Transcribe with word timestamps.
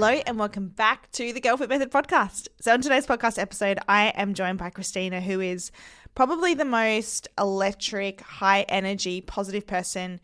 Hello 0.00 0.22
and 0.26 0.38
welcome 0.38 0.68
back 0.68 1.12
to 1.12 1.30
the 1.30 1.42
Girl 1.42 1.58
Fit 1.58 1.68
Method 1.68 1.90
podcast. 1.90 2.48
So, 2.58 2.72
on 2.72 2.80
today's 2.80 3.06
podcast 3.06 3.38
episode, 3.38 3.78
I 3.86 4.14
am 4.16 4.32
joined 4.32 4.56
by 4.56 4.70
Christina, 4.70 5.20
who 5.20 5.40
is 5.40 5.70
probably 6.14 6.54
the 6.54 6.64
most 6.64 7.28
electric, 7.38 8.22
high 8.22 8.62
energy, 8.62 9.20
positive 9.20 9.66
person 9.66 10.18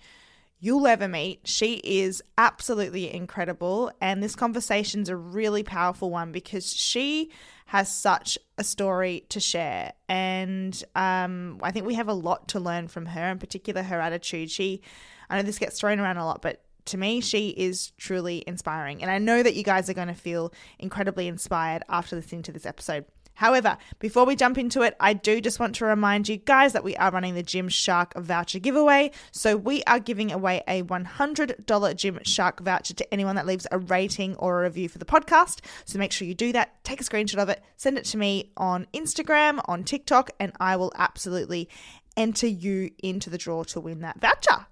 you'll 0.61 0.87
ever 0.87 1.09
meet. 1.09 1.41
She 1.45 1.75
is 1.85 2.23
absolutely 2.39 3.13
incredible. 3.13 3.93
And 4.01 4.23
this 4.23 4.35
conversation's 4.35 5.11
a 5.11 5.17
really 5.17 5.63
powerful 5.63 6.11
one 6.11 6.33
because 6.33 6.73
she 6.75 7.31
has 7.67 7.95
such 7.95 8.39
a 8.57 8.65
story 8.65 9.27
to 9.29 9.41
share. 9.41 9.93
And 10.09 10.83
um, 10.95 11.61
I 11.63 11.71
think 11.71 11.85
we 11.85 11.97
have 11.97 12.09
a 12.09 12.15
lot 12.15 12.49
to 12.49 12.61
learn 12.61 12.89
from 12.89 13.05
her, 13.05 13.31
in 13.31 13.39
particular, 13.39 13.83
her 13.83 14.01
attitude. 14.01 14.51
She, 14.51 14.81
I 15.29 15.37
know 15.37 15.43
this 15.43 15.59
gets 15.59 15.79
thrown 15.79 16.01
around 16.01 16.17
a 16.17 16.25
lot, 16.25 16.41
but 16.41 16.63
to 16.87 16.99
me, 16.99 17.21
she 17.21 17.51
is 17.51 17.93
truly 17.97 18.43
inspiring. 18.47 19.03
And 19.03 19.11
I 19.11 19.19
know 19.19 19.43
that 19.43 19.55
you 19.55 19.63
guys 19.63 19.89
are 19.91 19.95
going 19.95 20.09
to 20.09 20.15
feel 20.15 20.53
incredibly 20.79 21.29
inspired 21.29 21.83
after 21.89 22.17
listening 22.17 22.43
to 22.43 22.53
this 22.53 22.67
episode. 22.67 23.05
However, 23.37 23.77
before 23.99 24.25
we 24.25 24.35
jump 24.35 24.57
into 24.57 24.81
it, 24.81 24.97
I 24.99 25.13
do 25.13 25.43
just 25.43 25.61
want 25.61 25.75
to 25.77 25.85
remind 25.85 26.27
you 26.27 26.39
guys 26.39 26.73
that 26.73 26.83
we 26.83 26.97
are 26.97 27.11
running 27.11 27.35
the 27.35 27.43
Gymshark 27.43 28.19
voucher 28.19 28.59
giveaway. 28.59 29.11
So 29.31 29.59
we 29.59 29.83
are 29.85 30.01
giving 30.01 30.33
away 30.33 30.63
a 30.67 30.83
$100 30.85 31.67
Gymshark 31.67 32.61
voucher 32.61 32.95
to 32.95 33.13
anyone 33.13 33.37
that 33.37 33.47
leaves 33.47 33.67
a 33.71 33.79
rating 33.79 34.37
or 34.37 34.61
a 34.61 34.63
review 34.63 34.89
for 34.89 34.97
the 34.97 35.05
podcast. 35.05 35.61
So 35.85 35.99
make 35.99 36.13
sure 36.13 36.27
you 36.27 36.35
do 36.35 36.51
that. 36.53 36.83
Take 36.83 37.03
a 37.03 37.05
screenshot 37.05 37.37
of 37.37 37.51
it, 37.51 37.63
send 37.77 37.99
it 37.99 38.07
to 38.07 38.17
me 38.17 38.53
on 38.57 38.87
Instagram, 38.95 39.61
on 39.67 39.85
TikTok, 39.85 40.31
and 40.41 40.53
I 40.59 40.77
will 40.77 40.93
absolutely 40.97 41.69
enter 42.17 42.47
you 42.47 42.91
into 43.01 43.29
the 43.29 43.37
draw 43.39 43.65
to 43.65 43.81
win 43.81 44.01
that 44.01 44.19
voucher. 44.19 44.67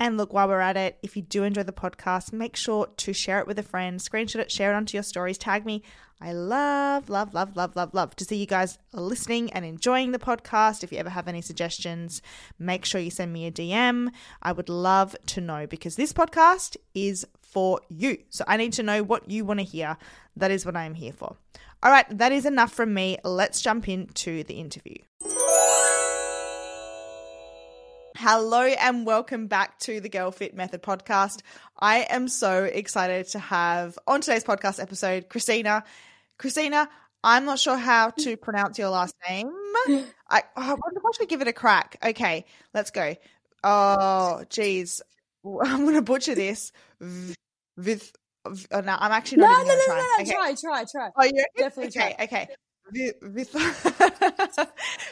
And 0.00 0.16
look, 0.16 0.32
while 0.32 0.46
we're 0.46 0.60
at 0.60 0.76
it, 0.76 0.98
if 1.02 1.16
you 1.16 1.22
do 1.22 1.42
enjoy 1.42 1.64
the 1.64 1.72
podcast, 1.72 2.32
make 2.32 2.54
sure 2.54 2.86
to 2.98 3.12
share 3.12 3.40
it 3.40 3.46
with 3.46 3.58
a 3.58 3.64
friend, 3.64 3.98
screenshot 3.98 4.36
it, 4.36 4.50
share 4.50 4.72
it 4.72 4.76
onto 4.76 4.96
your 4.96 5.02
stories, 5.02 5.38
tag 5.38 5.66
me. 5.66 5.82
I 6.20 6.32
love, 6.32 7.08
love, 7.08 7.34
love, 7.34 7.56
love, 7.56 7.76
love, 7.76 7.94
love 7.94 8.16
to 8.16 8.24
see 8.24 8.36
you 8.36 8.46
guys 8.46 8.78
listening 8.92 9.52
and 9.52 9.64
enjoying 9.64 10.12
the 10.12 10.18
podcast. 10.18 10.82
If 10.82 10.92
you 10.92 10.98
ever 10.98 11.10
have 11.10 11.28
any 11.28 11.42
suggestions, 11.42 12.22
make 12.58 12.84
sure 12.84 13.00
you 13.00 13.10
send 13.10 13.32
me 13.32 13.46
a 13.46 13.52
DM. 13.52 14.10
I 14.42 14.52
would 14.52 14.68
love 14.68 15.16
to 15.26 15.40
know 15.40 15.66
because 15.66 15.96
this 15.96 16.12
podcast 16.12 16.76
is 16.94 17.26
for 17.40 17.80
you. 17.88 18.18
So 18.30 18.44
I 18.46 18.56
need 18.56 18.72
to 18.74 18.82
know 18.82 19.02
what 19.02 19.30
you 19.30 19.44
want 19.44 19.60
to 19.60 19.64
hear. 19.64 19.96
That 20.36 20.50
is 20.50 20.66
what 20.66 20.76
I 20.76 20.84
am 20.84 20.94
here 20.94 21.12
for. 21.12 21.36
All 21.82 21.90
right, 21.92 22.06
that 22.18 22.32
is 22.32 22.46
enough 22.46 22.72
from 22.72 22.92
me. 22.92 23.18
Let's 23.22 23.60
jump 23.60 23.88
into 23.88 24.42
the 24.44 24.54
interview. 24.54 24.96
Hello 28.20 28.62
and 28.62 29.06
welcome 29.06 29.46
back 29.46 29.78
to 29.78 30.00
the 30.00 30.08
Girl 30.08 30.32
Fit 30.32 30.52
Method 30.52 30.82
podcast. 30.82 31.40
I 31.78 31.98
am 32.10 32.26
so 32.26 32.64
excited 32.64 33.28
to 33.28 33.38
have 33.38 33.96
on 34.08 34.22
today's 34.22 34.42
podcast 34.42 34.82
episode 34.82 35.28
Christina. 35.28 35.84
Christina, 36.36 36.88
I'm 37.22 37.44
not 37.44 37.60
sure 37.60 37.76
how 37.76 38.10
to 38.10 38.36
pronounce 38.36 38.76
your 38.76 38.88
last 38.88 39.14
name. 39.28 39.46
I, 40.28 40.42
oh, 40.42 40.42
I 40.56 40.70
wonder 40.70 40.96
if 40.96 41.04
I 41.06 41.10
should 41.16 41.28
give 41.28 41.42
it 41.42 41.46
a 41.46 41.52
crack. 41.52 41.96
Okay, 42.04 42.44
let's 42.74 42.90
go. 42.90 43.14
Oh, 43.62 44.42
geez. 44.50 45.00
I'm 45.44 45.82
going 45.84 45.94
to 45.94 46.02
butcher 46.02 46.34
this. 46.34 46.72
With, 47.76 48.12
oh, 48.44 48.80
no, 48.80 48.96
I'm 48.98 49.12
actually 49.12 49.38
not 49.38 49.64
no, 49.64 49.74
no, 49.74 49.78
no, 49.78 49.94
no, 49.94 49.94
no, 49.94 50.22
Okay. 50.22 50.32
try, 50.32 50.54
try, 50.60 50.84
try. 50.90 51.10
Oh, 51.16 51.22
you 51.22 51.44
Definitely 51.56 52.00
okay, 52.00 52.16
try. 52.16 52.24
okay. 52.24 52.48
With, 52.90 53.14
with, 53.22 53.54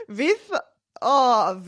with, 0.09 0.51
oh, 1.03 1.63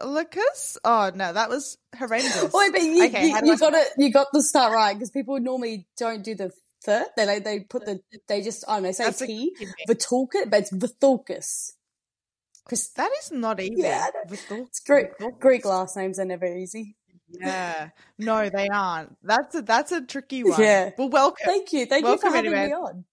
Vitholicus? 0.00 0.76
Oh, 0.84 1.10
no, 1.14 1.32
that 1.32 1.48
was 1.48 1.78
horrendous. 1.96 2.50
Wait, 2.52 2.72
but 2.72 2.82
you, 2.82 3.04
Okay, 3.06 3.28
you, 3.28 3.40
you 3.44 3.58
got 3.58 3.74
it. 3.74 3.88
You 3.98 4.12
got 4.12 4.28
the 4.32 4.42
start 4.42 4.72
right 4.72 4.94
because 4.94 5.10
people 5.10 5.38
normally 5.40 5.86
don't 5.96 6.22
do 6.22 6.34
the 6.34 6.52
third. 6.84 7.06
They 7.16 7.26
like 7.26 7.44
they 7.44 7.60
put 7.60 7.84
the 7.84 8.00
they 8.28 8.42
just 8.42 8.64
I 8.68 8.74
don't 8.74 8.84
know 8.84 8.92
say 8.92 9.04
That's 9.04 9.22
a 9.22 9.26
T 9.26 9.54
key 9.58 9.66
but 9.86 9.96
it's 9.96 10.70
Vithoulkas. 10.72 11.72
Chris, 12.64 12.88
That 12.90 13.10
is 13.22 13.30
not 13.30 13.60
easy. 13.60 13.74
Yeah, 13.76 14.06
I 14.06 14.10
know. 14.10 14.36
Vithul- 14.36 14.66
it's 14.66 14.80
Greek. 14.80 15.08
Greek 15.38 15.64
last 15.64 15.96
names 15.96 16.18
are 16.18 16.24
never 16.24 16.46
easy. 16.46 16.96
Yeah. 17.28 17.90
No, 18.18 18.48
they 18.48 18.68
aren't. 18.68 19.16
That's 19.22 19.54
a 19.54 19.62
that's 19.62 19.92
a 19.92 20.00
tricky 20.04 20.42
one. 20.44 20.60
Yeah. 20.60 20.90
Well, 20.98 21.08
welcome. 21.08 21.44
Thank 21.44 21.72
you, 21.72 21.86
thank 21.86 22.04
you 22.06 22.18
for 22.18 22.28
having 22.28 22.52
anyway. 22.52 22.66
me 22.68 22.72
on. 22.72 23.04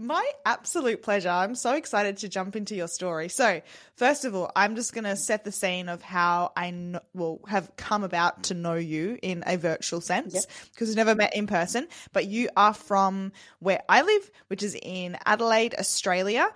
My 0.00 0.24
absolute 0.46 1.02
pleasure. 1.02 1.28
I'm 1.28 1.56
so 1.56 1.74
excited 1.74 2.18
to 2.18 2.28
jump 2.28 2.54
into 2.54 2.76
your 2.76 2.86
story. 2.86 3.28
So, 3.28 3.60
first 3.96 4.24
of 4.24 4.32
all, 4.36 4.48
I'm 4.54 4.76
just 4.76 4.94
going 4.94 5.02
to 5.02 5.16
set 5.16 5.42
the 5.42 5.50
scene 5.50 5.88
of 5.88 6.02
how 6.02 6.52
I 6.56 6.70
kn- 6.70 7.00
will 7.14 7.40
have 7.48 7.74
come 7.76 8.04
about 8.04 8.44
to 8.44 8.54
know 8.54 8.74
you 8.74 9.18
in 9.20 9.42
a 9.44 9.56
virtual 9.56 10.00
sense 10.00 10.34
Yep. 10.34 10.44
because 10.72 10.88
we've 10.88 10.96
never 10.96 11.16
met 11.16 11.34
in 11.34 11.48
person. 11.48 11.88
But 12.12 12.26
you 12.26 12.48
are 12.56 12.74
from 12.74 13.32
where 13.58 13.82
I 13.88 14.02
live, 14.02 14.30
which 14.46 14.62
is 14.62 14.76
in 14.80 15.18
Adelaide, 15.26 15.74
Australia. 15.76 16.48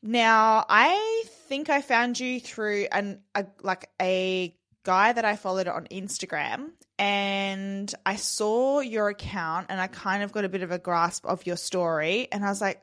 Now, 0.00 0.64
I 0.68 1.24
think 1.48 1.70
I 1.70 1.80
found 1.80 2.20
you 2.20 2.38
through 2.38 2.86
an 2.92 3.18
a, 3.34 3.46
like 3.62 3.90
a 4.00 4.54
guy 4.84 5.12
that 5.12 5.24
I 5.24 5.36
followed 5.36 5.68
on 5.68 5.86
Instagram 5.90 6.70
and 6.98 7.92
I 8.06 8.16
saw 8.16 8.80
your 8.80 9.08
account 9.08 9.66
and 9.70 9.80
I 9.80 9.86
kind 9.88 10.22
of 10.22 10.32
got 10.32 10.44
a 10.44 10.48
bit 10.48 10.62
of 10.62 10.70
a 10.70 10.78
grasp 10.78 11.26
of 11.26 11.46
your 11.46 11.56
story 11.56 12.28
and 12.30 12.44
I 12.44 12.48
was 12.48 12.60
like 12.60 12.80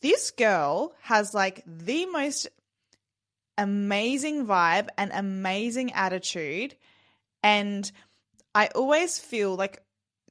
this 0.00 0.30
girl 0.30 0.94
has 1.02 1.34
like 1.34 1.62
the 1.66 2.06
most 2.06 2.48
amazing 3.56 4.46
vibe 4.46 4.88
and 4.96 5.10
amazing 5.12 5.92
attitude 5.92 6.74
and 7.42 7.90
I 8.54 8.68
always 8.74 9.18
feel 9.18 9.54
like 9.54 9.82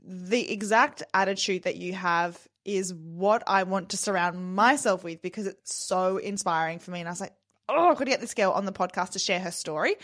the 0.04 0.52
exact 0.52 1.04
attitude 1.14 1.64
that 1.64 1.78
you 1.78 1.94
have 1.94 2.40
is 2.66 2.94
what 2.94 3.44
I 3.48 3.64
want 3.64 3.90
to 3.90 3.98
surround 3.98 4.56
myself 4.56 5.04
with 5.04 5.22
because 5.22 5.48
it's 5.48 5.74
so 5.74 6.18
inspiring 6.18 6.80
for 6.80 6.92
me. 6.92 7.00
And 7.00 7.08
I 7.08 7.12
was 7.12 7.22
like, 7.22 7.34
oh, 7.70 7.90
I've 7.90 7.98
got 7.98 8.04
to 8.04 8.12
get 8.12 8.22
this 8.22 8.34
girl 8.34 8.52
on 8.52 8.66
the 8.66 8.74
podcast 8.74 9.12
to 9.12 9.20
share 9.20 9.40
her 9.40 9.52
story. 9.52 9.96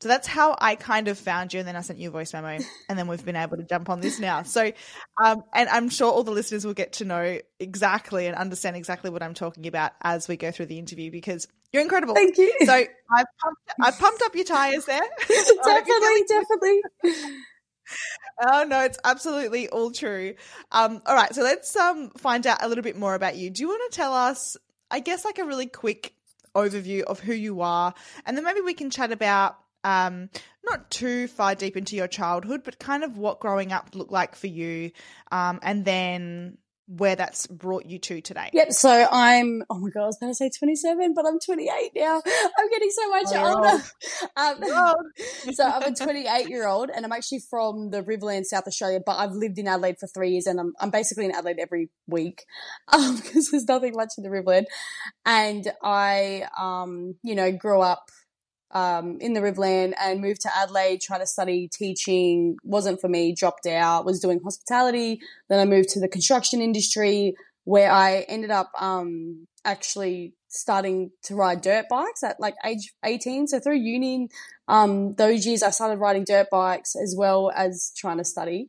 So 0.00 0.08
that's 0.08 0.28
how 0.28 0.56
I 0.60 0.76
kind 0.76 1.08
of 1.08 1.18
found 1.18 1.52
you. 1.52 1.58
And 1.58 1.68
then 1.68 1.74
I 1.74 1.80
sent 1.80 1.98
you 1.98 2.08
a 2.08 2.12
voice 2.12 2.32
memo. 2.32 2.58
And 2.88 2.98
then 2.98 3.08
we've 3.08 3.24
been 3.24 3.36
able 3.36 3.56
to 3.56 3.64
jump 3.64 3.90
on 3.90 4.00
this 4.00 4.20
now. 4.20 4.42
So, 4.44 4.72
um, 5.22 5.42
and 5.52 5.68
I'm 5.68 5.88
sure 5.88 6.10
all 6.12 6.22
the 6.22 6.30
listeners 6.30 6.64
will 6.64 6.74
get 6.74 6.94
to 6.94 7.04
know 7.04 7.38
exactly 7.58 8.26
and 8.26 8.36
understand 8.36 8.76
exactly 8.76 9.10
what 9.10 9.22
I'm 9.22 9.34
talking 9.34 9.66
about 9.66 9.92
as 10.02 10.28
we 10.28 10.36
go 10.36 10.52
through 10.52 10.66
the 10.66 10.78
interview 10.78 11.10
because 11.10 11.48
you're 11.72 11.82
incredible. 11.82 12.14
Thank 12.14 12.38
you. 12.38 12.54
So 12.64 12.72
I've 12.72 13.26
pumped, 13.42 13.72
I've 13.82 13.98
pumped 13.98 14.22
up 14.22 14.34
your 14.34 14.44
tires 14.44 14.84
there. 14.84 15.00
definitely, 15.28 16.22
definitely. 16.28 16.80
Oh 18.40 18.64
no, 18.68 18.82
it's 18.82 18.98
absolutely 19.04 19.68
all 19.68 19.90
true. 19.90 20.34
Um, 20.70 21.02
all 21.06 21.14
right, 21.14 21.34
so 21.34 21.42
let's 21.42 21.74
um 21.76 22.10
find 22.10 22.46
out 22.46 22.62
a 22.62 22.68
little 22.68 22.84
bit 22.84 22.96
more 22.96 23.14
about 23.14 23.36
you. 23.36 23.50
Do 23.50 23.62
you 23.62 23.68
want 23.68 23.90
to 23.90 23.96
tell 23.96 24.12
us, 24.12 24.56
I 24.90 25.00
guess, 25.00 25.24
like 25.24 25.38
a 25.38 25.44
really 25.44 25.66
quick 25.66 26.14
overview 26.54 27.02
of 27.02 27.20
who 27.20 27.34
you 27.34 27.60
are, 27.60 27.94
and 28.24 28.36
then 28.36 28.44
maybe 28.44 28.60
we 28.60 28.74
can 28.74 28.90
chat 28.90 29.12
about 29.12 29.58
um 29.84 30.30
not 30.64 30.90
too 30.90 31.28
far 31.28 31.54
deep 31.54 31.76
into 31.76 31.96
your 31.96 32.08
childhood, 32.08 32.62
but 32.64 32.78
kind 32.78 33.04
of 33.04 33.16
what 33.16 33.40
growing 33.40 33.72
up 33.72 33.94
looked 33.94 34.12
like 34.12 34.34
for 34.36 34.48
you, 34.48 34.90
um, 35.32 35.58
and 35.62 35.84
then 35.84 36.58
where 36.88 37.14
that's 37.16 37.46
brought 37.46 37.84
you 37.84 37.98
to 37.98 38.20
today. 38.22 38.48
Yep. 38.54 38.72
So 38.72 39.06
I'm. 39.12 39.62
Oh 39.68 39.78
my 39.78 39.90
god, 39.90 40.04
I 40.04 40.06
was 40.06 40.16
going 40.18 40.30
to 40.32 40.34
say 40.34 40.50
27, 40.58 41.12
but 41.14 41.26
I'm 41.26 41.38
28 41.38 41.90
now. 41.94 42.22
I'm 42.24 42.70
getting 42.70 42.90
so 42.90 43.10
much 43.10 43.26
Oh, 43.28 43.56
older. 43.56 43.68
old. 43.72 43.82
Um, 44.36 44.64
so 45.52 45.64
I'm 45.64 45.92
a 45.92 45.94
28 45.94 46.48
year 46.48 46.66
old, 46.66 46.90
and 46.94 47.04
I'm 47.04 47.12
actually 47.12 47.40
from 47.50 47.90
the 47.90 48.02
Riverland, 48.02 48.44
South 48.44 48.66
Australia. 48.66 49.00
But 49.04 49.18
I've 49.18 49.32
lived 49.32 49.58
in 49.58 49.68
Adelaide 49.68 49.98
for 49.98 50.06
three 50.06 50.30
years, 50.30 50.46
and 50.46 50.58
I'm 50.58 50.72
I'm 50.80 50.90
basically 50.90 51.26
in 51.26 51.32
Adelaide 51.32 51.58
every 51.58 51.90
week 52.06 52.44
um, 52.92 53.16
because 53.16 53.50
there's 53.50 53.64
nothing 53.66 53.94
much 53.94 54.12
in 54.16 54.24
the 54.24 54.30
Riverland. 54.30 54.64
And 55.26 55.70
I, 55.82 56.46
um, 56.58 57.16
you 57.22 57.34
know, 57.34 57.52
grew 57.52 57.80
up 57.80 58.10
um, 58.70 59.18
in 59.20 59.32
the 59.32 59.40
Riverland 59.40 59.94
and 60.00 60.20
moved 60.20 60.42
to 60.42 60.56
Adelaide, 60.56 61.00
tried 61.00 61.18
to 61.18 61.26
study 61.26 61.68
teaching. 61.72 62.56
wasn't 62.62 63.00
for 63.00 63.08
me. 63.08 63.34
Dropped 63.34 63.66
out. 63.66 64.04
Was 64.04 64.20
doing 64.20 64.40
hospitality. 64.42 65.20
Then 65.48 65.60
I 65.60 65.64
moved 65.64 65.90
to 65.90 66.00
the 66.00 66.08
construction 66.08 66.60
industry, 66.60 67.34
where 67.64 67.90
I 67.90 68.26
ended 68.28 68.50
up 68.50 68.70
um, 68.78 69.46
actually 69.64 70.34
starting 70.48 71.10
to 71.22 71.34
ride 71.34 71.60
dirt 71.60 71.86
bikes 71.88 72.22
at 72.22 72.40
like 72.40 72.54
age 72.64 72.94
18. 73.04 73.46
So 73.48 73.60
through 73.60 73.76
uni, 73.76 74.28
um, 74.66 75.14
those 75.14 75.46
years 75.46 75.62
I 75.62 75.70
started 75.70 75.98
riding 75.98 76.24
dirt 76.24 76.48
bikes 76.50 76.96
as 76.96 77.14
well 77.16 77.52
as 77.54 77.92
trying 77.96 78.18
to 78.18 78.24
study. 78.24 78.68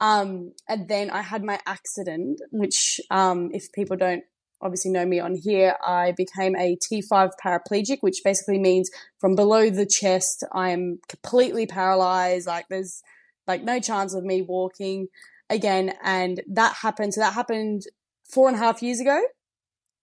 Um, 0.00 0.52
and 0.68 0.88
then 0.88 1.10
I 1.10 1.22
had 1.22 1.44
my 1.44 1.60
accident, 1.66 2.40
which, 2.50 3.00
um, 3.10 3.50
if 3.52 3.70
people 3.70 3.96
don't 3.96 4.24
obviously 4.60 4.90
know 4.90 5.06
me 5.06 5.20
on 5.20 5.34
here, 5.34 5.76
I 5.84 6.12
became 6.12 6.56
a 6.56 6.76
T5 6.76 7.30
paraplegic, 7.42 7.98
which 8.00 8.22
basically 8.24 8.58
means 8.58 8.90
from 9.18 9.34
below 9.34 9.70
the 9.70 9.86
chest, 9.86 10.44
I 10.52 10.70
am 10.70 10.98
completely 11.08 11.66
paralyzed. 11.66 12.46
Like 12.46 12.66
there's 12.68 13.02
like 13.46 13.62
no 13.62 13.80
chance 13.80 14.14
of 14.14 14.24
me 14.24 14.42
walking 14.42 15.08
again. 15.48 15.94
And 16.02 16.42
that 16.48 16.76
happened. 16.76 17.14
So 17.14 17.20
that 17.20 17.34
happened 17.34 17.82
four 18.30 18.48
and 18.48 18.56
a 18.56 18.60
half 18.60 18.82
years 18.82 19.00
ago. 19.00 19.20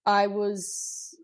I 0.05 0.27
was, 0.27 1.15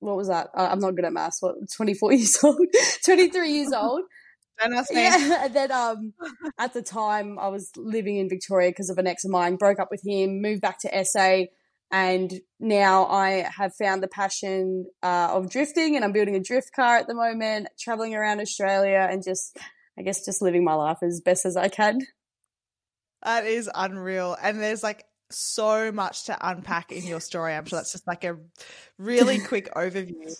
what 0.00 0.16
was 0.16 0.28
that? 0.28 0.48
I'm 0.54 0.80
not 0.80 0.96
good 0.96 1.04
at 1.04 1.12
maths. 1.12 1.40
What, 1.40 1.56
24 1.76 2.12
years 2.14 2.42
old, 2.42 2.58
23 3.04 3.50
years 3.50 3.72
old. 3.76 4.02
Don't 4.58 4.74
ask 4.74 4.90
me. 4.90 5.02
Yeah, 5.02 5.44
and 5.44 5.54
then 5.54 5.70
um, 5.70 6.14
at 6.58 6.72
the 6.72 6.82
time 6.82 7.38
I 7.38 7.48
was 7.48 7.70
living 7.76 8.16
in 8.16 8.28
Victoria 8.28 8.70
because 8.70 8.90
of 8.90 8.98
an 8.98 9.06
ex 9.06 9.24
of 9.24 9.30
mine. 9.30 9.56
Broke 9.56 9.78
up 9.78 9.88
with 9.90 10.02
him, 10.04 10.40
moved 10.40 10.62
back 10.62 10.78
to 10.80 11.04
SA, 11.04 11.42
and 11.90 12.32
now 12.58 13.06
I 13.06 13.48
have 13.56 13.74
found 13.74 14.02
the 14.02 14.08
passion 14.08 14.86
uh, 15.02 15.28
of 15.32 15.50
drifting, 15.50 15.96
and 15.96 16.04
I'm 16.04 16.12
building 16.12 16.36
a 16.36 16.40
drift 16.40 16.72
car 16.74 16.96
at 16.96 17.06
the 17.06 17.14
moment, 17.14 17.68
traveling 17.78 18.14
around 18.14 18.40
Australia, 18.40 19.06
and 19.10 19.22
just 19.22 19.58
I 19.98 20.02
guess 20.02 20.24
just 20.24 20.42
living 20.42 20.64
my 20.64 20.74
life 20.74 20.98
as 21.02 21.20
best 21.20 21.46
as 21.46 21.56
I 21.56 21.68
can. 21.68 22.00
That 23.22 23.46
is 23.46 23.70
unreal, 23.74 24.36
and 24.40 24.60
there's 24.60 24.82
like 24.82 25.04
so 25.30 25.90
much 25.92 26.24
to 26.24 26.38
unpack 26.40 26.92
in 26.92 27.04
your 27.04 27.20
story. 27.20 27.54
I'm 27.54 27.64
sure 27.64 27.78
that's 27.78 27.92
just 27.92 28.06
like 28.06 28.24
a 28.24 28.36
really 28.98 29.38
quick 29.46 29.72
overview. 29.74 30.36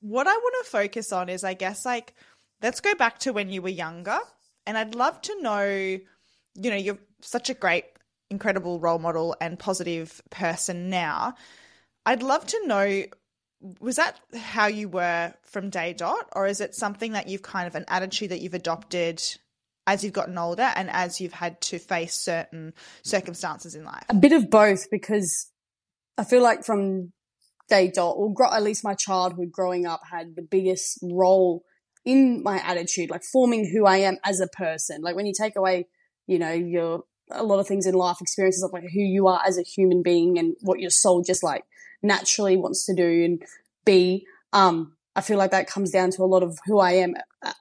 What 0.00 0.26
I 0.26 0.32
want 0.32 0.64
to 0.64 0.70
focus 0.70 1.12
on 1.12 1.28
is, 1.28 1.44
I 1.44 1.54
guess, 1.54 1.84
like 1.84 2.14
let's 2.62 2.80
go 2.80 2.94
back 2.94 3.18
to 3.20 3.32
when 3.32 3.50
you 3.50 3.62
were 3.62 3.68
younger. 3.68 4.18
And 4.66 4.76
I'd 4.76 4.94
love 4.94 5.20
to 5.22 5.42
know, 5.42 5.64
you 5.64 6.70
know, 6.70 6.76
you're 6.76 6.98
such 7.20 7.50
a 7.50 7.54
great, 7.54 7.84
incredible 8.30 8.80
role 8.80 8.98
model 8.98 9.36
and 9.40 9.58
positive 9.58 10.20
person 10.30 10.90
now. 10.90 11.34
I'd 12.04 12.22
love 12.22 12.46
to 12.46 12.66
know 12.66 13.04
was 13.80 13.96
that 13.96 14.20
how 14.36 14.66
you 14.66 14.88
were 14.88 15.32
from 15.42 15.70
day 15.70 15.92
dot 15.92 16.28
or 16.34 16.46
is 16.46 16.60
it 16.60 16.74
something 16.74 17.12
that 17.12 17.28
you've 17.28 17.42
kind 17.42 17.66
of 17.66 17.74
an 17.74 17.86
attitude 17.88 18.30
that 18.30 18.40
you've 18.40 18.54
adopted 18.54 19.22
as 19.86 20.04
you've 20.04 20.12
gotten 20.12 20.36
older 20.36 20.70
and 20.76 20.90
as 20.90 21.20
you've 21.20 21.32
had 21.32 21.58
to 21.62 21.78
face 21.78 22.14
certain 22.14 22.74
circumstances 23.02 23.74
in 23.74 23.82
life 23.82 24.04
a 24.10 24.14
bit 24.14 24.32
of 24.32 24.50
both 24.50 24.90
because 24.90 25.50
i 26.18 26.22
feel 26.22 26.42
like 26.42 26.64
from 26.64 27.12
day 27.70 27.90
dot 27.90 28.14
or 28.18 28.30
at 28.54 28.62
least 28.62 28.84
my 28.84 28.94
childhood 28.94 29.50
growing 29.50 29.86
up 29.86 30.02
had 30.12 30.36
the 30.36 30.42
biggest 30.42 30.98
role 31.02 31.64
in 32.06 32.42
my 32.44 32.58
attitude, 32.64 33.10
like 33.10 33.24
forming 33.24 33.68
who 33.68 33.84
I 33.84 33.98
am 33.98 34.16
as 34.24 34.40
a 34.40 34.46
person. 34.46 35.02
Like 35.02 35.16
when 35.16 35.26
you 35.26 35.34
take 35.38 35.56
away, 35.56 35.88
you 36.26 36.38
know, 36.38 36.52
your 36.52 37.02
a 37.30 37.42
lot 37.42 37.58
of 37.58 37.66
things 37.66 37.86
in 37.86 37.94
life 37.94 38.18
experiences 38.20 38.62
of 38.62 38.72
like 38.72 38.84
who 38.84 39.00
you 39.00 39.26
are 39.26 39.40
as 39.46 39.58
a 39.58 39.62
human 39.62 40.02
being 40.02 40.38
and 40.38 40.56
what 40.62 40.80
your 40.80 40.90
soul 40.90 41.22
just 41.22 41.42
like 41.42 41.64
naturally 42.02 42.56
wants 42.56 42.86
to 42.86 42.94
do 42.94 43.24
and 43.24 43.42
be. 43.84 44.26
Um, 44.52 44.96
I 45.14 45.22
feel 45.22 45.38
like 45.38 45.50
that 45.50 45.68
comes 45.68 45.90
down 45.90 46.10
to 46.12 46.22
a 46.22 46.26
lot 46.26 46.42
of 46.42 46.58
who 46.66 46.78
I 46.78 46.92
am 46.92 47.14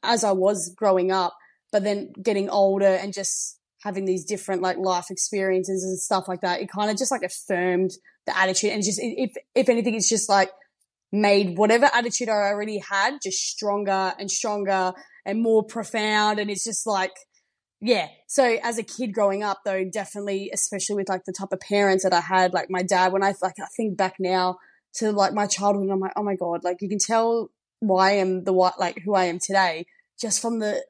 as 0.04 0.24
I 0.24 0.32
was 0.32 0.74
growing 0.76 1.12
up, 1.12 1.36
but 1.72 1.84
then 1.84 2.14
getting 2.22 2.50
older 2.50 2.86
and 2.86 3.14
just 3.14 3.60
having 3.84 4.06
these 4.06 4.26
different 4.26 4.62
like 4.62 4.78
life 4.78 5.10
experiences 5.10 5.84
and 5.84 5.98
stuff 5.98 6.28
like 6.28 6.42
that. 6.42 6.62
It 6.62 6.70
kind 6.70 6.92
of 6.92 6.98
just 6.98 7.12
like 7.12 7.24
affirmed 7.24 7.92
the 8.26 8.38
attitude 8.38 8.72
and 8.72 8.84
just 8.84 9.00
if 9.02 9.34
if 9.54 9.70
anything, 9.70 9.96
it's 9.96 10.10
just 10.10 10.28
like 10.28 10.52
made 11.12 11.58
whatever 11.58 11.90
attitude 11.94 12.30
I 12.30 12.34
already 12.34 12.80
had 12.80 13.20
just 13.22 13.40
stronger 13.40 14.14
and 14.20 14.30
stronger 14.30 14.94
and 15.26 15.42
more 15.42 15.64
profound. 15.64 16.40
And 16.40 16.50
it's 16.50 16.64
just 16.64 16.86
like, 16.86 17.14
yeah. 17.86 18.08
So 18.26 18.58
as 18.64 18.80
a 18.80 18.84
kid 18.84 19.14
growing 19.14 19.44
up 19.44 19.60
though, 19.64 19.86
definitely, 19.86 20.50
especially 20.52 20.96
with 20.96 21.10
like 21.10 21.26
the 21.26 21.32
type 21.32 21.52
of 21.52 21.60
parents 21.60 22.04
that 22.04 22.14
I 22.14 22.22
had, 22.22 22.52
like 22.52 22.68
my 22.68 22.82
dad, 22.82 23.14
when 23.14 23.24
I 23.24 23.36
like, 23.44 23.60
I 23.60 23.68
think 23.78 23.96
back 23.96 24.16
now 24.20 24.58
to 24.96 25.12
like 25.12 25.34
my 25.34 25.46
childhood, 25.46 25.90
I'm 25.92 26.00
like, 26.00 26.14
oh 26.16 26.24
my 26.24 26.36
God, 26.36 26.64
like 26.64 26.82
you 26.82 26.90
can 26.90 26.98
tell 26.98 27.52
why 27.82 28.10
I 28.10 28.14
am 28.14 28.44
the 28.44 28.54
what, 28.54 28.80
like 28.80 29.02
who 29.06 29.14
I 29.14 29.26
am 29.26 29.38
today 29.38 29.86
just 30.20 30.42
from 30.42 30.58
the, 30.58 30.84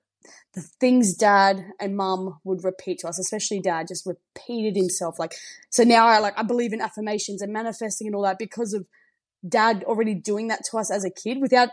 the 0.54 0.62
things 0.62 1.16
dad 1.16 1.66
and 1.82 1.98
mum 1.98 2.40
would 2.46 2.64
repeat 2.64 3.00
to 3.00 3.10
us, 3.10 3.20
especially 3.20 3.60
dad, 3.60 3.90
just 3.90 4.06
repeated 4.06 4.78
himself. 4.78 5.20
Like, 5.20 5.34
so 5.70 5.84
now 5.84 6.08
I 6.08 6.20
like, 6.20 6.40
I 6.40 6.44
believe 6.44 6.72
in 6.72 6.80
affirmations 6.80 7.42
and 7.42 7.52
manifesting 7.52 8.08
and 8.08 8.16
all 8.16 8.24
that 8.24 8.40
because 8.40 8.74
of 8.74 8.88
dad 9.46 9.84
already 9.84 10.14
doing 10.14 10.48
that 10.48 10.62
to 10.72 10.78
us 10.78 10.90
as 10.90 11.04
a 11.04 11.10
kid 11.10 11.42
without 11.42 11.70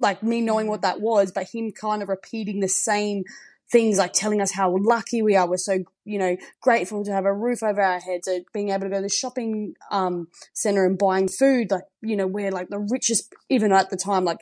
like 0.00 0.22
me 0.22 0.40
knowing 0.40 0.66
what 0.66 0.80
mm. 0.80 0.82
that 0.82 1.00
was, 1.00 1.32
but 1.32 1.48
him 1.50 1.72
kind 1.72 2.02
of 2.02 2.08
repeating 2.08 2.60
the 2.60 2.68
same 2.68 3.24
things, 3.70 3.98
like 3.98 4.12
telling 4.12 4.40
us 4.40 4.52
how 4.52 4.76
lucky 4.78 5.22
we 5.22 5.36
are. 5.36 5.48
We're 5.48 5.56
so, 5.56 5.84
you 6.04 6.18
know, 6.18 6.36
grateful 6.60 7.04
to 7.04 7.12
have 7.12 7.24
a 7.24 7.34
roof 7.34 7.62
over 7.62 7.80
our 7.80 8.00
heads, 8.00 8.28
or 8.28 8.40
being 8.52 8.70
able 8.70 8.82
to 8.82 8.88
go 8.88 8.96
to 8.96 9.02
the 9.02 9.08
shopping 9.08 9.74
um, 9.90 10.28
center 10.52 10.84
and 10.84 10.98
buying 10.98 11.28
food. 11.28 11.70
Like, 11.70 11.84
you 12.02 12.16
know, 12.16 12.26
we're 12.26 12.50
like 12.50 12.68
the 12.68 12.78
richest, 12.78 13.32
even 13.48 13.72
at 13.72 13.90
the 13.90 13.96
time, 13.96 14.24
like 14.24 14.38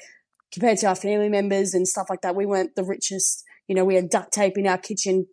compared 0.52 0.78
to 0.78 0.86
our 0.86 0.94
family 0.94 1.28
members 1.28 1.74
and 1.74 1.86
stuff 1.86 2.08
like 2.08 2.22
that. 2.22 2.36
We 2.36 2.46
weren't 2.46 2.74
the 2.74 2.84
richest. 2.84 3.44
You 3.66 3.74
know, 3.74 3.84
we 3.84 3.96
had 3.96 4.08
duct 4.08 4.32
tape 4.32 4.56
in 4.56 4.66
our 4.66 4.78
kitchen, 4.78 5.26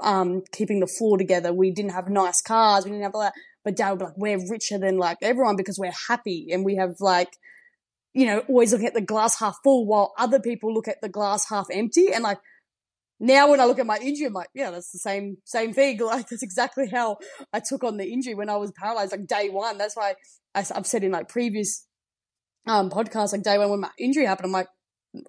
um, 0.00 0.42
keeping 0.52 0.80
the 0.80 0.86
floor 0.86 1.18
together. 1.18 1.52
We 1.52 1.70
didn't 1.70 1.92
have 1.92 2.08
nice 2.08 2.40
cars. 2.40 2.84
We 2.84 2.90
didn't 2.90 3.04
have 3.04 3.14
all 3.14 3.20
that. 3.20 3.34
But 3.64 3.76
dad 3.76 3.90
would 3.90 3.98
be 3.98 4.04
like, 4.06 4.16
we're 4.16 4.50
richer 4.50 4.78
than 4.78 4.96
like 4.96 5.18
everyone 5.22 5.56
because 5.56 5.78
we're 5.78 5.92
happy 6.08 6.48
and 6.50 6.64
we 6.64 6.76
have 6.76 6.96
like, 7.00 7.36
you 8.14 8.26
know, 8.26 8.40
always 8.48 8.72
looking 8.72 8.88
at 8.88 8.94
the 8.94 9.00
glass 9.00 9.38
half 9.38 9.58
full 9.62 9.86
while 9.86 10.12
other 10.18 10.40
people 10.40 10.72
look 10.72 10.88
at 10.88 11.00
the 11.00 11.08
glass 11.08 11.48
half 11.48 11.66
empty. 11.70 12.12
And 12.12 12.24
like 12.24 12.38
now 13.22 13.50
when 13.50 13.60
I 13.60 13.64
look 13.64 13.78
at 13.78 13.86
my 13.86 13.98
injury, 13.98 14.26
I'm 14.26 14.32
like, 14.32 14.50
yeah, 14.54 14.70
that's 14.70 14.90
the 14.90 14.98
same, 14.98 15.38
same 15.44 15.72
thing. 15.72 15.98
Like 16.02 16.28
that's 16.28 16.42
exactly 16.42 16.88
how 16.90 17.18
I 17.52 17.60
took 17.60 17.84
on 17.84 17.96
the 17.96 18.04
injury 18.04 18.34
when 18.34 18.50
I 18.50 18.56
was 18.56 18.72
paralyzed, 18.72 19.12
like 19.12 19.26
day 19.26 19.48
one. 19.48 19.78
That's 19.78 19.96
why 19.96 20.14
I, 20.54 20.64
I've 20.74 20.86
said 20.86 21.04
in 21.04 21.12
like 21.12 21.28
previous 21.28 21.86
um, 22.66 22.90
podcasts, 22.90 23.32
like 23.32 23.42
day 23.42 23.58
one 23.58 23.70
when 23.70 23.80
my 23.80 23.90
injury 23.98 24.26
happened, 24.26 24.46
I'm 24.46 24.52
like, 24.52 24.68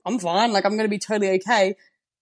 I'm 0.06 0.19
fine. 0.19 0.51
Like 0.51 0.66
I'm 0.66 0.78
to 0.78 0.88
be 0.88 1.00
totally 1.00 1.31
okay. 1.36 1.75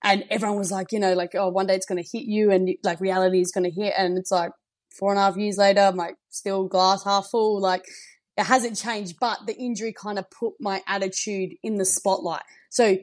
And 0.03 0.25
everyone 0.29 0.57
was 0.57 0.71
like, 0.71 0.91
you 0.91 1.00
know, 1.00 1.13
like, 1.13 1.35
oh, 1.35 1.50
one 1.50 1.68
day 1.68 1.75
it's 1.75 1.85
to 1.85 1.95
hit 1.95 2.25
you 2.25 2.51
and 2.51 2.69
like 2.83 3.00
reality 3.00 3.39
is 3.39 3.51
to 3.51 3.69
hit. 3.69 3.94
And 3.97 4.18
it's 4.18 4.31
like, 4.31 4.51
four 4.91 5.12
and 5.12 5.19
a 5.19 5.23
half 5.23 5.38
years 5.38 5.57
later, 5.57 5.81
I'm 5.81 5.95
like 5.95 6.15
still 6.29 6.68
glass 6.68 7.03
half 7.03 7.27
full. 7.27 7.59
Like 7.59 7.85
it 8.38 8.44
hasn't 8.44 8.77
changed, 8.77 9.18
but 9.19 9.39
the 9.45 9.56
injury 9.56 9.94
kind 9.94 10.19
of 10.19 10.29
put 10.29 10.53
my 10.59 10.81
attitude 10.88 11.53
in 11.63 11.75
the 11.75 11.85
spotlight. 11.85 12.44
So 12.69 12.97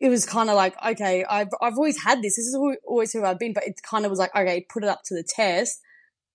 it 0.00 0.08
was 0.08 0.24
kind 0.24 0.48
of 0.48 0.56
like, 0.56 0.74
okay, 0.84 1.24
I've, 1.24 1.48
I've 1.60 1.76
always 1.76 2.02
had 2.02 2.18
this. 2.18 2.36
This 2.36 2.46
is 2.46 2.58
always 2.86 3.12
who 3.12 3.24
I've 3.24 3.38
been, 3.38 3.52
but 3.52 3.66
it 3.66 3.80
kind 3.82 4.04
of 4.04 4.10
was 4.10 4.18
like, 4.18 4.34
okay, 4.34 4.64
put 4.68 4.84
it 4.84 4.88
up 4.88 5.02
to 5.06 5.14
the 5.14 5.24
test 5.24 5.80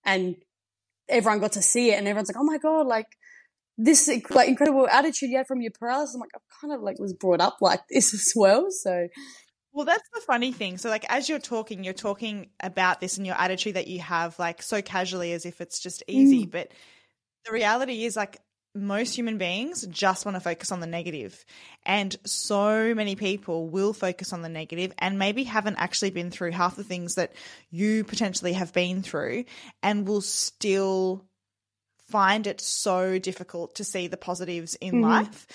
and 0.05 0.35
everyone 1.07 1.39
got 1.39 1.53
to 1.53 1.61
see 1.61 1.91
it 1.91 1.97
and 1.97 2.07
everyone's 2.07 2.29
like, 2.29 2.39
oh 2.39 2.43
my 2.43 2.57
God, 2.57 2.87
like 2.87 3.07
this 3.77 4.07
like 4.29 4.47
incredible 4.47 4.87
attitude 4.87 5.29
you 5.29 5.37
had 5.37 5.47
from 5.47 5.61
your 5.61 5.71
paralysis. 5.71 6.13
I'm 6.15 6.21
like, 6.21 6.31
I 6.35 6.39
kind 6.61 6.73
of 6.73 6.81
like 6.81 6.99
was 6.99 7.13
brought 7.13 7.41
up 7.41 7.57
like 7.61 7.81
this 7.89 8.13
as 8.13 8.33
well. 8.35 8.67
So 8.69 9.07
well, 9.73 9.85
that's 9.85 10.07
the 10.13 10.21
funny 10.21 10.51
thing. 10.51 10.77
So, 10.77 10.89
like, 10.89 11.03
as 11.09 11.27
you're 11.27 11.39
talking, 11.39 11.83
you're 11.83 11.93
talking 11.93 12.51
about 12.59 13.01
this 13.01 13.17
and 13.17 13.25
your 13.25 13.35
attitude 13.35 13.73
that 13.73 13.87
you 13.87 13.99
have, 14.01 14.37
like, 14.37 14.61
so 14.61 14.83
casually 14.83 15.33
as 15.33 15.47
if 15.47 15.61
it's 15.61 15.79
just 15.79 16.03
easy. 16.07 16.45
Mm. 16.45 16.51
But 16.51 16.71
the 17.43 17.51
reality 17.51 18.05
is, 18.05 18.15
like, 18.15 18.39
most 18.75 19.15
human 19.15 19.37
beings 19.37 19.85
just 19.87 20.25
want 20.25 20.35
to 20.35 20.41
focus 20.41 20.71
on 20.71 20.79
the 20.79 20.87
negative. 20.87 21.45
And 21.85 22.15
so 22.25 22.95
many 22.95 23.15
people 23.15 23.67
will 23.67 23.93
focus 23.93 24.33
on 24.33 24.41
the 24.41 24.49
negative 24.49 24.93
and 24.97 25.19
maybe 25.19 25.43
haven't 25.43 25.77
actually 25.77 26.11
been 26.11 26.31
through 26.31 26.51
half 26.51 26.75
the 26.75 26.83
things 26.83 27.15
that 27.15 27.33
you 27.69 28.03
potentially 28.03 28.53
have 28.53 28.73
been 28.73 29.03
through 29.03 29.45
and 29.81 30.07
will 30.07 30.21
still 30.21 31.23
find 32.09 32.47
it 32.47 32.61
so 32.61 33.19
difficult 33.19 33.75
to 33.75 33.83
see 33.83 34.07
the 34.07 34.17
positives 34.17 34.75
in 34.75 34.95
mm-hmm. 34.95 35.03
life. 35.03 35.47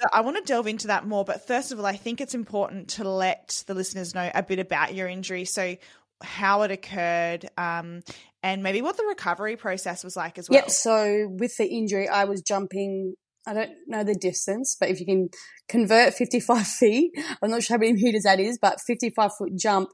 So 0.00 0.08
I 0.12 0.20
want 0.20 0.36
to 0.36 0.42
delve 0.42 0.68
into 0.68 0.88
that 0.88 1.06
more, 1.06 1.24
but 1.24 1.46
first 1.46 1.72
of 1.72 1.78
all, 1.78 1.86
I 1.86 1.96
think 1.96 2.20
it's 2.20 2.34
important 2.34 2.90
to 2.90 3.08
let 3.08 3.64
the 3.66 3.74
listeners 3.74 4.14
know 4.14 4.30
a 4.32 4.42
bit 4.42 4.60
about 4.60 4.94
your 4.94 5.08
injury. 5.08 5.44
So 5.44 5.76
how 6.22 6.62
it 6.62 6.70
occurred, 6.70 7.48
um, 7.56 8.02
and 8.42 8.62
maybe 8.62 8.82
what 8.82 8.96
the 8.96 9.04
recovery 9.04 9.56
process 9.56 10.04
was 10.04 10.16
like 10.16 10.38
as 10.38 10.48
well. 10.48 10.60
Yep. 10.60 10.70
So 10.70 11.28
with 11.38 11.56
the 11.56 11.66
injury, 11.66 12.08
I 12.08 12.24
was 12.24 12.42
jumping. 12.42 13.14
I 13.46 13.54
don't 13.54 13.70
know 13.86 14.04
the 14.04 14.14
distance, 14.14 14.76
but 14.78 14.90
if 14.90 15.00
you 15.00 15.06
can 15.06 15.30
convert 15.68 16.12
55 16.14 16.66
feet, 16.66 17.12
I'm 17.42 17.50
not 17.50 17.62
sure 17.62 17.76
how 17.76 17.80
many 17.80 17.94
meters 17.94 18.24
that 18.24 18.40
is, 18.40 18.58
but 18.60 18.78
55 18.86 19.30
foot 19.38 19.56
jump, 19.56 19.88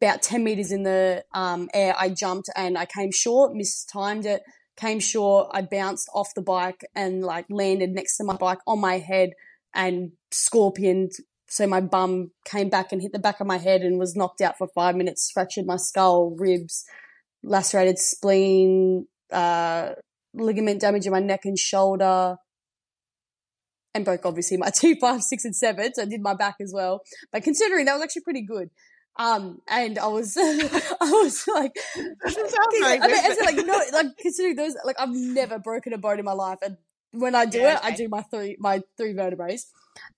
about 0.00 0.22
10 0.22 0.44
meters 0.44 0.70
in 0.70 0.84
the 0.84 1.24
um, 1.34 1.68
air, 1.74 1.94
I 1.98 2.10
jumped 2.10 2.48
and 2.54 2.78
I 2.78 2.86
came 2.86 3.10
short, 3.10 3.54
mistimed 3.54 4.26
it, 4.26 4.42
came 4.76 5.00
short. 5.00 5.48
I 5.52 5.62
bounced 5.62 6.08
off 6.14 6.28
the 6.34 6.42
bike 6.42 6.84
and 6.94 7.22
like 7.22 7.46
landed 7.50 7.90
next 7.90 8.16
to 8.18 8.24
my 8.24 8.36
bike 8.36 8.58
on 8.66 8.80
my 8.80 8.98
head 8.98 9.30
and 9.74 10.12
scorpioned. 10.30 11.12
So 11.48 11.66
my 11.66 11.80
bum 11.80 12.30
came 12.44 12.68
back 12.68 12.92
and 12.92 13.02
hit 13.02 13.12
the 13.12 13.18
back 13.18 13.40
of 13.40 13.46
my 13.46 13.58
head 13.58 13.82
and 13.82 13.98
was 13.98 14.16
knocked 14.16 14.40
out 14.40 14.58
for 14.58 14.68
five 14.74 14.96
minutes, 14.96 15.30
fractured 15.32 15.66
my 15.66 15.76
skull, 15.76 16.34
ribs, 16.38 16.84
lacerated 17.44 17.98
spleen, 17.98 19.06
uh, 19.30 19.90
ligament 20.34 20.80
damage 20.80 21.06
in 21.06 21.12
my 21.12 21.20
neck 21.20 21.44
and 21.44 21.58
shoulder, 21.58 22.36
and 23.94 24.04
broke 24.04 24.26
obviously 24.26 24.56
my 24.56 24.70
two, 24.74 24.96
five, 25.00 25.22
six, 25.22 25.44
and 25.44 25.54
seven. 25.54 25.92
So 25.94 26.02
I 26.02 26.06
did 26.06 26.22
my 26.22 26.34
back 26.34 26.56
as 26.60 26.72
well. 26.74 27.02
But 27.32 27.44
considering 27.44 27.84
that 27.86 27.94
was 27.94 28.02
actually 28.02 28.22
pretty 28.22 28.42
good. 28.42 28.70
Um, 29.16 29.60
and 29.68 29.96
I 29.98 30.08
was, 30.08 30.36
I 30.40 30.90
was 31.00 31.46
like, 31.46 31.72
Doesn't 32.24 32.50
sound 32.50 32.66
very 32.80 33.00
I 33.00 33.06
mean, 33.06 33.16
as 33.16 33.38
like 33.38 33.56
no, 33.64 33.80
like 33.92 34.06
considering 34.18 34.56
those, 34.56 34.74
like 34.84 34.96
I've 34.98 35.14
never 35.14 35.58
broken 35.58 35.92
a 35.92 35.98
bone 35.98 36.18
in 36.18 36.24
my 36.24 36.32
life, 36.32 36.58
and 36.62 36.76
when 37.12 37.36
I 37.36 37.46
do 37.46 37.60
Yeah, 37.60 37.74
it, 37.76 37.84
I 37.84 37.92
do 37.92 38.08
my 38.08 38.22
three, 38.22 38.56
my 38.58 38.82
three 38.96 39.12
vertebrae. 39.12 39.58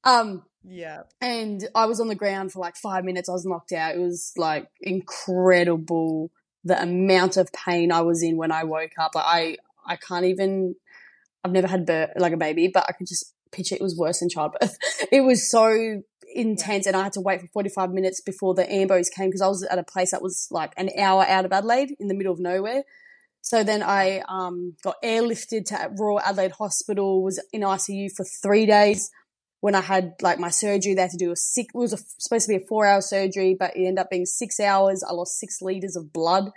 Um, 0.04 0.44
yeah. 0.64 1.02
and 1.20 1.68
I 1.74 1.84
was 1.84 2.00
on 2.00 2.08
the 2.08 2.14
ground 2.14 2.52
for 2.52 2.60
like 2.60 2.76
five 2.76 3.04
minutes. 3.04 3.28
I 3.28 3.32
was 3.32 3.44
knocked 3.44 3.72
out. 3.72 3.94
It 3.94 4.00
was 4.00 4.32
like 4.38 4.66
incredible 4.80 6.30
the 6.66 6.82
amount 6.82 7.36
of 7.36 7.52
pain 7.52 7.92
I 7.92 8.00
was 8.02 8.22
in 8.22 8.36
when 8.36 8.50
I 8.50 8.64
woke 8.64 8.98
up. 8.98 9.14
Like 9.14 9.24
I, 9.24 9.56
I 9.86 9.96
can't 9.96 10.26
even. 10.26 10.74
I've 11.44 11.52
never 11.52 11.68
had 11.68 11.86
bir- 11.86 12.12
like 12.16 12.32
a 12.32 12.36
baby, 12.36 12.68
but 12.74 12.84
I 12.88 12.92
could 12.92 13.06
just 13.06 13.32
picture 13.52 13.76
it 13.76 13.80
was 13.80 13.96
worse 13.96 14.18
than 14.18 14.28
childbirth. 14.28 14.76
It 15.12 15.20
was 15.20 15.48
so 15.48 16.02
intense, 16.34 16.86
and 16.86 16.96
I 16.96 17.04
had 17.04 17.12
to 17.12 17.20
wait 17.20 17.40
for 17.40 17.46
forty 17.46 17.68
five 17.68 17.92
minutes 17.92 18.20
before 18.20 18.54
the 18.54 18.64
ambos 18.64 19.06
came 19.14 19.28
because 19.28 19.42
I 19.42 19.46
was 19.46 19.62
at 19.62 19.78
a 19.78 19.84
place 19.84 20.10
that 20.10 20.22
was 20.22 20.48
like 20.50 20.72
an 20.76 20.90
hour 20.98 21.24
out 21.24 21.44
of 21.44 21.52
Adelaide 21.52 21.94
in 22.00 22.08
the 22.08 22.14
middle 22.14 22.32
of 22.32 22.40
nowhere. 22.40 22.82
So 23.42 23.62
then 23.62 23.80
I 23.80 24.22
um, 24.28 24.74
got 24.82 24.96
airlifted 25.04 25.66
to 25.66 25.90
Royal 25.96 26.20
Adelaide 26.20 26.52
Hospital. 26.52 27.22
Was 27.22 27.40
in 27.52 27.60
ICU 27.60 28.08
for 28.16 28.24
three 28.42 28.66
days 28.66 29.08
when 29.60 29.74
I 29.74 29.80
had 29.80 30.14
like 30.20 30.38
my 30.38 30.50
surgery, 30.50 30.94
they 30.94 31.02
had 31.02 31.10
to 31.12 31.16
do 31.16 31.32
a 31.32 31.36
six. 31.36 31.68
It 31.74 31.78
was 31.78 31.92
a, 31.92 31.98
supposed 32.18 32.46
to 32.46 32.50
be 32.56 32.62
a 32.62 32.66
four-hour 32.66 33.00
surgery, 33.00 33.56
but 33.58 33.76
it 33.76 33.80
ended 33.80 33.98
up 33.98 34.10
being 34.10 34.26
six 34.26 34.60
hours. 34.60 35.02
I 35.02 35.12
lost 35.12 35.38
six 35.38 35.60
liters 35.62 35.96
of 35.96 36.12
blood. 36.12 36.50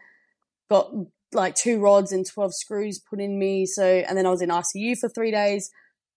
Got 0.70 0.91
like 1.32 1.56
two 1.56 1.79
rods 1.79 2.12
and 2.12 2.25
twelve 2.25 2.53
screws 2.53 3.00
put 3.00 3.20
in 3.20 3.39
me. 3.39 3.65
So, 3.65 3.84
and 3.84 4.18
then 4.18 4.25
I 4.25 4.29
was 4.29 4.41
in 4.41 4.50
ICU 4.50 4.98
for 4.98 5.10
three 5.10 5.32
days, 5.32 5.72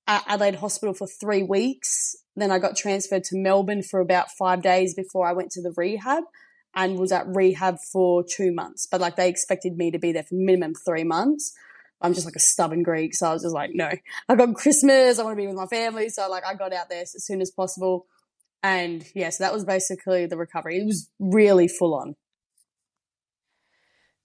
at 0.06 0.24
Adelaide 0.26 0.56
Hospital 0.56 0.94
for 0.94 1.06
three 1.06 1.42
weeks. 1.42 2.16
Then 2.34 2.50
I 2.50 2.58
got 2.58 2.76
transferred 2.76 3.24
to 3.24 3.36
Melbourne 3.36 3.82
for 3.82 4.00
about 4.00 4.30
five 4.30 4.62
days 4.62 4.94
before 4.94 5.26
I 5.26 5.32
went 5.32 5.50
to 5.52 5.62
the 5.62 5.72
rehab, 5.76 6.24
and 6.74 6.98
was 6.98 7.12
at 7.12 7.26
rehab 7.26 7.76
for 7.92 8.24
two 8.24 8.52
months. 8.52 8.86
But 8.90 9.00
like 9.00 9.16
they 9.16 9.28
expected 9.28 9.76
me 9.76 9.90
to 9.90 9.98
be 9.98 10.12
there 10.12 10.22
for 10.22 10.34
minimum 10.34 10.74
three 10.74 11.04
months. 11.04 11.54
I'm 12.02 12.14
just 12.14 12.26
like 12.26 12.36
a 12.36 12.40
stubborn 12.40 12.82
Greek, 12.82 13.14
so 13.14 13.28
I 13.28 13.32
was 13.32 13.42
just 13.42 13.54
like, 13.54 13.70
no. 13.74 13.90
I 14.28 14.34
got 14.34 14.54
Christmas. 14.54 15.18
I 15.18 15.22
want 15.22 15.36
to 15.36 15.40
be 15.40 15.46
with 15.46 15.56
my 15.56 15.66
family, 15.66 16.08
so 16.08 16.28
like 16.28 16.44
I 16.44 16.54
got 16.54 16.72
out 16.72 16.88
there 16.90 17.02
as 17.02 17.24
soon 17.24 17.40
as 17.40 17.50
possible. 17.50 18.06
And 18.62 19.04
yeah, 19.14 19.30
so 19.30 19.44
that 19.44 19.52
was 19.52 19.64
basically 19.64 20.26
the 20.26 20.36
recovery. 20.36 20.78
It 20.78 20.86
was 20.86 21.10
really 21.18 21.68
full 21.68 21.94
on. 21.94 22.14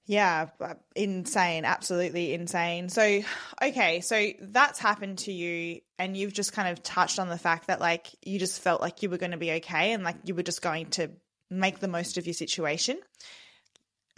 Yeah, 0.10 0.48
uh, 0.62 0.76
insane, 0.96 1.66
absolutely 1.66 2.34
insane. 2.34 2.88
So, 2.88 3.22
okay, 3.62 4.00
so 4.00 4.30
that's 4.40 4.80
happened 4.80 5.18
to 5.20 5.34
you, 5.34 5.82
and 6.00 6.16
you've 6.16 6.32
just 6.32 6.54
kind 6.54 6.70
of 6.70 6.82
touched 6.82 7.20
on 7.20 7.28
the 7.28 7.38
fact 7.38 7.68
that, 7.68 7.82
like, 7.82 8.08
you 8.24 8.40
just 8.40 8.62
felt 8.62 8.80
like 8.80 9.04
you 9.04 9.10
were 9.10 9.18
going 9.18 9.32
to 9.32 9.38
be 9.38 9.52
okay 9.54 9.92
and, 9.92 10.06
like, 10.06 10.16
you 10.24 10.34
were 10.34 10.44
just 10.44 10.62
going 10.62 10.92
to 10.92 11.12
make 11.52 11.80
the 11.80 11.90
most 11.90 12.18
of 12.18 12.26
your 12.26 12.34
situation. 12.34 12.98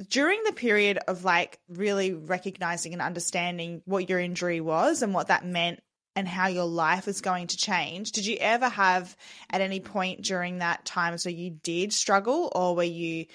During 0.08 0.44
the 0.44 0.54
period 0.54 1.00
of, 1.08 1.24
like, 1.26 1.60
really 1.68 2.14
recognizing 2.14 2.94
and 2.94 3.02
understanding 3.02 3.82
what 3.86 4.10
your 4.10 4.20
injury 4.20 4.62
was 4.62 5.02
and 5.02 5.14
what 5.14 5.28
that 5.28 5.46
meant 5.46 5.82
and 6.16 6.28
how 6.28 6.48
your 6.48 6.66
life 6.66 7.08
is 7.08 7.22
going 7.22 7.48
to 7.48 7.58
change, 7.58 8.12
did 8.12 8.26
you 8.26 8.38
ever 8.40 8.70
have 8.70 9.16
at 9.50 9.62
any 9.62 9.80
point 9.80 10.22
during 10.22 10.60
that 10.60 10.86
time 10.86 11.18
so 11.18 11.30
you 11.30 11.52
did 11.52 11.92
struggle, 11.94 12.52
or 12.56 12.76
were 12.76 12.84
you? 12.84 13.26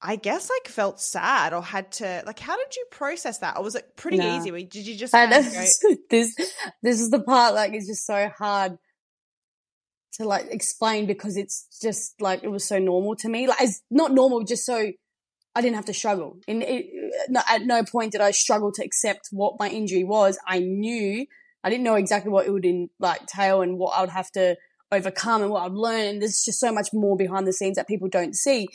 I 0.00 0.16
guess 0.16 0.48
like 0.48 0.68
felt 0.72 1.00
sad 1.00 1.52
or 1.52 1.60
had 1.60 1.90
to 1.92 2.22
like 2.24 2.38
how 2.38 2.56
did 2.56 2.76
you 2.76 2.84
process 2.90 3.38
that? 3.38 3.56
Or 3.56 3.64
was 3.64 3.74
it 3.74 3.96
pretty 3.96 4.18
Nah. 4.18 4.38
easy? 4.38 4.50
Did 4.64 4.86
you 4.86 4.96
just 4.96 5.12
kind 5.12 5.32
go, 5.32 5.96
this 6.10 6.34
this 6.82 7.00
is 7.00 7.10
the 7.10 7.20
part 7.20 7.54
like 7.54 7.72
it's 7.72 7.88
just 7.88 8.06
so 8.06 8.28
hard 8.28 8.78
to 10.12 10.24
like 10.24 10.46
explain 10.50 11.06
because 11.06 11.36
it's 11.36 11.66
just 11.82 12.20
like 12.20 12.44
it 12.44 12.48
was 12.48 12.64
so 12.64 12.78
normal 12.78 13.16
to 13.16 13.28
me. 13.28 13.48
Like 13.48 13.60
it's 13.60 13.82
not 13.90 14.12
normal, 14.12 14.44
just 14.44 14.64
so 14.64 14.92
I 15.58 15.60
didn't 15.60 15.74
have 15.74 15.86
to 15.86 15.94
struggle. 15.94 16.38
In 16.46 16.62
it, 16.62 16.86
at 17.48 17.62
no 17.62 17.82
point 17.82 18.12
did 18.12 18.20
I 18.20 18.30
struggle 18.30 18.70
to 18.72 18.84
accept 18.84 19.28
what 19.32 19.58
my 19.58 19.68
injury 19.68 20.04
was. 20.04 20.38
I 20.46 20.60
knew 20.60 21.26
I 21.64 21.68
didn't 21.68 21.82
know 21.82 21.96
exactly 21.96 22.30
what 22.30 22.46
it 22.46 22.52
would 22.52 22.64
in 22.64 22.90
like 23.00 23.26
tail 23.26 23.60
and 23.62 23.76
what 23.76 23.98
I 23.98 24.02
would 24.02 24.10
have 24.10 24.30
to 24.32 24.56
overcome 24.92 25.42
and 25.42 25.50
what 25.50 25.64
I'd 25.64 25.72
learn. 25.72 26.06
And 26.06 26.22
there's 26.22 26.44
just 26.44 26.60
so 26.60 26.70
much 26.72 26.90
more 26.92 27.16
behind 27.16 27.44
the 27.44 27.52
scenes 27.52 27.74
that 27.74 27.88
people 27.88 28.08
don't 28.08 28.36
see. 28.36 28.68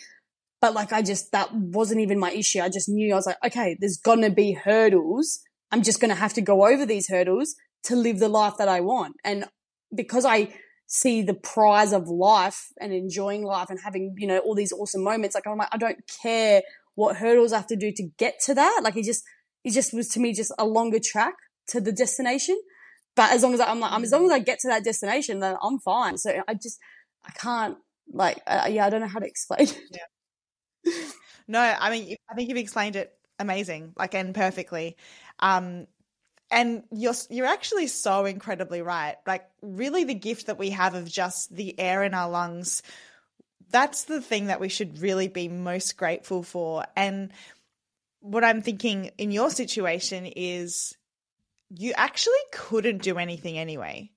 But 0.59 0.73
like 0.73 0.91
I 0.91 1.01
just 1.01 1.31
that 1.31 1.53
wasn't 1.53 2.01
even 2.01 2.19
my 2.19 2.31
issue. 2.31 2.59
I 2.59 2.67
just 2.67 2.89
knew 2.89 3.13
I 3.13 3.15
was 3.15 3.27
like, 3.27 3.37
okay, 3.45 3.77
there's 3.79 3.97
gonna 3.97 4.29
be 4.29 4.51
hurdles. 4.51 5.39
I'm 5.71 5.83
just 5.83 6.01
gonna 6.01 6.15
have 6.15 6.33
to 6.33 6.41
go 6.41 6.67
over 6.67 6.85
these 6.85 7.07
hurdles 7.07 7.55
to 7.83 7.95
live 7.95 8.19
the 8.19 8.27
life 8.27 8.57
that 8.57 8.67
I 8.67 8.81
want. 8.81 9.15
And 9.23 9.45
because 9.95 10.25
I 10.25 10.53
see 10.93 11.23
the 11.23 11.33
prize 11.33 11.91
of 11.91 12.07
life 12.07 12.67
and 12.79 12.93
enjoying 12.93 13.43
life 13.43 13.71
and 13.71 13.79
having, 13.83 14.13
you 14.15 14.27
know, 14.27 14.37
all 14.37 14.53
these 14.53 14.71
awesome 14.71 15.03
moments, 15.03 15.33
like 15.33 15.47
I'm 15.47 15.57
like, 15.57 15.69
I 15.71 15.77
don't 15.77 15.97
care 16.21 16.61
what 16.93 17.15
hurdles 17.15 17.51
I 17.51 17.57
have 17.57 17.67
to 17.67 17.75
do 17.75 17.91
to 17.91 18.03
get 18.19 18.39
to 18.45 18.53
that. 18.53 18.81
Like 18.83 18.95
it 18.95 19.03
just 19.03 19.23
it 19.63 19.71
just 19.71 19.91
was 19.91 20.07
to 20.09 20.19
me 20.19 20.33
just 20.33 20.53
a 20.59 20.65
longer 20.65 20.99
track 21.03 21.33
to 21.69 21.81
the 21.81 21.91
destination. 21.91 22.61
But 23.15 23.31
as 23.31 23.41
long 23.41 23.55
as 23.55 23.59
I, 23.59 23.71
I'm 23.71 23.79
like, 23.79 23.91
I'm, 23.91 24.03
as 24.03 24.11
long 24.11 24.25
as 24.25 24.31
I 24.31 24.37
get 24.37 24.59
to 24.59 24.67
that 24.67 24.83
destination, 24.83 25.39
then 25.39 25.55
I'm 25.63 25.79
fine. 25.79 26.17
So 26.19 26.43
I 26.47 26.53
just, 26.53 26.79
I 27.25 27.31
can't, 27.31 27.77
like, 28.11 28.39
uh, 28.45 28.67
yeah, 28.69 28.85
I 28.85 28.89
don't 28.89 29.01
know 29.01 29.07
how 29.07 29.19
to 29.19 29.27
explain. 29.27 29.67
No, 31.47 31.59
I 31.59 31.89
mean, 31.91 32.15
I 32.29 32.35
think 32.35 32.49
you've 32.49 32.57
explained 32.57 32.95
it 32.95 33.11
amazing, 33.39 33.93
like, 33.97 34.13
and 34.13 34.33
perfectly. 34.33 34.95
Um, 35.39 35.87
and 36.53 36.83
you're 36.91 37.15
you're 37.29 37.47
actually 37.47 37.87
so 37.87 38.25
incredibly 38.25 38.81
right. 38.81 39.15
Like, 39.27 39.49
really, 39.61 40.03
the 40.03 40.13
gift 40.13 40.45
that 40.45 40.59
we 40.59 40.69
have 40.69 40.93
of 40.93 41.09
just 41.09 41.53
the 41.53 41.77
air 41.79 42.03
in 42.03 42.13
our 42.13 42.29
lungs. 42.29 42.83
That's 43.71 44.03
the 44.03 44.21
thing 44.21 44.47
that 44.47 44.59
we 44.59 44.69
should 44.69 44.99
really 44.99 45.27
be 45.27 45.47
most 45.47 45.97
grateful 45.97 46.43
for. 46.43 46.85
And 46.95 47.31
what 48.19 48.43
I'm 48.43 48.61
thinking 48.61 49.09
in 49.17 49.31
your 49.31 49.49
situation 49.49 50.27
is 50.27 50.95
you 51.69 51.93
actually 51.93 52.35
couldn't 52.51 53.01
do 53.01 53.17
anything 53.17 53.57
anyway. 53.57 54.11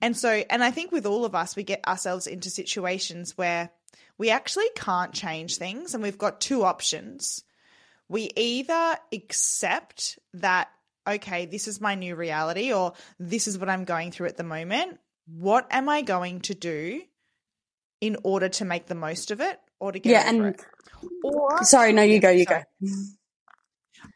And 0.00 0.16
so, 0.16 0.42
and 0.50 0.64
I 0.64 0.72
think 0.72 0.90
with 0.90 1.06
all 1.06 1.24
of 1.24 1.36
us, 1.36 1.54
we 1.54 1.62
get 1.62 1.86
ourselves 1.86 2.26
into 2.26 2.50
situations 2.50 3.38
where 3.38 3.70
we 4.18 4.30
actually 4.30 4.68
can't 4.74 5.12
change 5.12 5.56
things, 5.56 5.94
and 5.94 6.02
we've 6.02 6.18
got 6.18 6.40
two 6.40 6.64
options. 6.64 7.44
We 8.08 8.30
either 8.34 8.96
accept 9.12 10.18
that, 10.34 10.68
okay, 11.06 11.46
this 11.46 11.68
is 11.68 11.80
my 11.80 11.94
new 11.94 12.14
reality, 12.14 12.72
or 12.72 12.92
this 13.18 13.48
is 13.48 13.58
what 13.58 13.68
I'm 13.68 13.84
going 13.84 14.10
through 14.10 14.28
at 14.28 14.36
the 14.36 14.44
moment. 14.44 14.98
What 15.26 15.66
am 15.70 15.88
I 15.88 16.02
going 16.02 16.40
to 16.42 16.54
do 16.54 17.02
in 18.00 18.16
order 18.24 18.48
to 18.48 18.64
make 18.64 18.86
the 18.86 18.94
most 18.94 19.30
of 19.30 19.40
it 19.40 19.58
or 19.78 19.92
to 19.92 19.98
get 19.98 20.10
yeah, 20.10 20.28
and 20.28 20.46
it? 20.46 20.64
Or 21.22 21.62
sorry, 21.62 21.92
no, 21.92 22.02
you 22.02 22.20
go, 22.20 22.30
you 22.30 22.44
Sorry. 22.44 22.64
go. 22.82 22.88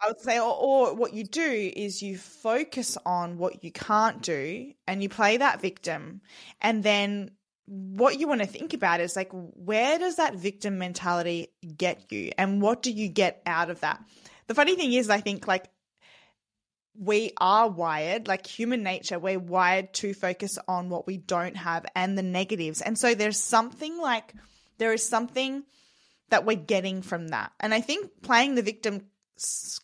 I 0.02 0.08
would 0.08 0.20
say, 0.20 0.38
or, 0.38 0.54
or 0.54 0.94
what 0.94 1.14
you 1.14 1.24
do 1.24 1.72
is 1.76 2.02
you 2.02 2.16
focus 2.18 2.96
on 3.04 3.38
what 3.38 3.62
you 3.62 3.70
can't 3.70 4.22
do 4.22 4.72
and 4.86 5.02
you 5.02 5.08
play 5.08 5.36
that 5.36 5.60
victim. 5.60 6.20
And 6.60 6.82
then 6.82 7.30
what 7.66 8.18
you 8.18 8.28
want 8.28 8.40
to 8.40 8.46
think 8.46 8.74
about 8.74 9.00
is 9.00 9.16
like, 9.16 9.30
where 9.32 9.98
does 9.98 10.16
that 10.16 10.34
victim 10.34 10.78
mentality 10.78 11.48
get 11.76 12.10
you? 12.12 12.32
And 12.36 12.60
what 12.60 12.82
do 12.82 12.90
you 12.90 13.08
get 13.08 13.42
out 13.46 13.70
of 13.70 13.80
that? 13.80 14.02
The 14.46 14.54
funny 14.54 14.74
thing 14.74 14.92
is, 14.92 15.10
I 15.10 15.20
think 15.20 15.46
like 15.46 15.66
we 16.98 17.32
are 17.38 17.68
wired, 17.68 18.28
like 18.28 18.46
human 18.46 18.82
nature, 18.82 19.18
we're 19.18 19.38
wired 19.38 19.92
to 19.94 20.14
focus 20.14 20.58
on 20.68 20.90
what 20.90 21.06
we 21.06 21.16
don't 21.16 21.56
have 21.56 21.84
and 21.94 22.16
the 22.16 22.22
negatives. 22.22 22.80
And 22.80 22.98
so 22.98 23.14
there's 23.14 23.38
something 23.38 23.98
like, 23.98 24.32
there 24.78 24.92
is 24.92 25.06
something 25.06 25.64
that 26.30 26.44
we're 26.44 26.56
getting 26.56 27.02
from 27.02 27.28
that. 27.28 27.52
And 27.60 27.74
I 27.74 27.80
think 27.80 28.22
playing 28.22 28.54
the 28.54 28.62
victim 28.62 29.06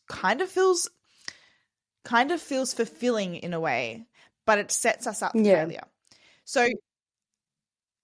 kind 0.08 0.40
of 0.40 0.48
feels 0.48 0.88
kind 2.04 2.30
of 2.30 2.40
feels 2.40 2.72
fulfilling 2.72 3.36
in 3.36 3.52
a 3.52 3.60
way, 3.60 4.06
but 4.46 4.58
it 4.58 4.70
sets 4.70 5.06
us 5.06 5.22
up 5.22 5.32
for 5.32 5.38
Yeah. 5.42 5.64
failure. 5.64 5.84
So 6.44 6.66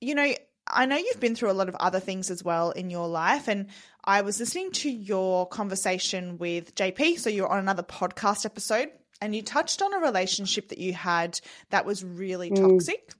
you 0.01 0.15
know, 0.15 0.33
I 0.68 0.87
know 0.87 0.96
you've 0.96 1.20
been 1.20 1.35
through 1.35 1.50
a 1.50 1.52
lot 1.52 1.68
of 1.68 1.76
other 1.76 2.00
things 2.00 2.30
as 2.30 2.42
well 2.42 2.70
in 2.73 2.90
your 2.90 3.08
life 3.08 3.49
and 3.49 3.66
I 4.04 4.23
was 4.23 4.38
listening 4.40 4.70
to 4.73 4.90
your 4.90 5.46
conversation 5.49 6.38
with 6.38 6.75
JP, 6.75 7.18
so 7.18 7.30
you're 7.30 7.49
on 7.49 7.58
another 7.58 7.82
podcast 7.82 8.44
episode 8.44 8.90
and 9.20 9.35
you 9.35 9.42
touched 9.42 9.82
on 9.82 9.94
a 9.94 9.99
relationship 9.99 10.68
that 10.68 10.78
you 10.78 10.92
had 10.92 11.40
that 11.70 11.85
was 11.87 12.04
really 12.04 12.50
Mm. 12.50 12.61
toxic. 12.61 13.12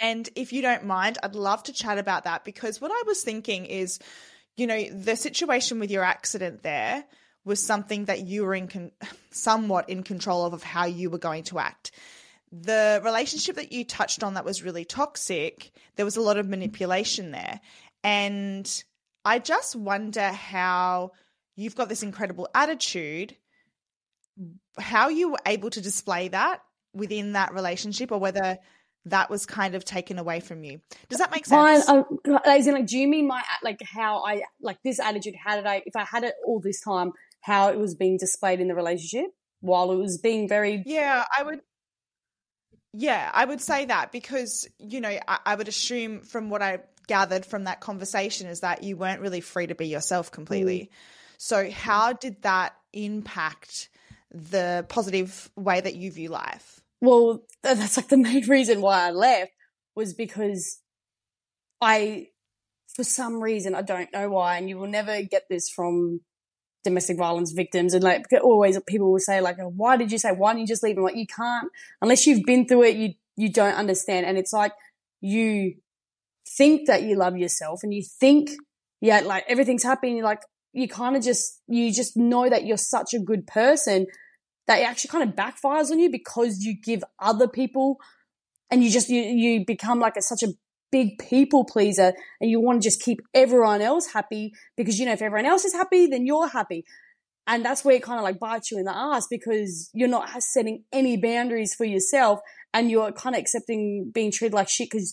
And 0.00 0.28
if 0.34 0.52
you 0.52 0.60
don't 0.62 0.84
mind, 0.84 1.18
I'd 1.22 1.34
love 1.36 1.62
to 1.64 1.72
chat 1.72 1.98
about 1.98 2.24
that 2.24 2.44
because 2.44 2.80
what 2.80 2.90
I 2.90 3.02
was 3.06 3.22
thinking 3.22 3.66
is, 3.66 3.98
you 4.56 4.66
know, 4.66 4.84
the 4.90 5.16
situation 5.16 5.78
with 5.80 5.90
your 5.90 6.04
accident 6.04 6.62
there 6.62 7.04
was 7.44 7.64
something 7.64 8.06
that 8.06 8.20
you 8.22 8.44
were 8.44 8.54
in 8.54 8.68
con- 8.68 8.92
somewhat 9.30 9.88
in 9.90 10.02
control 10.02 10.44
of 10.46 10.52
of 10.54 10.62
how 10.62 10.86
you 10.86 11.10
were 11.10 11.18
going 11.18 11.44
to 11.44 11.58
act. 11.58 11.90
The 12.62 13.00
relationship 13.04 13.56
that 13.56 13.72
you 13.72 13.84
touched 13.84 14.22
on 14.22 14.34
that 14.34 14.44
was 14.44 14.62
really 14.62 14.84
toxic, 14.84 15.72
there 15.96 16.04
was 16.04 16.16
a 16.16 16.20
lot 16.20 16.36
of 16.36 16.48
manipulation 16.48 17.32
there. 17.32 17.60
And 18.04 18.84
I 19.24 19.38
just 19.38 19.74
wonder 19.74 20.28
how 20.28 21.12
you've 21.56 21.74
got 21.74 21.88
this 21.88 22.02
incredible 22.02 22.48
attitude, 22.54 23.36
how 24.78 25.08
you 25.08 25.32
were 25.32 25.38
able 25.46 25.70
to 25.70 25.80
display 25.80 26.28
that 26.28 26.60
within 26.92 27.32
that 27.32 27.52
relationship 27.52 28.12
or 28.12 28.18
whether 28.18 28.58
that 29.06 29.30
was 29.30 29.46
kind 29.46 29.74
of 29.74 29.84
taken 29.84 30.18
away 30.18 30.40
from 30.40 30.64
you. 30.64 30.80
Does 31.08 31.18
that 31.18 31.30
make 31.30 31.46
sense? 31.46 31.88
Um, 31.88 32.04
as 32.44 32.66
in, 32.66 32.74
like, 32.74 32.86
do 32.86 32.98
you 32.98 33.08
mean 33.08 33.26
my 33.26 33.42
like 33.62 33.80
how 33.82 34.24
I 34.24 34.42
like 34.60 34.78
this 34.82 34.98
attitude? 34.98 35.34
How 35.34 35.56
did 35.56 35.66
I, 35.66 35.82
if 35.84 35.96
I 35.96 36.04
had 36.04 36.24
it 36.24 36.34
all 36.46 36.60
this 36.60 36.80
time, 36.80 37.12
how 37.40 37.68
it 37.68 37.78
was 37.78 37.94
being 37.94 38.16
displayed 38.16 38.60
in 38.60 38.68
the 38.68 38.74
relationship 38.74 39.26
while 39.60 39.92
it 39.92 39.96
was 39.96 40.18
being 40.18 40.48
very 40.48 40.82
yeah, 40.86 41.24
I 41.36 41.42
would. 41.42 41.60
Yeah, 42.96 43.28
I 43.34 43.44
would 43.44 43.60
say 43.60 43.86
that 43.86 44.12
because 44.12 44.68
you 44.78 45.00
know 45.00 45.08
I, 45.08 45.38
I 45.44 45.54
would 45.56 45.68
assume 45.68 46.20
from 46.20 46.48
what 46.48 46.62
I 46.62 46.78
gathered 47.06 47.44
from 47.44 47.64
that 47.64 47.80
conversation 47.80 48.46
is 48.46 48.60
that 48.60 48.82
you 48.82 48.96
weren't 48.96 49.20
really 49.20 49.40
free 49.40 49.66
to 49.66 49.74
be 49.74 49.88
yourself 49.88 50.30
completely. 50.30 50.78
Mm. 50.78 50.88
So 51.36 51.70
how 51.70 52.12
did 52.12 52.42
that 52.42 52.74
impact 52.92 53.90
the 54.30 54.86
positive 54.88 55.50
way 55.56 55.80
that 55.80 55.94
you 55.96 56.10
view 56.12 56.28
life? 56.28 56.80
well, 57.04 57.42
that's 57.62 57.96
like 57.96 58.08
the 58.08 58.16
main 58.16 58.44
reason 58.48 58.80
why 58.80 59.06
I 59.06 59.10
left 59.10 59.52
was 59.94 60.14
because 60.14 60.80
I, 61.80 62.28
for 62.94 63.04
some 63.04 63.42
reason, 63.42 63.74
I 63.74 63.82
don't 63.82 64.12
know 64.12 64.30
why, 64.30 64.56
and 64.56 64.68
you 64.68 64.78
will 64.78 64.88
never 64.88 65.22
get 65.22 65.44
this 65.48 65.68
from 65.68 66.20
domestic 66.84 67.16
violence 67.16 67.52
victims. 67.52 67.94
And 67.94 68.04
like 68.04 68.26
always, 68.42 68.78
people 68.86 69.10
will 69.10 69.18
say 69.18 69.40
like, 69.40 69.56
"Why 69.58 69.96
did 69.96 70.12
you 70.12 70.18
say? 70.18 70.30
Why 70.30 70.52
didn't 70.52 70.62
you 70.62 70.66
just 70.66 70.82
leave?" 70.82 70.96
And 70.96 71.04
like, 71.04 71.16
you 71.16 71.26
can't 71.26 71.68
unless 72.00 72.26
you've 72.26 72.44
been 72.44 72.66
through 72.66 72.84
it. 72.84 72.96
You 72.96 73.14
you 73.36 73.52
don't 73.52 73.74
understand, 73.74 74.26
and 74.26 74.38
it's 74.38 74.52
like 74.52 74.72
you 75.20 75.74
think 76.56 76.86
that 76.86 77.02
you 77.02 77.16
love 77.16 77.36
yourself, 77.36 77.80
and 77.82 77.92
you 77.92 78.02
think 78.20 78.50
yeah, 79.00 79.20
like 79.20 79.44
everything's 79.48 79.84
you're 79.84 80.24
like 80.24 80.40
you 80.72 80.88
kind 80.88 81.16
of 81.16 81.22
just 81.22 81.60
you 81.68 81.92
just 81.92 82.16
know 82.16 82.48
that 82.48 82.64
you're 82.64 82.76
such 82.76 83.14
a 83.14 83.18
good 83.18 83.46
person 83.46 84.06
that 84.66 84.80
it 84.80 84.84
actually 84.84 85.08
kind 85.08 85.28
of 85.28 85.36
backfires 85.36 85.90
on 85.90 85.98
you 85.98 86.10
because 86.10 86.60
you 86.60 86.74
give 86.82 87.04
other 87.18 87.46
people 87.46 87.98
and 88.70 88.82
you 88.82 88.90
just 88.90 89.08
you 89.08 89.20
you 89.20 89.64
become 89.66 90.00
like 90.00 90.16
a, 90.16 90.22
such 90.22 90.42
a 90.42 90.48
big 90.94 91.18
people 91.18 91.64
pleaser 91.64 92.12
and 92.40 92.48
you 92.48 92.60
want 92.60 92.80
to 92.80 92.86
just 92.88 93.02
keep 93.02 93.20
everyone 93.34 93.82
else 93.82 94.12
happy 94.12 94.52
because 94.76 94.96
you 94.96 95.04
know 95.04 95.12
if 95.12 95.20
everyone 95.20 95.44
else 95.44 95.64
is 95.64 95.72
happy 95.72 96.06
then 96.06 96.24
you're 96.24 96.46
happy 96.46 96.84
and 97.48 97.64
that's 97.64 97.84
where 97.84 97.96
it 97.96 98.02
kind 98.02 98.18
of 98.18 98.22
like 98.22 98.38
bites 98.38 98.70
you 98.70 98.78
in 98.78 98.84
the 98.84 98.96
ass 98.96 99.26
because 99.28 99.90
you're 99.92 100.06
not 100.08 100.30
setting 100.40 100.84
any 100.92 101.16
boundaries 101.16 101.74
for 101.74 101.84
yourself 101.84 102.38
and 102.72 102.92
you're 102.92 103.10
kind 103.10 103.34
of 103.34 103.40
accepting 103.40 104.12
being 104.14 104.30
treated 104.30 104.54
like 104.54 104.68
shit 104.68 104.88
because 104.88 105.12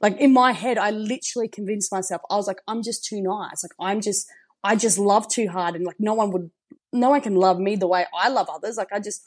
like 0.00 0.16
in 0.18 0.32
my 0.32 0.52
head 0.52 0.78
i 0.78 0.92
literally 0.92 1.48
convinced 1.48 1.90
myself 1.90 2.22
i 2.30 2.36
was 2.36 2.46
like 2.46 2.60
i'm 2.68 2.80
just 2.80 3.04
too 3.04 3.20
nice 3.20 3.64
like 3.64 3.72
i'm 3.80 4.00
just 4.00 4.24
i 4.62 4.76
just 4.76 5.00
love 5.00 5.26
too 5.28 5.48
hard 5.48 5.74
and 5.74 5.84
like 5.84 5.98
no 5.98 6.14
one 6.14 6.30
would 6.30 6.48
no 6.92 7.10
one 7.10 7.20
can 7.20 7.34
love 7.34 7.58
me 7.58 7.76
the 7.76 7.86
way 7.86 8.06
I 8.14 8.28
love 8.28 8.48
others. 8.50 8.76
Like 8.76 8.92
I 8.92 9.00
just, 9.00 9.22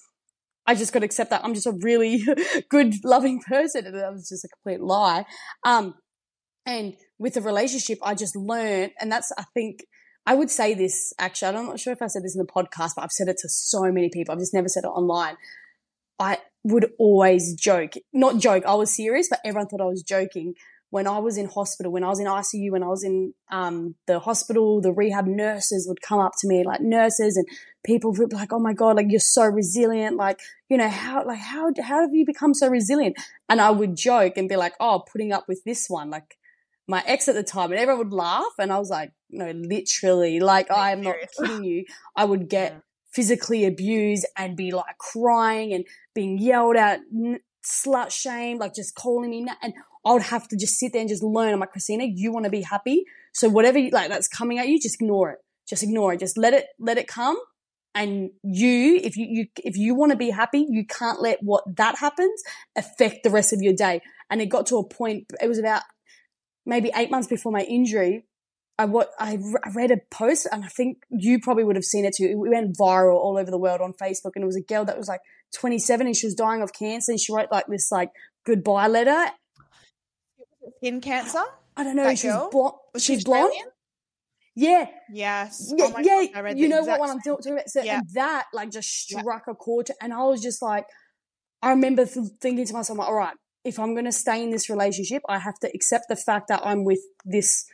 I 0.68 0.75
just 0.75 0.94
got 0.94 1.00
to 1.00 1.06
accept 1.06 1.32
that 1.32 1.44
I'm 1.44 1.53
just 1.53 1.68
a 1.68 1.77
really 1.82 2.24
good, 2.70 2.96
loving 3.03 3.41
person. 3.41 3.86
And 3.86 3.96
that 3.96 4.13
was 4.13 4.30
just 4.30 4.46
a 4.46 4.48
complete 4.48 4.82
lie. 4.82 5.25
Um, 5.65 5.96
and 6.65 6.96
with 7.18 7.34
the 7.34 7.41
relationship, 7.41 7.98
I 8.03 8.13
just 8.13 8.36
learned, 8.36 8.91
and 9.00 9.12
that's, 9.12 9.32
I 9.38 9.44
think, 9.53 9.84
I 10.25 10.36
would 10.36 10.51
say 10.51 10.75
this 10.75 11.13
actually. 11.18 11.58
I'm 11.58 11.65
not 11.65 11.80
sure 11.80 11.94
if 11.94 12.01
I 12.01 12.08
said 12.08 12.24
this 12.24 12.36
in 12.36 12.46
the 12.46 12.51
podcast, 12.51 12.91
but 12.96 13.03
I've 13.03 13.12
said 13.12 13.27
it 13.27 13.38
to 13.39 13.50
so 13.50 13.91
many 13.91 14.10
people. 14.10 14.34
I've 14.34 14.39
just 14.39 14.53
never 14.53 14.68
said 14.68 14.84
it 14.84 14.89
online. 14.89 15.36
I 16.20 16.38
would 16.63 16.91
always 17.00 17.56
joke, 17.56 17.94
not 18.13 18.38
joke. 18.38 18.63
I 18.68 18.75
was 18.75 18.96
serious, 18.96 19.27
but 19.27 19.39
everyone 19.44 19.68
thought 19.68 19.82
I 19.82 19.86
was 19.86 20.03
joking 20.03 20.53
when 20.91 21.07
I 21.07 21.19
was 21.19 21.38
in 21.38 21.48
hospital, 21.48 21.91
when 21.91 22.03
I 22.03 22.10
was 22.10 22.19
in 22.19 22.27
ICU, 22.27 22.69
when 22.71 22.83
I 22.83 22.88
was 22.88 23.03
in 23.03 23.33
um, 23.50 23.95
the 24.07 24.19
hospital, 24.19 24.81
the 24.81 24.91
rehab 24.91 25.25
nurses 25.25 25.88
would 25.88 26.01
come 26.01 26.19
up 26.19 26.33
to 26.39 26.48
me, 26.48 26.63
like 26.65 26.81
nurses 26.81 27.38
and 27.38 27.48
people 27.83 28.13
would 28.13 28.29
be 28.29 28.36
like, 28.36 28.51
"Oh 28.53 28.60
my 28.60 28.74
god, 28.74 28.98
like 28.98 29.07
you're 29.10 29.19
so 29.21 29.45
resilient! 29.45 30.17
Like 30.17 30.39
you 30.69 30.77
know 30.77 30.89
how 30.89 31.25
like 31.25 31.39
how 31.39 31.71
how 31.81 32.01
have 32.01 32.13
you 32.13 32.25
become 32.25 32.53
so 32.53 32.67
resilient?" 32.67 33.15
And 33.50 33.62
I 33.62 33.71
would 33.71 33.95
joke 33.95 34.33
and 34.36 34.50
be 34.50 34.57
like, 34.57 34.74
"Oh, 34.79 35.03
putting 35.12 35.31
up 35.31 35.45
with 35.48 35.63
this 35.63 35.89
one, 35.89 36.10
like 36.10 36.38
my 36.88 37.01
ex 37.07 37.29
at 37.29 37.36
the 37.36 37.43
time," 37.43 37.71
and 37.71 37.79
everyone 37.79 38.10
would 38.10 38.13
laugh, 38.13 38.53
and 38.60 38.71
I 38.71 38.77
was 38.77 38.89
like, 38.89 39.13
"No, 39.29 39.50
literally, 39.50 40.41
like 40.41 40.69
I 40.69 40.91
am 40.91 41.01
not 41.01 41.15
kidding 41.38 41.63
you. 41.63 41.86
I 42.15 42.25
would 42.25 42.50
get." 42.50 42.74
Yeah. 42.74 42.79
Physically 43.13 43.65
abused 43.65 44.25
and 44.38 44.55
be 44.55 44.71
like 44.71 44.98
crying 44.98 45.74
and 45.74 45.86
being 46.15 46.38
yelled 46.38 46.77
at, 46.77 47.01
slut 47.62 48.10
shamed, 48.10 48.62
like 48.62 48.74
just 48.74 48.95
calling 48.95 49.31
me, 49.31 49.41
na- 49.41 49.55
and 49.62 49.74
I 50.05 50.13
would 50.13 50.24
have 50.24 50.48
to 50.50 50.58
just 50.58 50.77
sit 50.77 50.93
there 50.93 51.01
and 51.01 51.10
just 51.10 51.23
learn. 51.23 51.54
I'm 51.54 51.60
like, 51.60 51.71
Christina, 51.71 52.06
you 52.06 52.32
want 52.32 52.45
to 52.45 52.52
be 52.52 52.62
happy. 52.62 53.06
So 53.34 53.49
whatever 53.49 53.78
you, 53.78 53.91
like 53.91 54.10
that's 54.10 54.28
coming 54.28 54.60
at 54.60 54.67
you, 54.67 54.80
just 54.80 55.02
ignore 55.02 55.32
it. 55.32 55.39
Just 55.69 55.84
ignore 55.84 56.13
it. 56.13 56.19
Just 56.19 56.38
let 56.38 56.54
it, 56.54 56.67
let 56.80 56.97
it 56.97 57.08
come. 57.08 57.38
And 57.93 58.32
you, 58.43 58.99
if 59.04 59.17
you, 59.17 59.28
you 59.30 59.45
if 59.58 59.76
you 59.76 59.95
want 59.95 60.12
to 60.12 60.17
be 60.17 60.30
happy, 60.30 60.65
you 60.69 60.86
can't 60.86 61.21
let 61.21 61.39
what 61.41 61.63
that 61.76 61.97
happens 61.97 62.41
affect 62.78 63.23
the 63.23 63.30
rest 63.30 63.52
of 63.52 63.62
your 63.62 63.73
day. 63.73 64.02
And 64.30 64.41
it 64.41 64.47
got 64.47 64.65
to 64.67 64.78
a 64.78 64.88
point, 64.88 65.26
it 65.41 65.47
was 65.47 65.60
about 65.60 65.82
maybe 66.65 66.91
eight 66.95 67.12
months 67.12 67.28
before 67.28 67.52
my 67.52 67.62
injury. 67.62 68.26
I 68.78 68.86
what 68.86 69.12
I, 69.19 69.38
I 69.63 69.69
read 69.76 69.91
a 69.91 69.97
post, 70.10 70.47
and 70.52 70.63
I 70.63 70.67
think 70.67 71.04
you 71.10 71.39
probably 71.39 71.63
would 71.63 71.76
have 71.76 71.86
seen 71.86 72.06
it 72.06 72.15
too. 72.15 72.26
It 72.26 72.38
went 72.38 72.78
viral 72.78 73.15
all 73.15 73.38
over 73.38 73.52
the 73.52 73.58
world 73.58 73.82
on 73.82 73.93
Facebook, 73.93 74.32
and 74.36 74.43
it 74.43 74.47
was 74.47 74.56
a 74.56 74.62
girl 74.62 74.86
that 74.86 74.97
was 74.97 75.08
like 75.08 75.19
27 75.56 76.08
and 76.08 76.15
she 76.15 76.26
was 76.26 76.34
dying 76.34 76.62
of 76.62 76.73
cancer, 76.73 77.12
and 77.12 77.19
she 77.19 77.34
wrote 77.34 77.52
like 77.52 77.67
this 77.67 77.91
like 77.91 78.10
goodbye 78.45 78.88
letter, 78.88 79.32
Skin 80.82 81.00
cancer? 81.00 81.44
I 81.78 81.84
don't 81.84 81.96
know. 81.96 82.04
That 82.06 82.17
she's 82.17 82.34
blonde. 82.52 82.76
She's 82.98 83.24
blonde. 83.24 83.54
Yeah, 84.56 84.88
Yes. 85.13 85.72
yeah, 85.78 85.86
oh 85.86 85.91
my 85.91 86.02
yeah. 86.02 86.26
God, 86.26 86.30
I 86.36 86.39
read 86.41 86.60
you 86.60 86.67
know 86.67 86.82
what 86.82 87.00
one 87.00 87.10
I'm 87.10 87.22
talking 87.22 87.54
about. 87.54 87.70
So 87.70 87.82
Yeah. 87.82 88.00
and 88.00 88.10
that 88.15 88.48
like 88.54 88.70
just 88.72 89.10
Yeah. 89.12 89.20
struck 89.22 89.44
a 89.48 89.56
chord, 89.56 89.86
to, 89.86 89.96
and 90.02 90.13
I 90.13 90.24
was 90.24 90.41
just 90.41 90.62
like, 90.62 90.86
I 91.62 91.70
remember 91.70 92.06
th- 92.06 92.32
thinking 92.41 92.65
to 92.65 92.74
myself, 92.74 93.00
like, 93.00 93.08
all 93.08 93.13
right, 93.15 93.36
if 93.63 93.80
I'm 93.80 93.94
going 93.94 94.06
to 94.06 94.12
stay 94.12 94.44
in 94.44 94.50
this 94.50 94.70
relationship, 94.70 95.22
I 95.30 95.38
have 95.39 95.58
to 95.60 95.70
accept 95.74 96.06
the 96.10 96.15
fact 96.17 96.48
that 96.50 96.62
I'm 96.65 96.84
with 96.84 97.00
this 97.24 97.65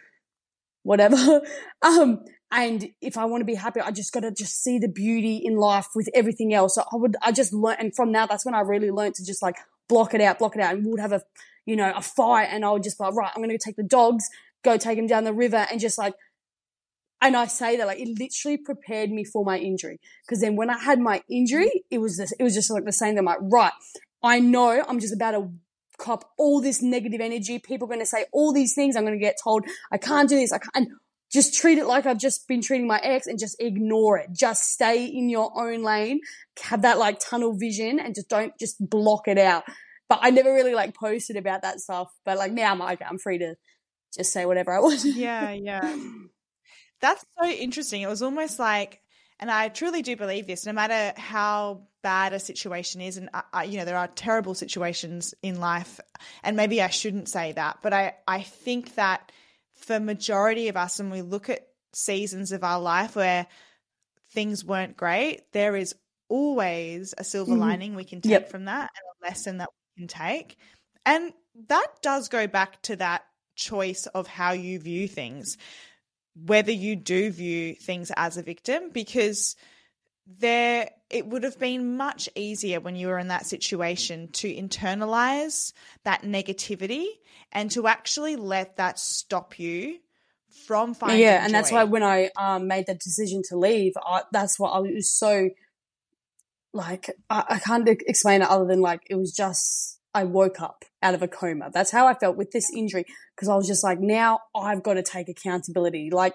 whatever. 0.84 1.42
um, 1.82 2.24
and 2.52 2.90
if 3.02 3.18
I 3.18 3.26
want 3.26 3.42
to 3.42 3.46
be 3.46 3.56
happy, 3.56 3.80
I 3.82 3.92
just 3.92 4.14
got 4.14 4.20
to 4.22 4.32
just 4.32 4.62
see 4.64 4.78
the 4.78 4.88
beauty 4.88 5.38
in 5.44 5.56
life 5.56 5.88
with 5.96 6.10
everything 6.14 6.54
else. 6.54 6.76
So 6.76 6.84
I 6.92 6.96
would, 6.98 7.16
I 7.22 7.32
just 7.32 7.54
learned, 7.54 7.80
and 7.80 7.96
from 7.96 8.12
now, 8.12 8.26
that's 8.28 8.46
when 8.46 8.54
I 8.54 8.60
really 8.62 8.92
learned 8.92 9.16
to 9.16 9.26
just 9.26 9.42
like 9.42 9.56
block 9.90 10.14
it 10.14 10.22
out, 10.22 10.38
block 10.40 10.56
it 10.56 10.62
out, 10.62 10.76
and 10.76 10.86
we 10.86 10.92
would 10.92 11.00
have 11.00 11.12
a, 11.14 11.24
you 11.68 11.76
know, 11.76 11.94
a 11.96 12.02
fight, 12.02 12.48
and 12.50 12.66
I 12.66 12.72
would 12.72 12.82
just 12.82 12.98
be 12.98 13.04
like, 13.04 13.14
right, 13.14 13.32
I'm 13.36 13.44
going 13.44 13.56
to 13.56 13.64
take 13.64 13.76
the 13.76 13.84
dogs, 13.84 14.28
go 14.64 14.78
take 14.78 14.98
them 14.98 15.06
down 15.06 15.26
the 15.26 15.34
river, 15.34 15.68
and 15.70 15.80
just 15.80 16.00
like, 16.00 16.16
and 17.22 17.36
I 17.36 17.48
say 17.48 17.78
that 17.78 17.88
like 17.88 18.00
it 18.00 18.18
literally 18.20 18.58
prepared 18.58 19.12
me 19.12 19.24
for 19.24 19.44
my 19.44 19.58
injury 19.58 20.00
because 20.26 20.40
then 20.40 20.56
when 20.56 20.70
I 20.70 20.78
had 20.78 21.00
my 21.00 21.22
injury, 21.30 21.66
mm-hmm. 21.66 21.96
it 21.96 21.98
was 22.00 22.18
this, 22.18 22.32
it 22.40 22.44
was 22.44 22.54
just 22.54 22.72
like 22.72 22.86
the 22.86 22.92
same. 22.92 23.18
I'm 23.18 23.26
like, 23.26 23.40
right, 23.42 23.74
I 24.24 24.40
know 24.40 24.84
I'm 24.88 25.00
just 25.00 25.14
about 25.14 25.32
to 25.32 25.52
cop 25.98 26.32
all 26.38 26.62
this 26.62 26.82
negative 26.82 27.22
energy. 27.22 27.60
People 27.60 27.86
are 27.86 27.90
going 27.90 28.00
to 28.00 28.06
say 28.06 28.26
all 28.32 28.54
these 28.54 28.74
things. 28.74 28.96
I'm 28.96 29.04
going 29.04 29.18
to 29.18 29.24
get 29.24 29.38
told 29.44 29.66
I 29.92 29.98
can't 29.98 30.30
do 30.30 30.36
this. 30.36 30.52
I 30.52 30.60
can't. 30.60 30.72
And 30.76 30.88
just 31.32 31.60
treat 31.60 31.78
it 31.78 31.86
like 31.86 32.06
I've 32.06 32.20
just 32.20 32.48
been 32.48 32.62
treating 32.62 32.88
my 32.88 33.00
ex 33.04 33.28
and 33.28 33.38
just 33.38 33.58
ignore 33.60 34.18
it. 34.18 34.30
Just 34.32 34.64
stay 34.64 35.06
in 35.06 35.28
your 35.30 35.52
own 35.60 35.84
lane. 35.84 36.22
Have 36.64 36.84
that 36.84 36.98
like 36.98 37.20
tunnel 37.20 37.54
vision 37.54 38.00
and 38.00 38.16
just 38.16 38.30
don't 38.30 38.58
just 38.58 38.78
block 38.80 39.28
it 39.28 39.38
out. 39.38 39.64
But 40.10 40.20
I 40.22 40.30
never 40.30 40.54
really 40.54 40.74
like 40.74 40.94
posted 40.96 41.36
about 41.36 41.64
that 41.64 41.80
stuff. 41.80 42.10
But 42.26 42.38
like 42.38 42.52
now 42.52 42.72
I'm 42.72 42.80
like, 42.80 43.02
I'm 43.08 43.18
free 43.18 43.40
to 43.40 43.56
just 44.16 44.32
say 44.32 44.46
whatever 44.46 44.72
I 44.72 44.80
want. 44.80 45.04
Yeah, 45.04 45.52
yeah. 45.52 45.98
That's 47.00 47.24
so 47.40 47.48
interesting. 47.48 48.02
It 48.02 48.10
was 48.10 48.22
almost 48.24 48.58
like, 48.60 49.02
and 49.40 49.52
I 49.52 49.70
truly 49.70 50.02
do 50.02 50.16
believe 50.16 50.48
this. 50.48 50.66
No 50.66 50.74
matter 50.74 51.14
how 51.20 51.84
bad 52.02 52.34
a 52.34 52.40
situation 52.40 53.02
is, 53.02 53.18
and 53.18 53.30
I, 53.34 53.44
I, 53.54 53.64
you 53.66 53.78
know 53.78 53.86
there 53.86 53.98
are 53.98 54.08
terrible 54.08 54.56
situations 54.56 55.34
in 55.44 55.60
life, 55.60 56.00
and 56.44 56.58
maybe 56.58 56.82
I 56.82 56.88
shouldn't 56.90 57.30
say 57.30 57.52
that, 57.52 57.80
but 57.84 57.94
I 57.94 58.16
I 58.28 58.42
think 58.42 58.96
that 58.96 59.32
for 59.76 60.00
majority 60.00 60.70
of 60.70 60.78
us, 60.78 60.98
when 60.98 61.12
we 61.12 61.22
look 61.22 61.50
at 61.50 61.68
seasons 61.94 62.52
of 62.52 62.64
our 62.64 62.80
life 62.80 63.16
where 63.16 63.46
things 64.32 64.66
weren't 64.66 64.98
great, 64.98 65.52
there 65.52 65.76
is 65.76 65.94
always 66.30 67.14
a 67.18 67.24
silver 67.24 67.56
Mhm. 67.56 67.60
lining 67.60 67.96
we 67.96 68.04
can 68.04 68.22
take 68.22 68.32
Yep. 68.32 68.50
from 68.50 68.66
that 68.66 68.90
and 68.96 69.04
a 69.22 69.30
lesson 69.30 69.58
that 69.60 69.70
can 69.98 70.08
take. 70.08 70.58
And 71.06 71.34
that 71.68 71.88
does 72.02 72.30
go 72.30 72.48
back 72.48 72.82
to 72.84 72.96
that 72.98 73.24
choice 73.56 74.06
of 74.08 74.28
how 74.28 74.52
you 74.52 74.80
view 74.80 75.08
things, 75.08 75.58
whether 76.36 76.72
you 76.72 76.96
do 76.96 77.32
view 77.32 77.76
things 77.76 78.12
as 78.16 78.38
a 78.38 78.44
victim, 78.44 78.92
because 78.94 79.56
there 80.40 80.90
it 81.10 81.26
would 81.26 81.44
have 81.44 81.58
been 81.58 81.96
much 81.96 82.28
easier 82.36 82.82
when 82.82 82.96
you 82.96 83.08
were 83.08 83.18
in 83.18 83.30
that 83.30 83.46
situation 83.46 84.28
to 84.34 84.54
internalize 84.54 85.72
that 86.04 86.24
negativity 86.24 87.06
and 87.54 87.72
to 87.72 87.88
actually 87.88 88.36
let 88.36 88.76
that 88.76 89.00
stop 89.00 89.58
you 89.58 89.98
from 90.66 90.94
finding 90.94 91.20
yeah, 91.20 91.46
and 91.46 91.54
that's 91.54 91.72
why 91.72 91.86
when 91.86 92.04
I 92.04 92.30
um, 92.36 92.68
made 92.68 92.88
the 92.88 92.96
decision 92.96 93.42
to 93.50 93.58
leave, 93.58 93.94
I, 94.06 94.24
that's 94.32 94.60
what 94.60 94.72
I 94.72 94.80
was 94.80 95.10
so 95.10 95.50
like. 96.78 97.10
I, 97.30 97.44
I 97.50 97.60
can't 97.60 97.88
explain 97.90 98.42
it 98.42 98.48
other 98.50 98.66
than 98.66 98.80
like 98.80 99.02
it 99.10 99.16
was 99.16 99.32
just 99.34 100.00
I 100.14 100.24
woke 100.24 100.62
up 100.62 100.86
out 101.04 101.14
of 101.14 101.22
a 101.22 101.28
coma. 101.28 101.70
That's 101.74 101.92
how 101.92 102.08
I 102.08 102.14
felt 102.14 102.38
with 102.38 102.52
this 102.52 102.72
injury 102.76 103.06
because 103.36 103.50
I 103.50 103.56
was 103.56 103.68
just 103.68 103.84
like, 103.84 104.00
now 104.00 104.40
I've 104.56 104.82
got 104.84 104.94
to 104.96 105.04
take 105.04 105.28
accountability. 105.30 106.10
Like 106.12 106.34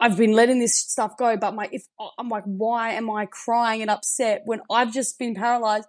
I've 0.00 0.16
been 0.16 0.32
letting 0.32 0.58
this 0.60 0.76
stuff 0.78 1.16
go, 1.16 1.36
but 1.36 1.54
my 1.54 1.68
if 1.72 1.84
I'm 2.18 2.28
like, 2.28 2.44
why 2.44 2.92
am 2.92 3.10
I 3.10 3.26
crying 3.26 3.82
and 3.82 3.90
upset 3.90 4.42
when 4.44 4.60
I've 4.70 4.92
just 4.92 5.18
been 5.18 5.34
paralyzed? 5.34 5.86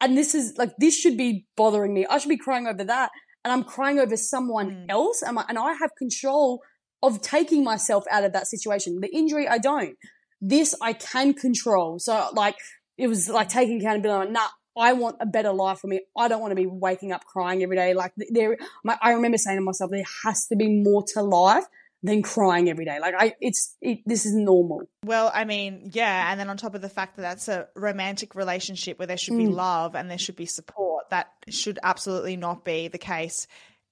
and 0.00 0.16
this 0.16 0.34
is 0.34 0.54
like 0.58 0.72
this 0.78 0.94
should 0.94 1.16
be 1.16 1.46
bothering 1.56 1.94
me. 1.94 2.04
I 2.08 2.18
should 2.18 2.28
be 2.28 2.36
crying 2.36 2.66
over 2.66 2.84
that, 2.84 3.10
and 3.44 3.50
I'm 3.52 3.64
crying 3.64 3.98
over 3.98 4.16
someone 4.16 4.70
Mm. 4.70 4.90
else, 4.90 5.22
and, 5.22 5.38
I, 5.38 5.44
and 5.48 5.58
I 5.58 5.72
have 5.72 5.90
control 5.96 6.60
of 7.02 7.22
taking 7.22 7.64
myself 7.64 8.04
out 8.10 8.24
of 8.24 8.32
that 8.34 8.46
situation. 8.46 9.00
The 9.00 9.14
injury, 9.14 9.48
I 9.48 9.58
don't. 9.58 9.96
This 10.40 10.74
I 10.82 10.92
can 10.92 11.32
control. 11.32 11.98
So 11.98 12.28
like 12.34 12.56
it 12.96 13.08
was 13.08 13.28
like 13.28 13.48
taking 13.48 13.80
accountability. 13.80 14.28
I'm 14.28 14.32
like, 14.34 14.42
nah, 14.42 14.48
I 14.82 14.92
want 14.92 15.16
a 15.20 15.26
better 15.26 15.52
life 15.52 15.78
for 15.80 15.86
me. 15.86 16.00
I 16.16 16.28
don't 16.28 16.40
want 16.40 16.50
to 16.50 16.56
be 16.56 16.66
waking 16.66 17.12
up 17.12 17.24
crying 17.24 17.62
every 17.62 17.76
day. 17.76 17.94
Like 17.94 18.12
there, 18.30 18.58
my, 18.84 18.98
I 19.00 19.12
remember 19.12 19.38
saying 19.38 19.58
to 19.58 19.62
myself, 19.62 19.90
there 19.90 20.02
has 20.24 20.46
to 20.48 20.56
be 20.56 20.68
more 20.68 21.02
to 21.14 21.22
life 21.22 21.64
than 22.02 22.22
crying 22.22 22.68
every 22.68 22.84
day. 22.84 23.00
Like 23.00 23.14
I, 23.18 23.34
it's 23.40 23.74
it, 23.80 24.00
this 24.06 24.26
is 24.26 24.34
normal. 24.34 24.82
Well, 25.04 25.30
I 25.34 25.44
mean, 25.44 25.90
yeah, 25.92 26.30
and 26.30 26.38
then 26.38 26.50
on 26.50 26.56
top 26.56 26.74
of 26.74 26.82
the 26.82 26.90
fact 26.90 27.16
that 27.16 27.22
that's 27.22 27.48
a 27.48 27.68
romantic 27.74 28.34
relationship 28.34 28.98
where 28.98 29.06
there 29.06 29.16
should 29.16 29.38
be 29.38 29.46
Mm. 29.46 29.54
love 29.54 29.94
and 29.96 30.10
there 30.10 30.18
should 30.18 30.36
be 30.36 30.46
support, 30.46 31.08
that 31.10 31.32
should 31.48 31.78
absolutely 31.82 32.36
not 32.36 32.64
be 32.64 32.88
the 32.88 32.98
case. 32.98 33.46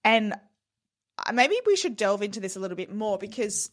And 0.04 0.34
uh, 1.26 1.32
maybe 1.32 1.56
we 1.66 1.76
should 1.76 1.96
delve 1.96 2.22
into 2.22 2.40
this 2.40 2.56
a 2.56 2.60
little 2.60 2.76
bit 2.76 2.94
more 2.94 3.16
because 3.16 3.70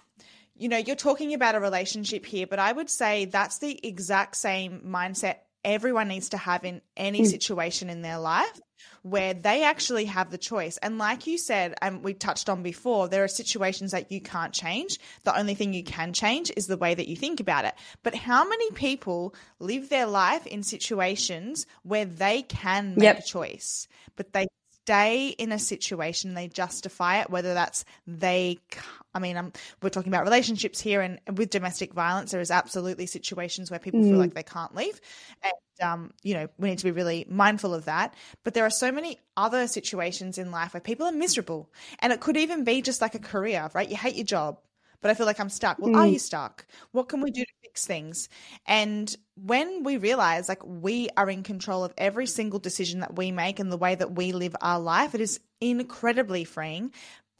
you 0.61 0.69
know, 0.69 0.77
you're 0.77 0.95
talking 0.95 1.33
about 1.33 1.55
a 1.55 1.59
relationship 1.59 2.23
here, 2.23 2.45
but 2.45 2.59
I 2.59 2.71
would 2.71 2.89
say 2.89 3.25
that's 3.25 3.57
the 3.57 3.79
exact 3.85 4.35
same 4.37 4.81
mindset 4.85 5.37
everyone 5.65 6.07
needs 6.07 6.29
to 6.29 6.37
have 6.37 6.63
in 6.63 6.81
any 6.95 7.23
Mm. 7.23 7.31
situation 7.31 7.89
in 7.89 8.01
their 8.03 8.19
life 8.19 8.59
where 9.03 9.33
they 9.33 9.63
actually 9.63 10.05
have 10.05 10.29
the 10.29 10.37
choice. 10.37 10.77
And 10.77 10.97
like 10.99 11.25
you 11.25 11.37
said, 11.39 11.75
and 11.81 12.03
we 12.03 12.13
touched 12.13 12.47
on 12.47 12.61
before, 12.63 13.07
there 13.09 13.23
are 13.23 13.27
situations 13.27 13.91
that 13.91 14.11
you 14.11 14.21
can't 14.21 14.53
change. 14.53 14.99
The 15.23 15.37
only 15.37 15.55
thing 15.55 15.73
you 15.73 15.83
can 15.83 16.13
change 16.13 16.51
is 16.55 16.67
the 16.67 16.77
way 16.77 16.93
that 16.93 17.07
you 17.07 17.15
think 17.15 17.39
about 17.39 17.65
it. 17.65 17.73
But 18.03 18.13
how 18.15 18.47
many 18.47 18.71
people 18.71 19.33
live 19.59 19.89
their 19.89 20.05
life 20.07 20.45
in 20.45 20.61
situations 20.63 21.65
where 21.83 22.05
they 22.05 22.43
can 22.43 22.97
make 22.97 23.05
Yep. 23.05 23.19
a 23.19 23.23
choice, 23.23 23.87
but 24.15 24.33
they 24.33 24.47
stay 24.83 25.29
in 25.29 25.51
a 25.51 25.59
situation, 25.59 26.33
they 26.33 26.47
justify 26.47 27.21
it, 27.21 27.29
whether 27.29 27.53
that's 27.53 27.85
they, 28.07 28.57
I 29.13 29.19
mean, 29.19 29.37
um, 29.37 29.51
we're 29.81 29.89
talking 29.89 30.11
about 30.11 30.23
relationships 30.23 30.79
here, 30.79 31.01
and 31.01 31.19
with 31.37 31.49
domestic 31.49 31.93
violence, 31.93 32.31
there 32.31 32.41
is 32.41 32.51
absolutely 32.51 33.05
situations 33.05 33.69
where 33.69 33.79
people 33.79 34.03
feel 34.03 34.17
Mm. 34.17 34.19
like 34.19 34.33
they 34.33 34.43
can't 34.43 34.75
leave. 34.75 35.01
And, 35.43 35.53
um, 35.89 36.11
you 36.23 36.33
know, 36.33 36.47
we 36.57 36.69
need 36.69 36.77
to 36.79 36.83
be 36.85 36.91
really 36.91 37.25
mindful 37.29 37.73
of 37.73 37.85
that. 37.85 38.15
But 38.43 38.53
there 38.53 38.65
are 38.65 38.69
so 38.69 38.91
many 38.91 39.19
other 39.35 39.67
situations 39.67 40.37
in 40.37 40.51
life 40.51 40.73
where 40.73 40.81
people 40.81 41.05
are 41.07 41.11
miserable. 41.11 41.69
And 41.99 42.13
it 42.13 42.21
could 42.21 42.37
even 42.37 42.63
be 42.63 42.81
just 42.81 43.01
like 43.01 43.15
a 43.15 43.19
career, 43.19 43.69
right? 43.73 43.89
You 43.89 43.97
hate 43.97 44.15
your 44.15 44.25
job, 44.25 44.59
but 45.01 45.11
I 45.11 45.13
feel 45.15 45.25
like 45.25 45.39
I'm 45.39 45.49
stuck. 45.49 45.81
Well, 45.81 45.91
are 45.93 46.07
Mm. 46.07 46.13
you 46.13 46.19
stuck? 46.19 46.65
What 46.91 47.09
can 47.09 47.21
we 47.21 47.31
do 47.31 47.41
to 47.43 47.51
fix 47.63 47.85
things? 47.85 48.29
And 48.65 49.13
when 49.35 49.83
we 49.83 49.97
realize 49.97 50.47
like 50.47 50.63
we 50.65 51.09
are 51.17 51.29
in 51.29 51.43
control 51.43 51.83
of 51.83 51.93
every 51.97 52.27
single 52.27 52.59
decision 52.59 52.99
that 52.99 53.15
we 53.15 53.31
make 53.31 53.59
and 53.59 53.71
the 53.71 53.77
way 53.77 53.95
that 53.95 54.13
we 54.15 54.31
live 54.31 54.55
our 54.61 54.79
life, 54.79 55.15
it 55.15 55.21
is 55.21 55.39
incredibly 55.59 56.43
freeing. 56.43 56.91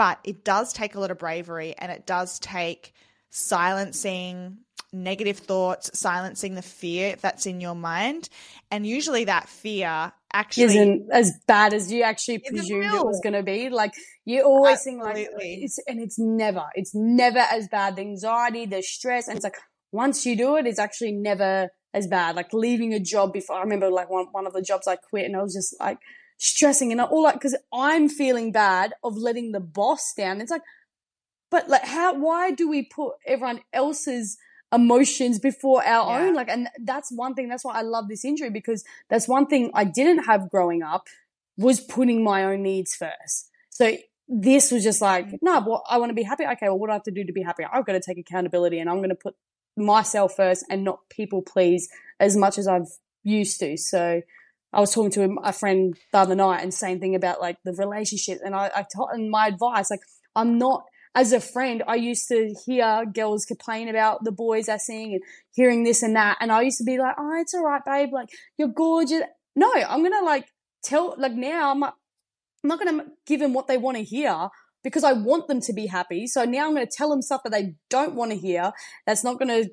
But 0.01 0.17
it 0.23 0.43
does 0.43 0.73
take 0.73 0.95
a 0.95 0.99
lot 0.99 1.11
of 1.11 1.19
bravery 1.19 1.75
and 1.77 1.91
it 1.91 2.07
does 2.07 2.39
take 2.39 2.95
silencing 3.29 4.57
negative 4.91 5.37
thoughts, 5.37 5.91
silencing 5.93 6.55
the 6.55 6.63
fear 6.63 7.17
that's 7.21 7.45
in 7.45 7.61
your 7.61 7.75
mind. 7.75 8.27
And 8.71 8.83
usually 8.83 9.25
that 9.25 9.47
fear 9.47 10.11
actually 10.33 10.63
Isn't 10.63 11.07
as 11.13 11.37
bad 11.45 11.75
as 11.75 11.91
you 11.91 12.01
actually 12.01 12.39
presumed 12.39 12.95
it 12.95 13.05
was 13.05 13.21
going 13.21 13.33
to 13.33 13.43
be. 13.43 13.69
Like 13.69 13.93
you 14.25 14.41
always 14.41 14.81
think 14.83 15.03
like 15.03 15.27
it's 15.37 15.77
and 15.85 16.01
it's 16.01 16.17
never, 16.17 16.63
it's 16.73 16.95
never 16.95 17.37
as 17.37 17.67
bad. 17.67 17.95
The 17.95 18.01
anxiety, 18.01 18.65
the 18.65 18.81
stress, 18.81 19.27
and 19.27 19.37
it's 19.37 19.43
like 19.43 19.57
once 19.91 20.25
you 20.25 20.35
do 20.35 20.55
it, 20.55 20.65
it's 20.65 20.79
actually 20.79 21.11
never 21.11 21.69
as 21.93 22.07
bad. 22.07 22.35
Like 22.35 22.53
leaving 22.53 22.91
a 22.95 22.99
job 22.99 23.33
before. 23.33 23.57
I 23.57 23.61
remember 23.61 23.91
like 23.91 24.09
one 24.09 24.25
one 24.31 24.47
of 24.47 24.53
the 24.53 24.63
jobs 24.63 24.87
I 24.87 24.95
quit, 24.95 25.25
and 25.25 25.35
I 25.35 25.43
was 25.43 25.53
just 25.53 25.75
like 25.79 25.99
stressing 26.41 26.91
and 26.91 26.99
all 26.99 27.21
like 27.23 27.35
because 27.35 27.55
I'm 27.71 28.09
feeling 28.09 28.51
bad 28.51 28.93
of 29.03 29.15
letting 29.15 29.51
the 29.51 29.59
boss 29.59 30.13
down. 30.13 30.41
It's 30.41 30.51
like, 30.51 30.63
but 31.51 31.69
like 31.69 31.85
how? 31.85 32.15
Why 32.15 32.51
do 32.51 32.67
we 32.67 32.83
put 32.83 33.13
everyone 33.25 33.61
else's 33.71 34.37
emotions 34.73 35.37
before 35.37 35.85
our 35.85 36.19
Yeah. 36.19 36.27
own? 36.27 36.33
Like, 36.33 36.49
and 36.49 36.67
that's 36.79 37.11
one 37.11 37.35
thing. 37.35 37.47
That's 37.47 37.63
why 37.63 37.75
I 37.75 37.83
love 37.83 38.09
this 38.09 38.25
injury 38.25 38.49
because 38.49 38.83
that's 39.07 39.27
one 39.27 39.45
thing 39.45 39.69
I 39.75 39.83
didn't 39.83 40.25
have 40.25 40.49
growing 40.49 40.81
up 40.81 41.07
was 41.57 41.79
putting 41.79 42.23
my 42.23 42.43
own 42.43 42.63
needs 42.63 42.95
first. 42.95 43.51
So 43.69 43.97
this 44.27 44.71
was 44.71 44.83
just 44.83 45.01
like, 45.01 45.27
mm. 45.27 45.39
no, 45.43 45.63
well, 45.65 45.83
I 45.87 45.99
want 45.99 46.09
to 46.09 46.15
be 46.15 46.23
happy. 46.23 46.45
Okay, 46.45 46.69
well, 46.69 46.79
what 46.79 46.87
do 46.87 46.91
I 46.91 46.95
have 46.95 47.03
to 47.03 47.11
do 47.11 47.23
to 47.23 47.33
be 47.33 47.43
happy? 47.43 47.65
I've 47.71 47.85
got 47.85 47.93
to 47.93 47.99
take 48.01 48.17
accountability 48.17 48.79
and 48.79 48.89
I'm 48.89 48.97
going 48.97 49.09
to 49.09 49.15
put 49.15 49.35
myself 49.77 50.35
first 50.35 50.65
and 50.71 50.83
not 50.83 51.07
people 51.09 51.43
please 51.43 51.87
as 52.19 52.35
much 52.35 52.57
as 52.57 52.67
I've 52.67 52.87
used 53.23 53.59
to. 53.59 53.77
So 53.77 54.21
I 54.73 54.79
was 54.79 54.93
talking 54.93 55.11
to 55.11 55.37
a 55.43 55.53
friend 55.53 55.97
the 56.11 56.19
other 56.19 56.35
night 56.35 56.61
and 56.61 56.73
same 56.73 56.99
thing 56.99 57.15
about 57.15 57.41
like 57.41 57.57
the 57.63 57.73
relationship. 57.73 58.39
And 58.43 58.55
I, 58.55 58.71
I 58.75 58.85
told 58.95 59.09
and 59.11 59.29
my 59.29 59.47
advice, 59.47 59.91
like, 59.91 60.01
I'm 60.35 60.57
not, 60.57 60.83
as 61.13 61.33
a 61.33 61.41
friend, 61.41 61.83
I 61.87 61.95
used 61.95 62.27
to 62.29 62.53
hear 62.65 63.05
girls 63.05 63.45
complain 63.45 63.89
about 63.89 64.23
the 64.23 64.31
boys 64.31 64.69
I 64.69 64.77
sing 64.77 65.13
and 65.13 65.21
hearing 65.53 65.83
this 65.83 66.03
and 66.03 66.15
that. 66.15 66.37
And 66.39 66.51
I 66.51 66.61
used 66.61 66.77
to 66.77 66.85
be 66.85 66.97
like, 66.97 67.15
oh, 67.17 67.39
it's 67.41 67.53
all 67.53 67.65
right, 67.65 67.81
babe. 67.85 68.13
Like, 68.13 68.29
you're 68.57 68.69
gorgeous. 68.69 69.23
No, 69.55 69.71
I'm 69.73 69.99
going 69.99 70.17
to 70.17 70.25
like 70.25 70.47
tell, 70.83 71.15
like 71.17 71.33
now 71.33 71.71
I'm, 71.71 71.83
I'm 71.83 71.91
not 72.63 72.79
going 72.79 72.97
to 72.97 73.05
give 73.27 73.41
them 73.41 73.53
what 73.53 73.67
they 73.67 73.77
want 73.77 73.97
to 73.97 74.03
hear 74.03 74.47
because 74.83 75.03
I 75.03 75.11
want 75.11 75.47
them 75.47 75.59
to 75.61 75.73
be 75.73 75.87
happy. 75.87 76.27
So 76.27 76.45
now 76.45 76.65
I'm 76.65 76.73
going 76.73 76.87
to 76.87 76.91
tell 76.91 77.09
them 77.09 77.21
stuff 77.21 77.41
that 77.43 77.51
they 77.51 77.75
don't 77.89 78.15
want 78.15 78.31
to 78.31 78.37
hear. 78.37 78.71
That's 79.05 79.23
not 79.23 79.37
going 79.37 79.49
to, 79.49 79.69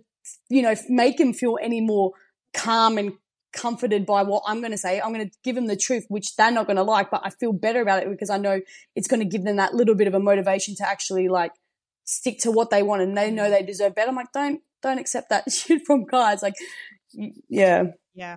you 0.49 0.63
know, 0.63 0.75
make 0.89 1.19
them 1.19 1.33
feel 1.33 1.57
any 1.63 1.81
more 1.81 2.13
calm 2.53 2.99
and 2.99 3.13
comforted 3.53 4.07
by 4.07 4.23
what 4.23 4.43
I'm 4.47 4.61
going 4.61 4.73
to 4.73 4.79
say. 4.79 5.01
I'm 5.01 5.13
going 5.13 5.29
to 5.29 5.37
give 5.43 5.55
them 5.55 5.67
the 5.67 5.77
truth, 5.77 6.05
which 6.09 6.37
they're 6.37 6.51
not 6.51 6.67
going 6.67 6.77
to 6.77 6.83
like, 6.83 7.11
but 7.11 7.23
I 7.25 7.31
feel 7.31 7.53
better 7.53 7.81
about 7.81 8.03
it 8.03 8.11
because 8.11 8.31
I 8.31 8.39
know 8.39 8.61
it's 8.95 9.09
going 9.09 9.21
to 9.21 9.27
give 9.27 9.45
them 9.45 9.57
that 9.57 9.75
little 9.75 9.95
bit 9.95 10.07
of 10.07 10.15
a 10.15 10.21
motivation 10.21 10.75
to 10.77 10.89
actually 10.89 11.29
like 11.29 11.53
stick 12.05 12.39
to 12.41 12.51
what 12.51 12.71
they 12.71 12.83
want 12.83 13.03
and 13.03 13.17
they 13.17 13.31
know 13.31 13.51
they 13.51 13.63
deserve 13.63 13.95
better. 13.95 14.11
I'm 14.11 14.17
like, 14.17 14.33
don't, 14.33 14.61
don't 14.83 14.99
accept 14.99 15.31
that 15.31 15.51
shit 15.53 15.83
from 15.87 16.05
guys. 16.05 16.43
Like, 16.43 16.55
yeah. 17.49 17.85
Yeah. 18.15 18.37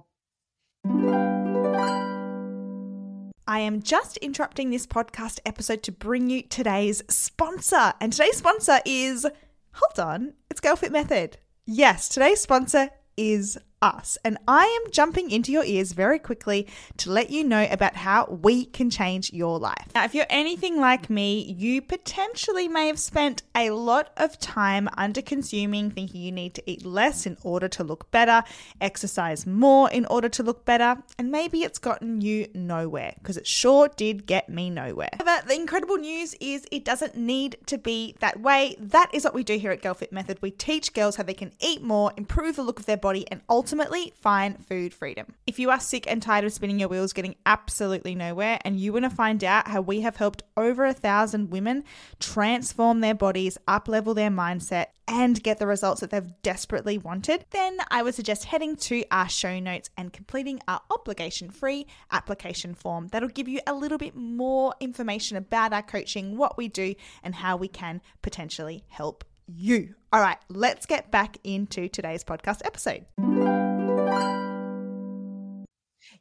I 3.48 3.60
am 3.60 3.82
just 3.82 4.18
interrupting 4.18 4.70
this 4.70 4.88
podcast 4.88 5.40
episode 5.46 5.84
to 5.84 5.92
bring 5.92 6.30
you 6.30 6.44
today's 6.44 7.04
sponsor. 7.10 7.94
And 8.00 8.14
today's 8.14 8.38
sponsor 8.38 8.80
is, 8.86 9.28
hold 9.74 10.00
on, 10.00 10.34
it's 10.50 10.62
GirlFit 10.62 10.92
Method. 10.92 11.38
Yes, 11.66 12.08
today's 12.08 12.40
sponsor 12.40 12.90
is 13.18 13.58
us. 13.82 14.18
And 14.24 14.38
I 14.48 14.66
am 14.66 14.92
jumping 14.92 15.32
into 15.32 15.52
your 15.52 15.64
ears 15.64 15.94
very 15.94 16.20
quickly 16.20 16.68
to 16.98 17.12
let 17.12 17.32
you 17.32 17.44
know 17.44 17.68
about 17.70 17.96
how 17.96 18.26
we 18.26 18.66
can 18.66 18.90
change 18.90 19.34
your 19.34 19.60
life. 19.60 19.90
Now, 19.96 20.06
if 20.06 20.14
you're 20.14 20.26
anything 20.30 20.80
like 20.80 21.10
me, 21.10 21.56
you 21.58 21.82
potentially 21.82 22.68
may 22.68 22.88
have 22.88 23.00
spent 23.00 23.44
a 23.56 23.72
lot 23.72 24.12
of 24.18 24.40
time 24.40 24.88
under 24.98 25.22
consuming, 25.22 25.90
thinking 25.90 26.22
you 26.22 26.32
need 26.32 26.54
to 26.56 26.64
eat 26.66 26.86
less 26.86 27.26
in 27.26 27.38
order 27.44 27.68
to 27.70 27.84
look 27.84 28.10
better, 28.12 28.44
exercise 28.80 29.48
more 29.48 29.90
in 29.90 30.06
order 30.06 30.30
to 30.30 30.44
look 30.44 30.64
better, 30.66 30.98
and 31.18 31.32
maybe 31.32 31.64
it's 31.64 31.80
gotten 31.80 32.22
you 32.22 32.48
nowhere 32.54 33.14
because 33.18 33.38
it 33.38 33.48
sure 33.48 33.88
did 33.96 34.26
get 34.26 34.50
me 34.50 34.70
nowhere. 34.70 35.10
However, 35.18 35.48
the 35.48 35.56
incredible 35.56 35.98
news 35.98 36.36
is 36.40 36.66
it 36.72 36.86
doesn't 36.86 37.16
need 37.16 37.58
to 37.66 37.78
be 37.78 38.16
that 38.20 38.40
way. 38.40 38.76
That 38.80 39.10
is 39.14 39.24
what 39.24 39.34
we 39.34 39.44
do 39.44 39.58
here 39.58 39.72
at 39.72 39.82
Girl 39.82 39.94
Fit 39.94 40.12
Method. 40.12 40.38
We 40.42 40.52
teach 40.52 40.94
girls 40.94 41.16
how 41.16 41.24
they 41.24 41.34
can 41.34 41.54
eat 41.60 41.82
more, 41.82 42.12
improve 42.16 42.56
the 42.56 42.64
look 42.64 42.80
of 42.80 42.86
their 42.86 42.98
body, 42.98 43.26
and 43.32 43.42
ultimately 43.50 43.71
find 44.16 44.66
food 44.66 44.94
freedom. 44.94 45.36
If 45.48 45.60
you 45.60 45.70
are 45.70 45.80
sick 45.80 46.10
and 46.10 46.22
tired 46.22 46.46
of 46.46 46.54
spinning 46.54 46.80
your 46.80 46.90
wheels, 46.90 47.14
getting 47.14 47.36
absolutely 47.46 48.16
nowhere, 48.16 48.60
and 48.64 48.80
you 48.80 48.94
want 48.94 49.06
to 49.06 49.10
find 49.10 49.44
out 49.44 49.68
how 49.68 49.82
we 49.82 50.02
have 50.02 50.18
helped 50.18 50.44
over 50.58 50.86
a 50.86 50.94
thousand 50.94 51.52
women 51.52 51.84
transform 52.20 53.00
their 53.00 53.16
bodies, 53.16 53.58
up 53.68 53.88
level 53.88 54.14
their 54.14 54.30
mindset, 54.30 54.88
and 55.08 55.44
get 55.44 55.60
the 55.60 55.68
results 55.68 56.02
that 56.02 56.10
they've 56.10 56.42
desperately 56.42 56.98
wanted, 56.98 57.46
then 57.52 57.78
I 57.90 58.02
would 58.02 58.16
suggest 58.16 58.46
heading 58.46 58.76
to 58.78 59.04
our 59.12 59.28
show 59.28 59.60
notes 59.60 59.90
and 59.98 60.14
completing 60.14 60.62
our 60.68 60.82
obligation 60.90 61.50
free 61.50 61.86
application 62.12 62.74
form. 62.74 63.08
That'll 63.08 63.30
give 63.30 63.48
you 63.48 63.60
a 63.68 63.74
little 63.74 63.98
bit 63.98 64.16
more 64.16 64.74
information 64.80 65.38
about 65.38 65.74
our 65.74 65.84
coaching, 65.84 66.38
what 66.38 66.58
we 66.58 66.68
do, 66.68 66.96
and 67.24 67.36
how 67.36 67.58
we 67.58 67.68
can 67.68 68.02
potentially 68.22 68.86
help 68.88 69.26
you. 69.48 69.96
All 70.14 70.22
right, 70.22 70.38
let's 70.50 70.86
get 70.86 71.12
back 71.12 71.38
into 71.44 71.90
today's 71.90 72.24
podcast 72.24 72.62
episode. 72.66 73.06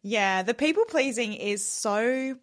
Yeah, 0.02 0.42
the 0.42 0.54
people 0.54 0.84
pleasing 0.86 1.34
is 1.34 1.66
so 1.66 2.36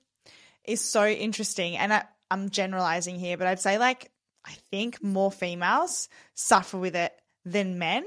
is 0.64 0.82
so 0.82 1.08
interesting, 1.08 1.78
and 1.78 1.94
I, 1.94 2.04
I'm 2.30 2.50
generalizing 2.50 3.18
here, 3.18 3.38
but 3.38 3.48
I'd 3.48 3.60
say 3.60 3.78
like 3.78 4.12
I 4.46 4.56
think 4.72 5.04
more 5.04 5.32
females 5.32 6.10
suffer 6.34 6.78
with 6.78 6.96
it 6.96 7.14
than 7.46 7.80
men. 7.80 8.06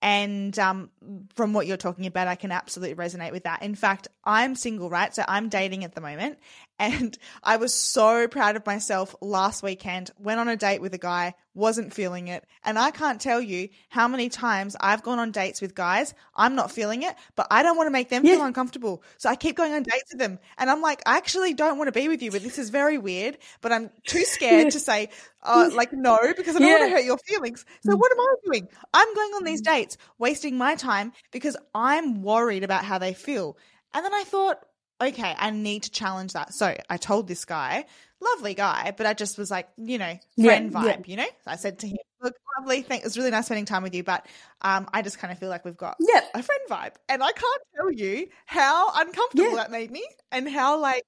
And 0.00 0.56
um, 0.58 0.90
from 1.34 1.52
what 1.52 1.66
you're 1.66 1.76
talking 1.76 2.06
about, 2.06 2.28
I 2.28 2.36
can 2.36 2.52
absolutely 2.52 2.94
resonate 2.96 3.32
with 3.32 3.44
that. 3.44 3.62
In 3.62 3.74
fact, 3.74 4.08
I'm 4.24 4.54
single, 4.54 4.88
right? 4.90 5.14
So 5.14 5.24
I'm 5.26 5.48
dating 5.48 5.84
at 5.84 5.94
the 5.94 6.00
moment, 6.00 6.38
And 6.78 7.18
I 7.42 7.56
was 7.56 7.74
so 7.74 8.28
proud 8.28 8.54
of 8.54 8.64
myself 8.64 9.14
last 9.20 9.64
weekend. 9.64 10.12
Went 10.18 10.38
on 10.38 10.46
a 10.46 10.56
date 10.56 10.80
with 10.80 10.94
a 10.94 10.98
guy, 10.98 11.34
wasn't 11.52 11.92
feeling 11.92 12.28
it. 12.28 12.44
And 12.64 12.78
I 12.78 12.92
can't 12.92 13.20
tell 13.20 13.40
you 13.40 13.68
how 13.88 14.06
many 14.06 14.28
times 14.28 14.76
I've 14.80 15.02
gone 15.02 15.18
on 15.18 15.32
dates 15.32 15.60
with 15.60 15.74
guys. 15.74 16.14
I'm 16.36 16.54
not 16.54 16.70
feeling 16.70 17.02
it, 17.02 17.16
but 17.34 17.48
I 17.50 17.64
don't 17.64 17.76
want 17.76 17.88
to 17.88 17.90
make 17.90 18.10
them 18.10 18.24
Yeah. 18.24 18.36
feel 18.36 18.44
uncomfortable. 18.44 19.02
So 19.16 19.28
I 19.28 19.34
keep 19.34 19.56
going 19.56 19.72
on 19.72 19.82
dates 19.82 20.12
with 20.12 20.20
them. 20.20 20.38
And 20.56 20.70
I'm 20.70 20.80
like, 20.80 21.02
I 21.04 21.16
actually 21.16 21.52
don't 21.52 21.78
want 21.78 21.88
to 21.88 21.92
be 22.00 22.06
with 22.06 22.22
you, 22.22 22.30
but 22.30 22.42
this 22.44 22.58
is 22.58 22.70
very 22.70 22.96
weird. 22.96 23.38
But 23.60 23.72
I'm 23.72 23.90
too 24.06 24.24
scared 24.24 24.70
to 24.70 24.78
say, 24.78 25.08
uh, 25.42 25.70
like, 25.74 25.92
no, 25.92 26.16
because 26.36 26.54
I 26.54 26.60
don't 26.60 26.70
want 26.70 26.84
to 26.84 26.90
hurt 26.96 27.04
your 27.04 27.18
feelings. 27.18 27.64
So 27.84 27.96
what 27.96 28.12
am 28.12 28.20
I 28.20 28.34
doing? 28.44 28.68
I'm 28.94 29.14
going 29.14 29.32
on 29.34 29.42
these 29.44 29.62
dates, 29.62 29.96
wasting 30.18 30.56
my 30.56 30.76
time 30.76 31.12
because 31.32 31.56
I'm 31.74 32.22
worried 32.22 32.62
about 32.62 32.84
how 32.84 32.98
they 32.98 33.14
feel. 33.14 33.56
And 33.92 34.04
then 34.04 34.14
I 34.14 34.22
thought, 34.24 34.64
okay, 35.00 35.34
I 35.38 35.50
need 35.50 35.84
to 35.84 35.90
challenge 35.90 36.32
that. 36.32 36.54
So 36.54 36.74
I 36.90 36.96
told 36.96 37.28
this 37.28 37.44
guy, 37.44 37.84
lovely 38.20 38.54
guy, 38.54 38.92
but 38.96 39.06
I 39.06 39.14
just 39.14 39.38
was 39.38 39.50
like, 39.50 39.68
you 39.76 39.98
know, 39.98 40.18
friend 40.40 40.72
yeah. 40.72 40.96
vibe, 40.96 41.08
you 41.08 41.16
know? 41.16 41.26
I 41.46 41.56
said 41.56 41.78
to 41.80 41.88
him, 41.88 41.98
look, 42.20 42.34
lovely, 42.58 42.82
thank, 42.82 43.02
it 43.02 43.06
was 43.06 43.16
really 43.16 43.30
nice 43.30 43.46
spending 43.46 43.64
time 43.64 43.82
with 43.82 43.94
you, 43.94 44.02
but 44.02 44.26
um, 44.62 44.88
I 44.92 45.02
just 45.02 45.18
kind 45.18 45.32
of 45.32 45.38
feel 45.38 45.48
like 45.48 45.64
we've 45.64 45.76
got 45.76 45.96
Yeah. 46.00 46.22
a 46.34 46.42
friend 46.42 46.60
vibe. 46.68 46.94
And 47.08 47.22
I 47.22 47.32
can't 47.32 47.62
tell 47.76 47.92
you 47.92 48.28
how 48.46 48.90
uncomfortable 48.94 49.50
Yeah. 49.50 49.56
that 49.56 49.70
made 49.70 49.90
me 49.90 50.04
and 50.32 50.48
how 50.48 50.80
like 50.80 51.04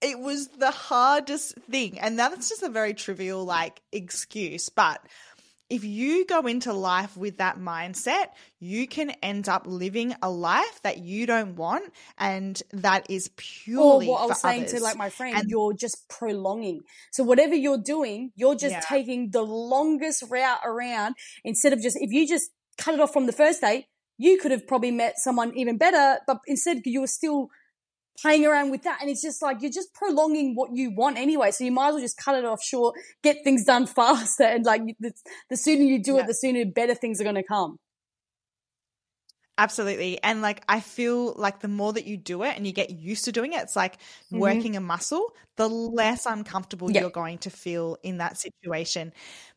it 0.00 0.18
was 0.18 0.48
the 0.48 0.70
hardest 0.70 1.56
thing. 1.70 1.98
And 1.98 2.18
that's 2.18 2.48
just 2.48 2.62
a 2.62 2.68
very 2.68 2.94
trivial 2.94 3.44
like 3.44 3.82
excuse, 3.92 4.68
but 4.68 5.00
if 5.70 5.84
you 5.84 6.26
go 6.26 6.40
into 6.46 6.72
life 6.72 7.16
with 7.16 7.38
that 7.38 7.58
mindset, 7.58 8.26
you 8.58 8.86
can 8.88 9.10
end 9.22 9.48
up 9.48 9.62
living 9.66 10.14
a 10.22 10.30
life 10.30 10.82
that 10.82 10.98
you 10.98 11.26
don't 11.26 11.54
want 11.56 11.92
and 12.18 12.60
that 12.72 13.08
is 13.08 13.30
purely. 13.36 14.06
Or 14.08 14.12
what 14.12 14.22
I 14.22 14.26
was 14.26 14.40
saying 14.40 14.62
others. 14.64 14.72
to 14.74 14.80
like 14.80 14.96
my 14.96 15.08
friend, 15.10 15.36
And- 15.36 15.48
you're 15.48 15.72
just 15.72 16.08
prolonging. 16.08 16.80
So 17.12 17.22
whatever 17.24 17.54
you're 17.54 17.78
doing, 17.82 18.32
you're 18.34 18.56
just 18.56 18.74
Yeah. 18.74 18.80
taking 18.80 19.30
the 19.30 19.42
longest 19.42 20.24
route 20.28 20.60
around 20.64 21.14
instead 21.44 21.72
of 21.72 21.80
just 21.80 21.96
if 22.00 22.10
you 22.10 22.26
just 22.28 22.50
cut 22.76 22.94
it 22.94 23.00
off 23.00 23.12
from 23.12 23.26
the 23.26 23.32
first 23.32 23.60
date, 23.60 23.86
you 24.18 24.36
could 24.38 24.50
have 24.50 24.66
probably 24.66 24.90
met 24.90 25.18
someone 25.18 25.56
even 25.56 25.78
better, 25.78 26.20
but 26.26 26.38
instead 26.46 26.82
you 26.84 27.00
were 27.00 27.06
still 27.06 27.48
playing 28.20 28.44
around 28.46 28.70
with 28.70 28.82
that 28.82 28.98
and 29.00 29.10
it's 29.10 29.22
just 29.22 29.40
like 29.42 29.62
you're 29.62 29.70
just 29.70 29.92
prolonging 29.94 30.54
what 30.54 30.70
you 30.74 30.90
want 30.94 31.16
anyway 31.18 31.50
so 31.50 31.64
you 31.64 31.72
might 31.72 31.88
as 31.88 31.94
well 31.94 32.02
just 32.02 32.16
cut 32.16 32.34
it 32.36 32.44
off 32.44 32.62
short 32.62 32.94
get 33.22 33.36
things 33.44 33.64
done 33.64 33.86
faster 33.98 34.44
and 34.44 34.64
like 34.64 34.82
the, 35.00 35.12
the 35.48 35.56
sooner 35.56 35.82
you 35.82 36.02
do 36.02 36.14
Yeah. 36.16 36.22
it 36.22 36.26
the 36.26 36.34
sooner 36.34 36.64
better 36.66 36.94
things 36.94 37.20
are 37.20 37.24
going 37.24 37.36
to 37.36 37.42
come 37.42 37.76
Absolutely. 39.58 40.18
And 40.22 40.40
like, 40.40 40.62
I 40.70 40.80
feel 40.80 41.34
like 41.34 41.60
the 41.60 41.68
more 41.68 41.92
that 41.92 42.06
you 42.06 42.16
do 42.16 42.44
it 42.44 42.56
and 42.56 42.66
you 42.66 42.72
get 42.72 42.90
used 42.90 43.26
to 43.26 43.32
doing 43.32 43.52
it, 43.52 43.60
it's 43.62 43.76
like 43.76 43.98
Mhm. 44.32 44.38
working 44.38 44.74
a 44.76 44.80
muscle, 44.80 45.36
the 45.56 45.68
less 45.68 46.24
uncomfortable 46.24 46.90
Yeah. 46.90 47.02
you're 47.02 47.10
going 47.10 47.36
to 47.38 47.50
feel 47.50 47.98
in 48.02 48.18
that 48.18 48.38
situation. 48.38 49.12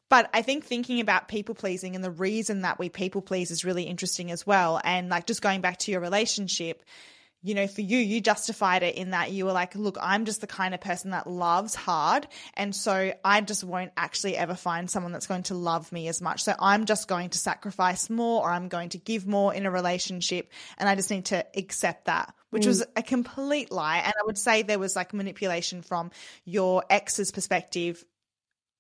But 0.10 0.30
I 0.34 0.42
think 0.42 0.66
thinking 0.66 1.00
about 1.00 1.30
people 1.30 1.56
pleasing 1.56 1.96
and 1.96 2.04
the 2.04 2.12
reason 2.12 2.62
that 2.62 2.80
we 2.80 2.90
people 2.90 3.22
please 3.22 3.50
is 3.50 3.64
really 3.64 3.84
interesting 3.84 4.30
as 4.30 4.46
well. 4.46 4.82
And 4.84 5.08
like, 5.10 5.26
just 5.26 5.42
going 5.42 5.62
back 5.62 5.78
to 5.80 5.92
your 5.92 6.02
relationship, 6.02 6.84
you 7.44 7.56
know, 7.56 7.68
for 7.68 7.82
you, 7.82 7.98
you 7.98 8.22
justified 8.22 8.84
it 8.84 8.96
in 8.96 9.12
that 9.12 9.32
you 9.32 9.46
were 9.46 9.52
like, 9.52 9.76
look, 9.76 9.98
I'm 10.02 10.24
just 10.24 10.40
the 10.40 10.48
kind 10.48 10.74
of 10.74 10.80
person 10.80 11.12
that 11.12 11.28
loves 11.28 11.76
hard. 11.76 12.26
And 12.54 12.74
so 12.74 13.14
I 13.24 13.42
just 13.42 13.66
won't 13.66 13.92
actually 13.98 14.38
ever 14.38 14.56
find 14.56 14.90
someone 14.90 15.12
that's 15.12 15.28
going 15.28 15.44
to 15.44 15.54
love 15.54 15.92
me 15.92 16.08
as 16.08 16.22
much. 16.22 16.44
So 16.44 16.56
I'm 16.58 16.86
just 16.86 17.10
going 17.10 17.32
to 17.32 17.38
sacrifice 17.38 18.10
more 18.10 18.44
or 18.44 18.50
I'm 18.50 18.70
going 18.70 18.90
to 18.90 18.98
give 18.98 19.28
more 19.28 19.54
in 19.54 19.66
a 19.66 19.72
relationship. 19.72 20.50
And 20.78 20.88
I 20.88 20.96
just 20.96 21.12
need 21.12 21.26
to 21.26 21.46
accept 21.56 22.06
that, 22.06 22.34
which 22.50 22.64
mm. 22.64 22.68
was 22.68 22.86
a 22.96 23.04
complete 23.04 23.72
lie. 23.72 23.98
And 23.98 24.14
I 24.18 24.26
would 24.26 24.38
say 24.38 24.62
there 24.62 24.80
was 24.80 24.96
like 24.96 25.14
manipulation 25.14 25.82
from 25.82 26.12
your 26.46 26.86
ex's 26.90 27.32
perspective 27.32 28.06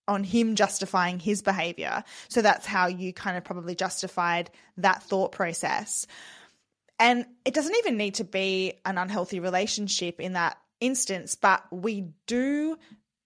on 0.07 0.23
him 0.23 0.55
justifying 0.55 1.19
his 1.19 1.41
behavior. 1.41 2.03
So 2.29 2.41
that's 2.41 2.65
how 2.65 2.87
you 2.87 3.11
kind 3.11 3.37
of 3.37 3.43
probably 3.43 3.75
justified 3.75 4.51
that 4.77 5.03
thought 5.03 5.33
process. 5.33 6.07
And 7.03 7.25
it 7.43 7.53
doesn't 7.53 7.75
even 7.79 7.97
need 7.97 8.15
to 8.15 8.23
be 8.23 8.75
an 8.85 8.97
unhealthy 8.97 9.41
relationship 9.41 10.21
in 10.21 10.33
that 10.33 10.57
instance, 10.79 11.35
but 11.35 11.61
we 11.69 12.07
do 12.27 12.77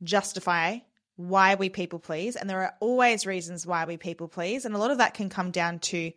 justify 0.02 0.80
why 1.16 1.54
we 1.54 1.70
people 1.70 2.00
please. 2.00 2.36
And 2.36 2.50
there 2.50 2.64
are 2.64 2.74
always 2.80 3.28
reasons 3.28 3.68
why 3.68 3.86
we 3.86 3.98
people 3.98 4.28
please. 4.28 4.66
And 4.66 4.74
a 4.74 4.80
lot 4.80 4.90
of 4.90 4.98
that 4.98 5.14
can 5.14 5.30
come 5.30 5.52
down 5.52 5.78
to 5.80 6.12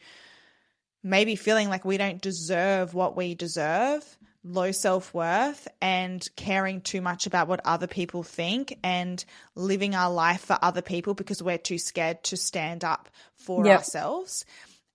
maybe 1.03 1.37
feeling 1.37 1.69
like 1.69 1.85
we 1.85 1.99
don't 1.99 2.23
deserve 2.23 2.95
what 2.95 3.15
we 3.15 3.35
deserve, 3.35 4.05
low 4.43 4.73
self 4.73 5.13
worth, 5.13 5.69
and 5.83 6.27
caring 6.37 6.81
too 6.81 7.03
much 7.03 7.27
about 7.27 7.47
what 7.47 7.61
other 7.67 7.87
people 7.87 8.23
think 8.23 8.79
and 8.83 9.23
living 9.55 9.95
our 9.95 10.11
life 10.11 10.41
for 10.47 10.59
other 10.63 10.83
people 10.83 11.13
because 11.13 11.43
we're 11.43 11.59
too 11.59 11.77
scared 11.79 12.25
to 12.25 12.39
stand 12.39 12.85
up 12.85 13.11
for 13.35 13.67
Yep. 13.67 13.71
ourselves. 13.71 14.47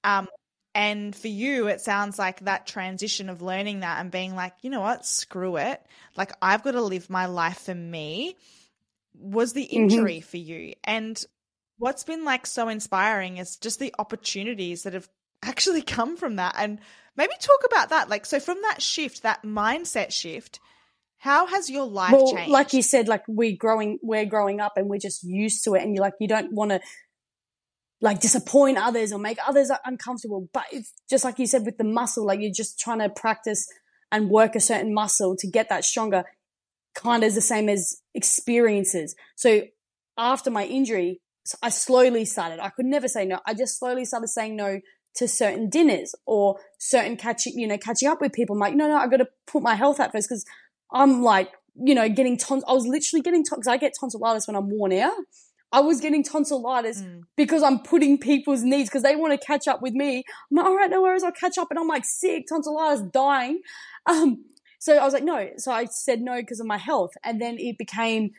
Um, 0.04 0.28
and 0.75 1.15
for 1.15 1.29
you, 1.29 1.67
it 1.67 1.79
sounds 1.79 2.19
like 2.19 2.41
that 2.41 2.67
transition 2.67 3.29
of 3.29 3.41
learning 3.41 3.79
that 3.79 4.01
and 4.01 4.11
being 4.11 4.35
like, 4.35 4.53
you 4.61 4.69
know 4.69 4.81
what, 4.81 5.05
screw 5.05 5.55
it. 5.55 5.81
Like, 6.17 6.33
I've 6.41 6.63
got 6.63 6.71
to 6.71 6.81
live 6.81 7.09
my 7.09 7.27
life 7.27 7.59
for 7.59 7.73
me 7.73 8.35
was 9.17 9.53
the 9.53 9.63
mm-hmm. 9.63 9.83
injury 9.83 10.19
for 10.19 10.35
you. 10.35 10.73
And 10.83 11.23
what's 11.77 12.03
been 12.03 12.25
like 12.25 12.45
so 12.45 12.67
inspiring 12.67 13.38
is 13.38 13.55
just 13.55 13.79
the 13.79 13.95
opportunities 13.97 14.83
that 14.83 14.93
have 14.93 15.07
actually 15.43 15.81
come 15.81 16.17
from 16.17 16.35
that. 16.35 16.55
And 16.57 16.79
maybe 17.15 17.31
talk 17.39 17.61
about 17.65 17.89
that. 17.89 18.09
Like, 18.09 18.25
so 18.25 18.41
from 18.41 18.57
that 18.63 18.81
shift, 18.81 19.23
that 19.23 19.43
mindset 19.43 20.11
shift, 20.11 20.59
how 21.19 21.47
has 21.47 21.69
your 21.69 21.85
life 21.85 22.11
well, 22.11 22.33
changed? 22.33 22.51
like 22.51 22.73
you 22.73 22.81
said, 22.81 23.07
like 23.07 23.23
we're 23.29 23.55
growing, 23.55 23.97
we're 24.03 24.25
growing 24.25 24.59
up 24.59 24.73
and 24.75 24.89
we're 24.89 24.99
just 24.99 25.23
used 25.23 25.63
to 25.63 25.75
it. 25.75 25.83
And 25.83 25.95
you're 25.95 26.03
like, 26.03 26.15
you 26.19 26.27
don't 26.27 26.51
want 26.51 26.71
to 26.71 26.81
like 28.01 28.19
disappoint 28.19 28.77
others 28.77 29.12
or 29.12 29.19
make 29.19 29.38
others 29.47 29.71
uncomfortable. 29.86 30.49
But 30.53 30.65
it's 30.71 30.93
just 31.10 31.23
like 31.23 31.39
you 31.39 31.47
said 31.47 31.65
with 31.65 31.77
the 31.77 31.84
muscle, 31.84 32.25
like 32.25 32.39
you're 32.41 32.51
just 32.51 32.79
trying 32.79 32.99
to 32.99 33.10
practice 33.10 33.67
and 34.12 34.29
work 34.29 34.55
a 34.55 34.60
certain 34.60 34.93
muscle 34.93 35.36
to 35.38 35.47
get 35.47 35.69
that 35.69 35.86
stronger. 35.86 36.23
Kind 36.93 37.23
of 37.23 37.27
is 37.27 37.36
the 37.36 37.41
same 37.41 37.67
as 37.67 38.01
experiences. 38.13 39.15
So 39.36 39.63
after 40.17 40.49
my 40.49 40.65
injury, 40.65 41.21
I 41.62 41.69
slowly 41.69 42.25
started. 42.25 42.60
I 42.60 42.69
could 42.69 42.86
never 42.86 43.08
say 43.08 43.25
no. 43.25 43.39
I 43.45 43.53
just 43.53 43.77
slowly 43.77 44.05
started 44.05 44.27
saying 44.27 44.55
no 44.55 44.79
to 45.15 45.27
certain 45.27 45.69
dinners 45.69 46.13
or 46.25 46.60
certain 46.79 47.17
catching, 47.17 47.58
you 47.58 47.67
know, 47.67 47.77
catching 47.77 48.10
up 48.10 48.21
with 48.21 48.34
people. 48.34 48.55
I'm 48.55 48.60
like, 48.60 48.75
no, 48.75 48.88
no, 48.88 48.97
I 48.97 49.08
got 49.08 49.17
to 49.17 49.27
put 49.47 49.63
my 49.63 49.75
health 49.75 49.97
first 49.97 50.29
because 50.29 50.45
I'm 50.91 51.21
like, 51.21 51.51
you 51.75 51.95
know, 51.95 52.08
getting 52.10 52.38
tons. 52.38 52.63
I 52.67 52.73
was 52.73 52.88
literally 52.88 53.21
getting 53.21 53.43
tons. 53.43 53.67
I 53.67 53.77
get 53.77 53.93
tonsillitis 53.99 54.47
when 54.47 54.55
I'm 54.55 54.69
worn 54.69 54.93
out. 54.93 55.13
I 55.75 55.81
was 55.81 55.99
getting 55.99 56.23
tonsillitis 56.23 57.01
Mm. 57.01 57.23
because 57.35 57.61
I'm 57.63 57.79
putting 57.79 58.17
people's 58.17 58.63
needs 58.63 58.89
because 58.89 59.03
they 59.03 59.15
want 59.15 59.31
to 59.39 59.45
catch 59.51 59.67
up 59.67 59.81
with 59.81 59.93
me. 59.93 60.23
I'm 60.49 60.57
like, 60.57 60.65
all 60.65 60.75
right, 60.75 60.89
no 60.89 61.01
worries, 61.01 61.23
I'll 61.23 61.31
catch 61.43 61.57
up, 61.57 61.67
and 61.69 61.77
I'm 61.79 61.88
like 61.95 62.05
sick, 62.05 62.47
tonsillitis, 62.47 63.01
dying. 63.11 63.61
Um, 64.07 64.45
so 64.79 64.95
I 64.97 65.03
was 65.03 65.13
like, 65.13 65.23
no. 65.23 65.49
So 65.57 65.71
I 65.71 65.85
said 65.85 66.21
no 66.21 66.35
because 66.39 66.59
of 66.59 66.67
my 66.67 66.77
health, 66.77 67.11
and 67.23 67.41
then 67.41 67.57
it 67.59 67.77
became, 67.77 68.31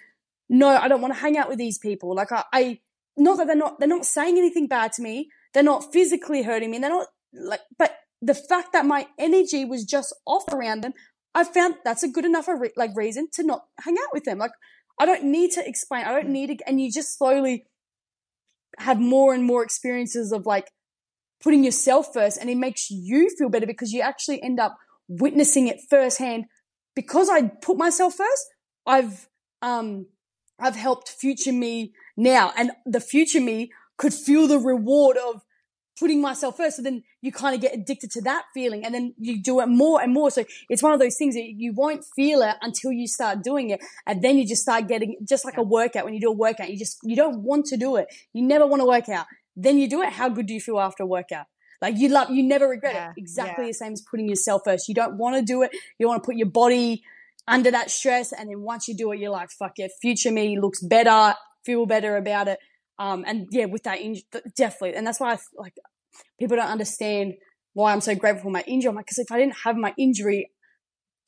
no, 0.48 0.68
I 0.68 0.88
don't 0.88 1.02
want 1.02 1.12
to 1.14 1.20
hang 1.20 1.36
out 1.36 1.48
with 1.48 1.58
these 1.58 1.78
people. 1.78 2.14
Like 2.14 2.32
I, 2.32 2.44
I, 2.52 2.80
not 3.16 3.36
that 3.38 3.46
they're 3.48 3.56
not, 3.64 3.78
they're 3.78 3.88
not 3.96 4.06
saying 4.06 4.38
anything 4.38 4.66
bad 4.66 4.92
to 4.94 5.02
me. 5.02 5.28
They're 5.52 5.62
not 5.72 5.92
physically 5.92 6.42
hurting 6.42 6.70
me. 6.70 6.78
They're 6.78 6.90
not 6.90 7.08
like, 7.32 7.60
but 7.78 7.92
the 8.22 8.34
fact 8.34 8.72
that 8.72 8.86
my 8.86 9.08
energy 9.18 9.64
was 9.64 9.84
just 9.84 10.14
off 10.26 10.46
around 10.52 10.82
them, 10.82 10.94
I 11.34 11.44
found 11.44 11.74
that's 11.84 12.02
a 12.02 12.08
good 12.08 12.24
enough 12.24 12.48
re- 12.48 12.72
like 12.76 12.96
reason 12.96 13.28
to 13.34 13.42
not 13.42 13.66
hang 13.84 13.96
out 14.02 14.12
with 14.14 14.24
them. 14.24 14.38
Like 14.38 14.52
I 14.98 15.06
don't 15.06 15.24
need 15.24 15.52
to 15.52 15.66
explain. 15.66 16.04
I 16.04 16.12
don't 16.12 16.30
need 16.30 16.58
to, 16.58 16.68
and 16.68 16.80
you 16.80 16.90
just 16.90 17.16
slowly 17.18 17.66
have 18.78 19.00
more 19.00 19.34
and 19.34 19.44
more 19.44 19.62
experiences 19.62 20.32
of 20.32 20.46
like 20.46 20.70
putting 21.42 21.64
yourself 21.64 22.08
first, 22.12 22.38
and 22.40 22.48
it 22.48 22.56
makes 22.56 22.90
you 22.90 23.30
feel 23.36 23.48
better 23.48 23.66
because 23.66 23.92
you 23.92 24.00
actually 24.00 24.42
end 24.42 24.58
up 24.58 24.76
witnessing 25.08 25.68
it 25.68 25.80
firsthand. 25.88 26.44
Because 26.94 27.28
I 27.28 27.50
put 27.62 27.76
myself 27.76 28.14
first, 28.14 28.46
I've 28.86 29.28
um 29.62 30.06
I've 30.58 30.76
helped 30.76 31.08
future 31.08 31.52
me 31.52 31.92
now, 32.16 32.52
and 32.56 32.72
the 32.86 33.00
future 33.00 33.40
me 33.40 33.70
could 33.98 34.14
feel 34.14 34.46
the 34.46 34.58
reward 34.58 35.16
of 35.16 35.42
putting 35.98 36.20
myself 36.20 36.56
first. 36.56 36.76
So 36.76 36.82
then 36.82 37.02
you 37.22 37.32
kind 37.32 37.54
of 37.54 37.60
get 37.60 37.74
addicted 37.74 38.10
to 38.12 38.20
that 38.22 38.44
feeling 38.54 38.84
and 38.84 38.94
then 38.94 39.14
you 39.18 39.42
do 39.42 39.60
it 39.60 39.66
more 39.66 40.00
and 40.02 40.12
more. 40.12 40.30
So 40.30 40.44
it's 40.68 40.82
one 40.82 40.92
of 40.92 41.00
those 41.00 41.16
things 41.16 41.34
that 41.34 41.44
you 41.56 41.72
won't 41.74 42.04
feel 42.14 42.42
it 42.42 42.56
until 42.60 42.92
you 42.92 43.06
start 43.06 43.42
doing 43.42 43.70
it. 43.70 43.80
And 44.06 44.22
then 44.22 44.38
you 44.38 44.46
just 44.46 44.62
start 44.62 44.88
getting, 44.88 45.16
just 45.24 45.44
like 45.44 45.56
a 45.56 45.62
workout. 45.62 46.04
When 46.04 46.14
you 46.14 46.20
do 46.20 46.28
a 46.28 46.32
workout, 46.32 46.70
you 46.70 46.78
just, 46.78 46.98
you 47.02 47.16
don't 47.16 47.42
want 47.42 47.66
to 47.66 47.76
do 47.76 47.96
it. 47.96 48.08
You 48.32 48.46
never 48.46 48.66
want 48.66 48.80
to 48.80 48.86
work 48.86 49.08
out. 49.08 49.26
Then 49.56 49.78
you 49.78 49.88
do 49.88 50.02
it. 50.02 50.12
How 50.12 50.28
good 50.28 50.46
do 50.46 50.54
you 50.54 50.60
feel 50.60 50.78
after 50.78 51.02
a 51.02 51.06
workout? 51.06 51.46
Like 51.80 51.96
you 51.96 52.08
love, 52.08 52.30
you 52.30 52.42
never 52.42 52.68
regret 52.68 52.94
Yeah, 52.94 53.10
it. 53.10 53.14
Exactly 53.18 53.64
yeah. 53.64 53.70
the 53.70 53.74
same 53.74 53.92
as 53.92 54.02
putting 54.02 54.28
yourself 54.28 54.62
first. 54.64 54.88
You 54.88 54.94
don't 54.94 55.18
want 55.18 55.36
to 55.36 55.42
do 55.42 55.62
it. 55.62 55.70
You 55.98 56.08
want 56.08 56.22
to 56.22 56.26
put 56.26 56.36
your 56.36 56.48
body 56.48 57.02
under 57.48 57.70
that 57.70 57.90
stress. 57.90 58.32
And 58.32 58.50
then 58.50 58.62
once 58.62 58.88
you 58.88 58.96
do 58.96 59.12
it, 59.12 59.18
you're 59.18 59.30
like, 59.30 59.50
fuck 59.50 59.72
yeah, 59.78 59.88
future 60.00 60.30
me 60.30 60.58
looks 60.58 60.82
better, 60.82 61.34
feel 61.64 61.86
better 61.86 62.16
about 62.16 62.48
it. 62.48 62.58
Um, 62.98 63.24
and 63.26 63.48
yeah, 63.50 63.66
with 63.66 63.82
that 63.84 64.00
injury, 64.00 64.24
definitely. 64.56 64.96
And 64.96 65.06
that's 65.06 65.20
why 65.20 65.34
I 65.34 65.38
like 65.56 65.74
people 66.38 66.56
don't 66.56 66.66
understand 66.66 67.34
why 67.74 67.92
I'm 67.92 68.00
so 68.00 68.14
grateful 68.14 68.44
for 68.44 68.50
my 68.50 68.64
injury. 68.66 68.88
I'm 68.88 68.96
like, 68.96 69.06
because 69.06 69.18
if 69.18 69.30
I 69.30 69.38
didn't 69.38 69.56
have 69.64 69.76
my 69.76 69.94
injury, 69.98 70.50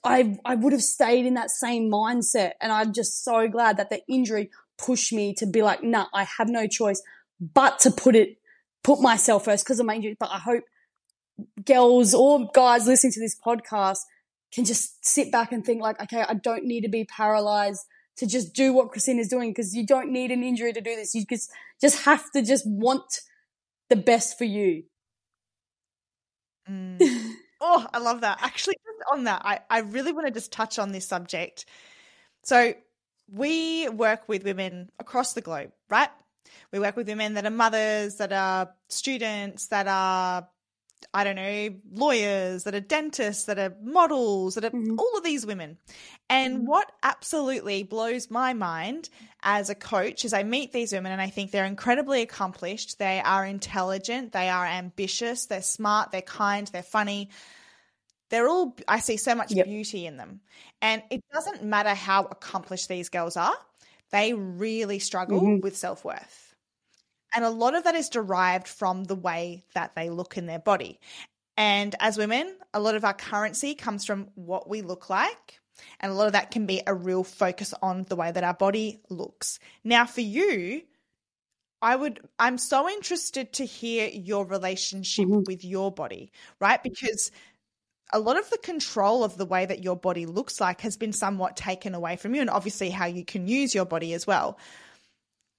I 0.04 0.38
I 0.44 0.54
would 0.54 0.72
have 0.72 0.82
stayed 0.82 1.26
in 1.26 1.34
that 1.34 1.50
same 1.50 1.90
mindset. 1.90 2.52
And 2.60 2.72
I'm 2.72 2.92
just 2.92 3.24
so 3.24 3.48
glad 3.48 3.76
that 3.76 3.90
the 3.90 4.00
injury 4.08 4.50
pushed 4.78 5.12
me 5.12 5.34
to 5.34 5.46
be 5.46 5.62
like, 5.62 5.82
nah, 5.82 6.06
I 6.14 6.24
have 6.24 6.48
no 6.48 6.66
choice 6.66 7.02
but 7.40 7.78
to 7.80 7.90
put 7.90 8.16
it, 8.16 8.38
put 8.82 9.00
myself 9.00 9.44
first 9.44 9.64
because 9.64 9.80
of 9.80 9.86
my 9.86 9.96
injury. 9.96 10.16
But 10.18 10.30
I 10.30 10.38
hope 10.38 10.64
girls 11.64 12.14
or 12.14 12.50
guys 12.52 12.86
listening 12.86 13.12
to 13.12 13.20
this 13.20 13.38
podcast 13.38 13.98
can 14.52 14.64
just 14.64 15.04
sit 15.04 15.30
back 15.30 15.52
and 15.52 15.64
think 15.64 15.82
like, 15.82 16.00
okay, 16.02 16.24
I 16.26 16.34
don't 16.34 16.64
need 16.64 16.82
to 16.82 16.88
be 16.88 17.04
paralyzed 17.04 17.84
to 18.18 18.26
just 18.26 18.52
do 18.52 18.72
what 18.72 18.90
Christine 18.90 19.18
is 19.18 19.28
doing 19.28 19.50
because 19.50 19.74
you 19.74 19.86
don't 19.86 20.10
need 20.10 20.30
an 20.30 20.42
injury 20.42 20.72
to 20.72 20.80
do 20.80 20.94
this. 20.94 21.14
You 21.14 21.24
just, 21.24 21.50
just 21.80 22.04
have 22.04 22.30
to 22.32 22.42
just 22.42 22.66
want 22.66 23.20
the 23.88 23.96
best 23.96 24.36
for 24.36 24.44
you. 24.44 24.84
Mm. 26.68 26.98
oh, 27.60 27.86
I 27.92 27.98
love 27.98 28.20
that. 28.20 28.38
Actually, 28.42 28.76
on 29.10 29.24
that, 29.24 29.42
I, 29.44 29.60
I 29.70 29.80
really 29.80 30.12
want 30.12 30.26
to 30.26 30.32
just 30.32 30.52
touch 30.52 30.78
on 30.78 30.92
this 30.92 31.06
subject. 31.06 31.64
So, 32.42 32.74
we 33.30 33.88
work 33.88 34.28
with 34.28 34.44
women 34.44 34.90
across 34.98 35.34
the 35.34 35.40
globe, 35.40 35.70
right? 35.90 36.08
We 36.72 36.78
work 36.78 36.96
with 36.96 37.08
women 37.08 37.34
that 37.34 37.44
are 37.44 37.50
mothers, 37.50 38.16
that 38.16 38.32
are 38.32 38.70
students, 38.88 39.66
that 39.68 39.86
are, 39.86 40.48
I 41.14 41.24
don't 41.24 41.36
know, 41.36 41.70
lawyers, 41.92 42.64
that 42.64 42.74
are 42.74 42.80
dentists, 42.80 43.44
that 43.44 43.58
are 43.58 43.74
models, 43.82 44.54
that 44.54 44.64
are 44.64 44.70
mm-hmm. 44.70 44.98
all 44.98 45.16
of 45.16 45.24
these 45.24 45.46
women. 45.46 45.78
And 46.28 46.58
mm-hmm. 46.58 46.66
what 46.66 46.90
absolutely 47.02 47.82
blows 47.82 48.30
my 48.30 48.52
mind 48.52 49.08
as 49.42 49.70
a 49.70 49.74
coach 49.74 50.24
is 50.24 50.32
I 50.32 50.42
meet 50.42 50.72
these 50.72 50.92
women 50.92 51.12
and 51.12 51.20
I 51.20 51.30
think 51.30 51.50
they're 51.50 51.64
incredibly 51.64 52.22
accomplished. 52.22 52.98
They 52.98 53.20
are 53.20 53.44
intelligent, 53.44 54.32
they 54.32 54.48
are 54.48 54.66
ambitious, 54.66 55.46
they're 55.46 55.62
smart, 55.62 56.10
they're 56.10 56.22
kind, 56.22 56.66
they're 56.66 56.82
funny 56.82 57.30
they're 58.30 58.48
all 58.48 58.76
i 58.86 59.00
see 59.00 59.16
so 59.16 59.34
much 59.34 59.52
yep. 59.52 59.66
beauty 59.66 60.06
in 60.06 60.16
them 60.16 60.40
and 60.82 61.02
it 61.10 61.22
doesn't 61.32 61.62
matter 61.62 61.94
how 61.94 62.24
accomplished 62.24 62.88
these 62.88 63.08
girls 63.08 63.36
are 63.36 63.56
they 64.10 64.32
really 64.32 64.98
struggle 64.98 65.40
mm-hmm. 65.40 65.60
with 65.60 65.76
self-worth 65.76 66.47
and 67.34 67.44
a 67.44 67.50
lot 67.50 67.74
of 67.74 67.84
that 67.84 67.94
is 67.94 68.08
derived 68.08 68.68
from 68.68 69.04
the 69.04 69.14
way 69.14 69.64
that 69.74 69.94
they 69.94 70.10
look 70.10 70.36
in 70.36 70.46
their 70.46 70.58
body 70.58 70.98
and 71.56 71.94
as 72.00 72.18
women 72.18 72.56
a 72.74 72.80
lot 72.80 72.94
of 72.94 73.04
our 73.04 73.14
currency 73.14 73.74
comes 73.74 74.04
from 74.04 74.28
what 74.34 74.68
we 74.68 74.82
look 74.82 75.10
like 75.10 75.60
and 76.00 76.10
a 76.10 76.14
lot 76.14 76.26
of 76.26 76.32
that 76.32 76.50
can 76.50 76.66
be 76.66 76.82
a 76.86 76.94
real 76.94 77.24
focus 77.24 77.72
on 77.82 78.04
the 78.04 78.16
way 78.16 78.32
that 78.32 78.44
our 78.44 78.54
body 78.54 79.00
looks 79.08 79.58
now 79.84 80.04
for 80.04 80.20
you 80.20 80.82
I 81.80 81.94
would, 81.94 82.20
I'm 82.38 82.58
so 82.58 82.88
interested 82.88 83.52
to 83.54 83.64
hear 83.64 84.08
your 84.08 84.44
relationship 84.44 85.26
mm-hmm. 85.26 85.44
with 85.46 85.64
your 85.64 85.92
body, 85.92 86.32
right? 86.60 86.82
Because 86.82 87.30
a 88.12 88.18
lot 88.18 88.38
of 88.38 88.48
the 88.50 88.58
control 88.58 89.22
of 89.22 89.36
the 89.36 89.44
way 89.44 89.66
that 89.66 89.84
your 89.84 89.96
body 89.96 90.26
looks 90.26 90.60
like 90.60 90.80
has 90.80 90.96
been 90.96 91.12
somewhat 91.12 91.56
taken 91.56 91.94
away 91.94 92.16
from 92.16 92.34
you 92.34 92.40
and 92.40 92.50
obviously 92.50 92.90
how 92.90 93.06
you 93.06 93.24
can 93.24 93.46
use 93.46 93.74
your 93.74 93.84
body 93.84 94.14
as 94.14 94.26
well. 94.26 94.58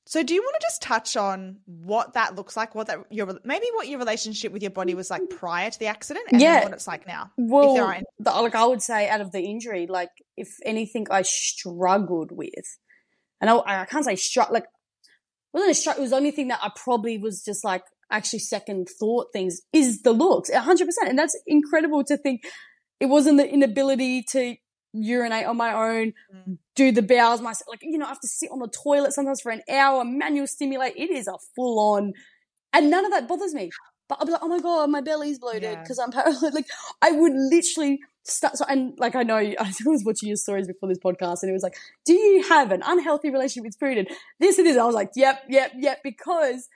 So 0.10 0.24
do 0.24 0.34
you 0.34 0.42
want 0.42 0.56
to 0.60 0.66
just 0.66 0.82
touch 0.82 1.16
on 1.16 1.58
what 1.68 2.16
that 2.16 2.36
looks 2.36 2.58
like, 2.58 2.74
what 2.74 2.88
that 2.88 2.98
your 3.12 3.40
maybe 3.44 3.68
what 3.76 3.88
your 3.88 4.00
relationship 4.00 4.52
with 4.52 4.64
your 4.64 4.72
body 4.72 4.96
was 4.96 5.12
like 5.12 5.30
prior 5.30 5.70
to 5.70 5.78
the 5.78 5.86
accident 5.86 6.26
and 6.32 6.42
yeah. 6.42 6.64
what 6.64 6.74
it's 6.74 6.88
like 6.88 7.06
now? 7.06 7.30
Well, 7.38 7.76
the, 8.18 8.32
like 8.32 8.56
I 8.56 8.66
would 8.66 8.82
say 8.82 9.08
out 9.08 9.22
of 9.22 9.32
the 9.32 9.42
injury, 9.42 9.86
like 9.86 10.10
if 10.36 10.58
anything 10.66 11.06
I 11.12 11.22
struggled 11.22 12.32
with, 12.32 12.80
and 13.40 13.52
I, 13.52 13.62
I 13.68 13.86
can't 13.86 14.04
say 14.04 14.16
struggle, 14.16 14.56
like 14.56 14.66
wasn't 15.54 15.70
a 15.70 15.76
struggle, 15.76 16.00
it 16.00 16.06
was 16.06 16.10
the 16.10 16.18
only 16.18 16.32
thing 16.32 16.48
that 16.48 16.60
I 16.64 16.72
probably 16.76 17.20
was 17.20 17.44
just 17.44 17.64
like, 17.64 17.84
actually 18.10 18.40
second 18.40 18.88
thought 19.00 19.28
things 19.32 19.62
is 19.74 20.02
the 20.02 20.12
looks 20.12 20.50
100% 20.50 20.88
and 21.06 21.20
that's 21.20 21.40
incredible 21.46 22.04
to 22.06 22.18
think 22.18 22.42
it 23.00 23.06
wasn't 23.06 23.38
the 23.38 23.48
inability 23.48 24.24
to 24.24 24.56
urinate 24.94 25.46
on 25.46 25.58
my 25.58 25.74
own 25.74 26.14
mm. 26.34 26.58
do 26.76 26.92
the 26.92 27.02
bowels 27.02 27.42
myself 27.42 27.68
like 27.70 27.80
you 27.82 27.98
know 27.98 28.06
i 28.06 28.10
have 28.10 28.20
to 28.20 28.28
sit 28.28 28.50
on 28.52 28.60
the 28.60 28.68
toilet 28.68 29.14
sometimes 29.14 29.42
for 29.42 29.52
an 29.52 29.62
hour 29.70 30.04
manual 30.04 30.48
stimulate 30.48 30.94
it 30.96 31.10
is 31.10 31.28
a 31.28 31.36
full 31.56 31.80
on 31.94 32.14
and 32.74 32.90
none 32.90 33.06
of 33.06 33.12
that 33.12 33.28
bothers 33.28 33.54
me 33.54 33.70
but 34.08 34.18
i'll 34.20 34.26
be 34.26 34.32
like 34.32 34.42
oh 34.44 34.48
my 34.48 34.60
god 34.60 34.90
my 34.90 35.02
belly's 35.02 35.38
bloated 35.38 35.78
because 35.80 35.98
yeah. 36.00 36.06
i'm 36.06 36.12
paralyzed 36.12 36.42
like 36.54 36.68
i 37.02 37.12
would 37.12 37.34
literally 37.34 38.00
start 38.24 38.58
so 38.58 38.66
and 38.68 38.94
like 38.98 39.16
i 39.16 39.24
know 39.24 39.38
i 39.60 39.74
was 39.86 40.04
watching 40.04 40.28
your 40.28 40.38
stories 40.38 40.68
before 40.68 40.90
this 40.90 41.00
podcast 41.00 41.44
and 41.44 41.50
it 41.50 41.54
was 41.54 41.64
like 41.64 41.76
do 42.06 42.14
you 42.14 42.44
have 42.50 42.72
an 42.72 42.82
unhealthy 42.86 43.30
relationship 43.30 43.66
with 43.66 43.78
food 43.80 43.98
and 43.98 44.08
this 44.40 44.58
and 44.58 44.66
this 44.66 44.78
i 44.78 44.84
was 44.84 44.96
like 44.96 45.12
yep 45.16 45.44
yep 45.48 45.72
yep 45.78 46.00
because 46.04 46.68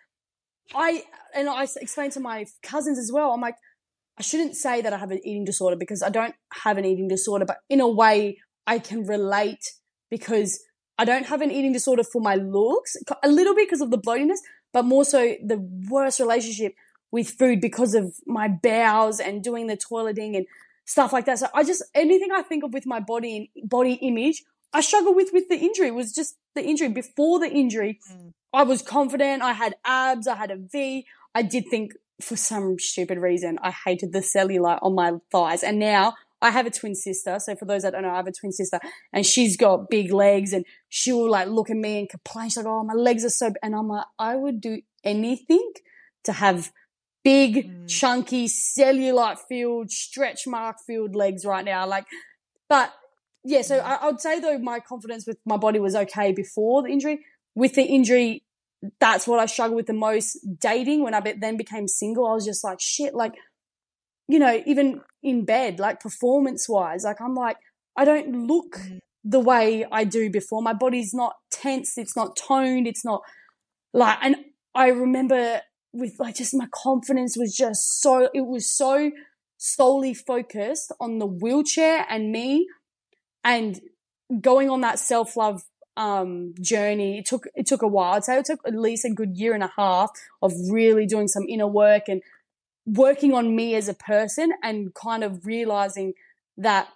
I 0.75 1.03
and 1.35 1.49
I 1.49 1.67
explained 1.81 2.13
to 2.13 2.19
my 2.19 2.45
cousins 2.61 2.97
as 2.97 3.11
well. 3.11 3.31
I'm 3.31 3.41
like, 3.41 3.55
I 4.17 4.21
shouldn't 4.21 4.55
say 4.55 4.81
that 4.81 4.93
I 4.93 4.97
have 4.97 5.11
an 5.11 5.19
eating 5.25 5.45
disorder 5.45 5.75
because 5.75 6.03
I 6.03 6.09
don't 6.09 6.35
have 6.63 6.77
an 6.77 6.85
eating 6.85 7.07
disorder, 7.07 7.45
but 7.45 7.57
in 7.69 7.81
a 7.81 7.87
way, 7.87 8.37
I 8.67 8.79
can 8.79 9.05
relate 9.05 9.71
because 10.09 10.61
I 10.97 11.05
don't 11.05 11.25
have 11.25 11.41
an 11.41 11.51
eating 11.51 11.73
disorder 11.73 12.03
for 12.03 12.21
my 12.21 12.35
looks, 12.35 12.95
a 13.23 13.27
little 13.27 13.55
bit 13.55 13.67
because 13.67 13.81
of 13.81 13.89
the 13.89 13.97
bloatiness, 13.97 14.37
but 14.71 14.85
more 14.85 15.03
so 15.03 15.35
the 15.43 15.57
worst 15.89 16.19
relationship 16.19 16.73
with 17.11 17.29
food 17.29 17.61
because 17.61 17.93
of 17.93 18.15
my 18.25 18.47
bowels 18.47 19.19
and 19.19 19.43
doing 19.43 19.67
the 19.67 19.77
toileting 19.77 20.35
and 20.37 20.45
stuff 20.85 21.13
like 21.13 21.25
that. 21.25 21.39
So 21.39 21.47
I 21.53 21.63
just 21.63 21.83
anything 21.95 22.29
I 22.33 22.41
think 22.41 22.63
of 22.63 22.73
with 22.73 22.85
my 22.85 22.99
body 22.99 23.51
and 23.55 23.69
body 23.69 23.93
image, 23.93 24.43
I 24.73 24.81
struggle 24.81 25.13
with 25.15 25.29
with 25.33 25.47
the 25.49 25.57
injury. 25.57 25.87
It 25.87 25.95
was 25.95 26.13
just 26.13 26.35
the 26.55 26.63
injury 26.63 26.89
before 26.89 27.39
the 27.39 27.49
injury. 27.49 27.99
Mm. 28.11 28.33
I 28.51 28.63
was 28.63 28.81
confident. 28.81 29.41
I 29.41 29.53
had 29.53 29.75
abs. 29.85 30.27
I 30.27 30.35
had 30.35 30.51
a 30.51 30.57
V. 30.57 31.05
I 31.35 31.41
did 31.41 31.65
think 31.69 31.93
for 32.23 32.35
some 32.35 32.79
stupid 32.79 33.17
reason 33.17 33.59
I 33.61 33.71
hated 33.71 34.13
the 34.13 34.19
cellulite 34.19 34.79
on 34.81 34.95
my 34.95 35.13
thighs. 35.31 35.63
And 35.63 35.79
now 35.79 36.13
I 36.41 36.49
have 36.51 36.65
a 36.65 36.71
twin 36.71 36.95
sister. 36.95 37.39
So 37.39 37.55
for 37.55 37.65
those 37.65 37.83
that 37.83 37.91
don't 37.91 38.03
know, 38.03 38.11
I 38.11 38.17
have 38.17 38.27
a 38.27 38.31
twin 38.31 38.51
sister 38.51 38.79
and 39.11 39.25
she's 39.25 39.57
got 39.57 39.89
big 39.89 40.11
legs 40.11 40.53
and 40.53 40.65
she 40.89 41.11
will 41.11 41.29
like 41.29 41.47
look 41.47 41.69
at 41.69 41.77
me 41.77 41.99
and 41.99 42.09
complain. 42.09 42.49
She's 42.49 42.57
like, 42.57 42.65
Oh, 42.65 42.83
my 42.83 42.93
legs 42.93 43.23
are 43.23 43.29
so, 43.29 43.49
b-. 43.49 43.55
and 43.61 43.75
I'm 43.75 43.87
like, 43.87 44.05
I 44.17 44.35
would 44.35 44.61
do 44.61 44.81
anything 45.03 45.71
to 46.23 46.33
have 46.33 46.71
big, 47.23 47.69
mm. 47.69 47.87
chunky, 47.87 48.47
cellulite 48.47 49.39
filled, 49.47 49.91
stretch 49.91 50.47
mark 50.47 50.77
filled 50.85 51.15
legs 51.15 51.45
right 51.45 51.63
now. 51.63 51.87
Like, 51.87 52.05
but 52.69 52.93
yeah, 53.45 53.61
so 53.61 53.79
mm. 53.79 53.83
I, 53.83 53.95
I 53.95 54.05
would 54.07 54.21
say 54.21 54.39
though 54.39 54.57
my 54.57 54.79
confidence 54.79 55.25
with 55.27 55.37
my 55.45 55.57
body 55.57 55.79
was 55.79 55.95
okay 55.95 56.31
before 56.31 56.83
the 56.83 56.89
injury 56.89 57.25
with 57.55 57.75
the 57.75 57.83
injury, 57.83 58.43
that's 58.99 59.27
what 59.27 59.39
I 59.39 59.45
struggled 59.45 59.77
with 59.77 59.87
the 59.87 59.93
most. 59.93 60.37
Dating, 60.59 61.03
when 61.03 61.13
I 61.13 61.21
then 61.39 61.57
became 61.57 61.87
single, 61.87 62.27
I 62.27 62.33
was 62.33 62.45
just 62.45 62.63
like, 62.63 62.79
shit, 62.81 63.13
like, 63.13 63.33
you 64.27 64.39
know, 64.39 64.61
even 64.65 65.01
in 65.21 65.45
bed, 65.45 65.79
like 65.79 65.99
performance 65.99 66.67
wise, 66.67 67.03
like 67.03 67.21
I'm 67.21 67.35
like, 67.35 67.57
I 67.97 68.05
don't 68.05 68.47
look 68.47 68.77
mm. 68.77 68.99
the 69.23 69.39
way 69.39 69.85
I 69.91 70.03
do 70.03 70.29
before. 70.29 70.61
My 70.61 70.73
body's 70.73 71.13
not 71.13 71.33
tense, 71.51 71.97
it's 71.97 72.15
not 72.15 72.35
toned, 72.35 72.87
it's 72.87 73.05
not 73.05 73.21
like, 73.93 74.17
and 74.21 74.37
I 74.75 74.87
remember 74.87 75.61
with 75.93 76.15
like 76.19 76.35
just 76.35 76.55
my 76.55 76.67
confidence 76.73 77.37
was 77.37 77.55
just 77.55 78.01
so, 78.01 78.29
it 78.33 78.45
was 78.45 78.69
so 78.69 79.11
solely 79.57 80.13
focused 80.13 80.91
on 80.99 81.19
the 81.19 81.27
wheelchair 81.27 82.05
and 82.09 82.31
me 82.31 82.67
and 83.43 83.79
going 84.41 84.69
on 84.69 84.81
that 84.81 84.99
self 84.99 85.37
love 85.37 85.63
um, 85.97 86.53
journey. 86.61 87.19
It 87.19 87.25
took 87.25 87.47
it 87.55 87.67
took 87.67 87.81
a 87.81 87.87
while. 87.87 88.13
I'd 88.13 88.23
say 88.23 88.37
it 88.37 88.45
took 88.45 88.59
at 88.65 88.75
least 88.75 89.05
a 89.05 89.09
good 89.09 89.37
year 89.37 89.53
and 89.53 89.63
a 89.63 89.71
half 89.75 90.09
of 90.41 90.53
really 90.69 91.05
doing 91.05 91.27
some 91.27 91.43
inner 91.47 91.67
work 91.67 92.03
and 92.07 92.21
working 92.85 93.33
on 93.33 93.55
me 93.55 93.75
as 93.75 93.87
a 93.87 93.93
person 93.93 94.51
and 94.61 94.93
kind 94.93 95.23
of 95.23 95.45
realizing 95.45 96.13
that 96.57 96.89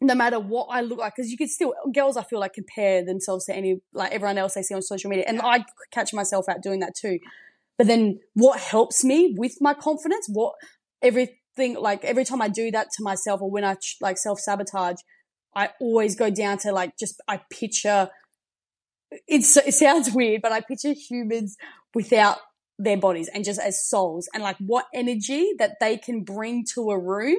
no 0.00 0.14
matter 0.14 0.38
what 0.38 0.66
I 0.70 0.80
look 0.80 0.98
like, 0.98 1.16
because 1.16 1.30
you 1.30 1.36
could 1.36 1.50
still 1.50 1.74
girls 1.92 2.16
I 2.16 2.22
feel 2.22 2.38
like 2.38 2.52
compare 2.52 3.04
themselves 3.04 3.46
to 3.46 3.54
any 3.54 3.80
like 3.92 4.12
everyone 4.12 4.38
else 4.38 4.54
they 4.54 4.62
see 4.62 4.74
on 4.74 4.82
social 4.82 5.10
media, 5.10 5.24
and 5.26 5.40
I 5.40 5.64
catch 5.90 6.12
myself 6.12 6.48
out 6.48 6.62
doing 6.62 6.80
that 6.80 6.94
too. 6.94 7.18
But 7.76 7.86
then 7.86 8.20
what 8.34 8.60
helps 8.60 9.04
me 9.04 9.34
with 9.36 9.56
my 9.60 9.74
confidence, 9.74 10.28
what 10.28 10.54
everything 11.02 11.74
like 11.78 12.04
every 12.04 12.24
time 12.24 12.42
I 12.42 12.48
do 12.48 12.70
that 12.70 12.88
to 12.96 13.02
myself 13.02 13.40
or 13.40 13.50
when 13.50 13.64
I 13.64 13.76
like 14.00 14.18
self 14.18 14.40
sabotage 14.40 14.98
I 15.54 15.70
always 15.80 16.16
go 16.16 16.30
down 16.30 16.58
to 16.58 16.72
like 16.72 16.96
just 16.98 17.20
I 17.26 17.40
picture 17.50 18.10
it's 19.26 19.56
it 19.56 19.74
sounds 19.74 20.10
weird, 20.14 20.42
but 20.42 20.52
I 20.52 20.60
picture 20.60 20.92
humans 20.92 21.56
without 21.94 22.38
their 22.80 22.96
bodies 22.96 23.28
and 23.34 23.44
just 23.44 23.58
as 23.58 23.84
souls 23.84 24.28
and 24.32 24.42
like 24.42 24.56
what 24.58 24.86
energy 24.94 25.52
that 25.58 25.80
they 25.80 25.96
can 25.96 26.22
bring 26.22 26.64
to 26.74 26.90
a 26.90 26.98
room 26.98 27.36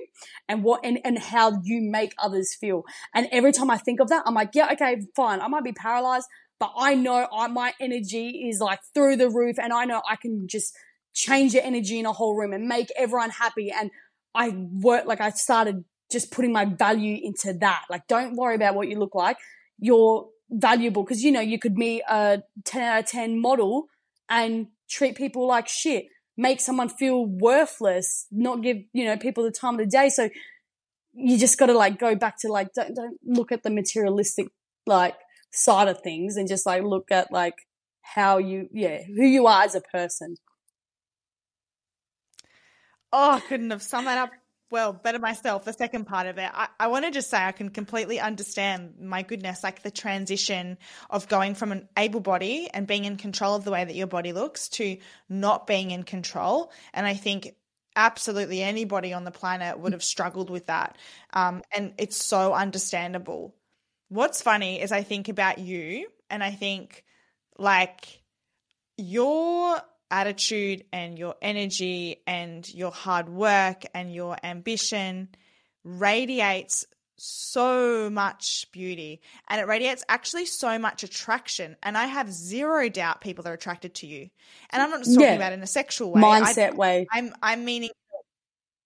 and 0.49 0.63
what 0.63 0.81
and, 0.83 0.99
and 1.05 1.17
how 1.17 1.61
you 1.63 1.81
make 1.81 2.13
others 2.17 2.55
feel. 2.59 2.83
And 3.15 3.27
every 3.31 3.53
time 3.53 3.69
I 3.69 3.77
think 3.77 4.01
of 4.01 4.09
that, 4.09 4.23
I'm 4.25 4.33
like, 4.33 4.49
yeah, 4.53 4.69
okay, 4.73 5.01
fine. 5.15 5.39
I 5.39 5.47
might 5.47 5.63
be 5.63 5.71
paralyzed, 5.71 6.27
but 6.59 6.73
I 6.77 6.95
know 6.95 7.25
I, 7.31 7.47
my 7.47 7.73
energy 7.79 8.49
is 8.49 8.59
like 8.59 8.79
through 8.93 9.15
the 9.15 9.29
roof 9.29 9.57
and 9.57 9.71
I 9.71 9.85
know 9.85 10.01
I 10.09 10.17
can 10.17 10.47
just 10.47 10.75
change 11.13 11.53
the 11.53 11.65
energy 11.65 11.99
in 11.99 12.05
a 12.05 12.11
whole 12.11 12.35
room 12.35 12.51
and 12.51 12.67
make 12.67 12.89
everyone 12.97 13.29
happy. 13.29 13.71
And 13.71 13.91
I 14.35 14.49
work 14.49 15.05
like 15.05 15.21
I 15.21 15.29
started 15.29 15.85
just 16.11 16.31
putting 16.31 16.51
my 16.51 16.65
value 16.65 17.19
into 17.21 17.53
that. 17.53 17.85
Like, 17.89 18.07
don't 18.07 18.35
worry 18.35 18.55
about 18.55 18.75
what 18.75 18.87
you 18.87 18.97
look 18.97 19.15
like. 19.15 19.37
You're 19.79 20.27
valuable 20.49 21.03
because, 21.03 21.23
you 21.23 21.31
know, 21.31 21.41
you 21.41 21.59
could 21.59 21.75
be 21.75 22.01
a 22.09 22.41
10 22.65 22.81
out 22.81 22.99
of 22.99 23.05
10 23.05 23.39
model 23.39 23.87
and 24.29 24.67
treat 24.89 25.15
people 25.15 25.47
like 25.47 25.67
shit, 25.67 26.07
make 26.37 26.59
someone 26.59 26.89
feel 26.89 27.25
worthless, 27.25 28.25
not 28.31 28.61
give, 28.61 28.77
you 28.93 29.05
know, 29.05 29.17
people 29.17 29.43
the 29.43 29.51
time 29.51 29.75
of 29.75 29.79
the 29.79 29.85
day. 29.85 30.09
So 30.09 30.29
you 31.13 31.37
just 31.37 31.57
got 31.57 31.67
to 31.67 31.73
like 31.73 31.99
go 31.99 32.15
back 32.15 32.39
to 32.39 32.47
like 32.47 32.73
don't 32.73 32.95
don't 32.95 33.17
look 33.25 33.51
at 33.51 33.63
the 33.63 33.69
materialistic 33.69 34.47
like 34.85 35.15
side 35.51 35.87
of 35.87 36.01
things 36.01 36.37
and 36.37 36.47
just 36.47 36.65
like 36.65 36.83
look 36.83 37.11
at 37.11 37.31
like 37.31 37.55
how 38.01 38.37
you 38.37 38.69
yeah 38.71 39.01
who 39.03 39.25
you 39.25 39.47
are 39.47 39.63
as 39.63 39.75
a 39.75 39.81
person 39.81 40.35
oh 43.11 43.31
i 43.31 43.39
couldn't 43.39 43.71
have 43.71 43.81
summed 43.81 44.07
that 44.07 44.17
up 44.17 44.31
well 44.71 44.93
better 44.93 45.19
myself 45.19 45.65
the 45.65 45.73
second 45.73 46.05
part 46.05 46.27
of 46.27 46.37
it. 46.37 46.49
I, 46.53 46.67
I 46.79 46.87
want 46.87 47.05
to 47.05 47.11
just 47.11 47.29
say 47.29 47.37
i 47.37 47.51
can 47.51 47.69
completely 47.69 48.19
understand 48.19 48.95
my 49.01 49.23
goodness 49.23 49.63
like 49.63 49.81
the 49.81 49.91
transition 49.91 50.77
of 51.09 51.27
going 51.27 51.55
from 51.55 51.71
an 51.71 51.87
able 51.97 52.19
body 52.19 52.69
and 52.73 52.87
being 52.87 53.05
in 53.05 53.17
control 53.17 53.55
of 53.55 53.63
the 53.63 53.71
way 53.71 53.83
that 53.83 53.95
your 53.95 54.07
body 54.07 54.33
looks 54.33 54.69
to 54.69 54.97
not 55.27 55.67
being 55.67 55.91
in 55.91 56.03
control. 56.03 56.71
And 56.93 57.05
i 57.05 57.13
think 57.13 57.55
absolutely 57.95 58.61
anybody 58.61 59.13
on 59.13 59.23
the 59.23 59.31
planet 59.31 59.79
would 59.79 59.93
have 59.93 60.03
struggled 60.03 60.49
with 60.49 60.67
that. 60.67 60.97
Um, 61.33 61.63
and 61.75 61.93
it's 61.97 62.15
so 62.15 62.53
understandable. 62.53 63.55
What's 64.09 64.41
funny 64.41 64.81
is 64.81 64.91
i 64.91 65.03
think 65.03 65.29
about 65.29 65.59
you 65.59 66.07
and 66.29 66.43
i 66.43 66.51
think 66.51 67.03
like 67.57 68.21
your 68.97 69.81
attitude 70.11 70.83
and 70.91 71.17
your 71.17 71.35
energy 71.41 72.21
and 72.25 72.71
your 72.73 72.91
hard 72.91 73.29
work 73.29 73.83
and 73.93 74.13
your 74.13 74.37
ambition 74.43 75.29
radiates 75.83 76.85
so 77.17 78.09
much 78.09 78.65
beauty. 78.71 79.21
And 79.49 79.59
it 79.59 79.67
radiates 79.67 80.03
actually 80.07 80.45
so 80.45 80.79
much 80.79 81.03
attraction. 81.03 81.75
And 81.83 81.97
i 81.97 82.05
have 82.05 82.31
zero 82.31 82.89
doubt 82.89 83.21
people 83.21 83.47
are 83.47 83.53
attracted 83.53 83.95
to 83.95 84.07
you. 84.07 84.29
And 84.69 84.81
i'm 84.81 84.89
not 84.89 84.99
just 84.99 85.15
talking 85.15 85.29
yeah. 85.29 85.35
about 85.35 85.53
in 85.53 85.61
a 85.61 85.67
sexual 85.67 86.11
way. 86.11 86.21
Mindset 86.21 86.73
I, 86.73 86.75
way. 86.75 87.07
I'm 87.11 87.33
i'm 87.41 87.65
meaning 87.65 87.89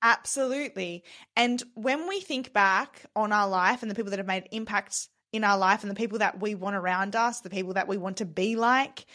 absolutely. 0.04 1.04
And 1.36 1.64
when 1.76 2.08
we 2.08 2.20
think 2.20 2.54
back 2.54 3.06
on 3.16 3.32
our 3.32 3.48
life 3.48 3.82
and 3.82 3.90
the 3.90 3.96
people 3.96 4.12
that 4.12 4.20
have 4.20 4.28
made 4.28 4.50
impacts 4.52 5.10
in 5.32 5.44
our 5.44 5.58
life 5.58 5.82
and 5.82 5.90
the 5.90 5.96
people 5.96 6.20
that 6.20 6.40
we 6.40 6.54
want 6.54 6.76
around 6.76 7.16
us, 7.16 7.40
the 7.40 7.50
people 7.50 7.74
that 7.74 7.88
we 7.88 7.98
want 7.98 8.18
to 8.18 8.26
be 8.26 8.56
like, 8.56 9.06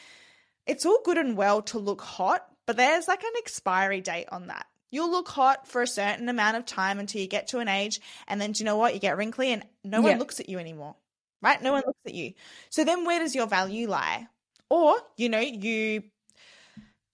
it's 0.68 0.86
all 0.86 1.00
good 1.04 1.18
and 1.18 1.36
well 1.36 1.62
to 1.62 1.78
look 1.78 2.00
hot, 2.00 2.46
but 2.66 2.76
there's 2.76 3.08
like 3.08 3.24
an 3.24 3.32
expiry 3.38 4.00
date 4.00 4.28
on 4.30 4.46
that. 4.46 4.66
You'll 4.90 5.10
look 5.10 5.28
hot 5.28 5.66
for 5.66 5.82
a 5.82 5.86
certain 5.86 6.28
amount 6.28 6.56
of 6.56 6.64
time 6.64 6.98
until 6.98 7.20
you 7.20 7.26
get 7.26 7.48
to 7.48 7.58
an 7.58 7.68
age, 7.68 8.00
and 8.26 8.40
then 8.40 8.52
do 8.52 8.60
you 8.60 8.64
know 8.64 8.76
what? 8.76 8.94
You 8.94 9.00
get 9.00 9.16
wrinkly 9.16 9.52
and 9.52 9.64
no 9.82 10.00
one 10.00 10.18
looks 10.18 10.40
at 10.40 10.48
you 10.48 10.58
anymore, 10.58 10.94
right? 11.42 11.60
No 11.60 11.72
one 11.72 11.82
looks 11.86 12.00
at 12.06 12.14
you. 12.14 12.34
So 12.70 12.84
then 12.84 13.04
where 13.04 13.18
does 13.18 13.34
your 13.34 13.46
value 13.46 13.88
lie? 13.88 14.28
Or, 14.70 14.96
you 15.16 15.28
know, 15.28 15.40
you, 15.40 16.04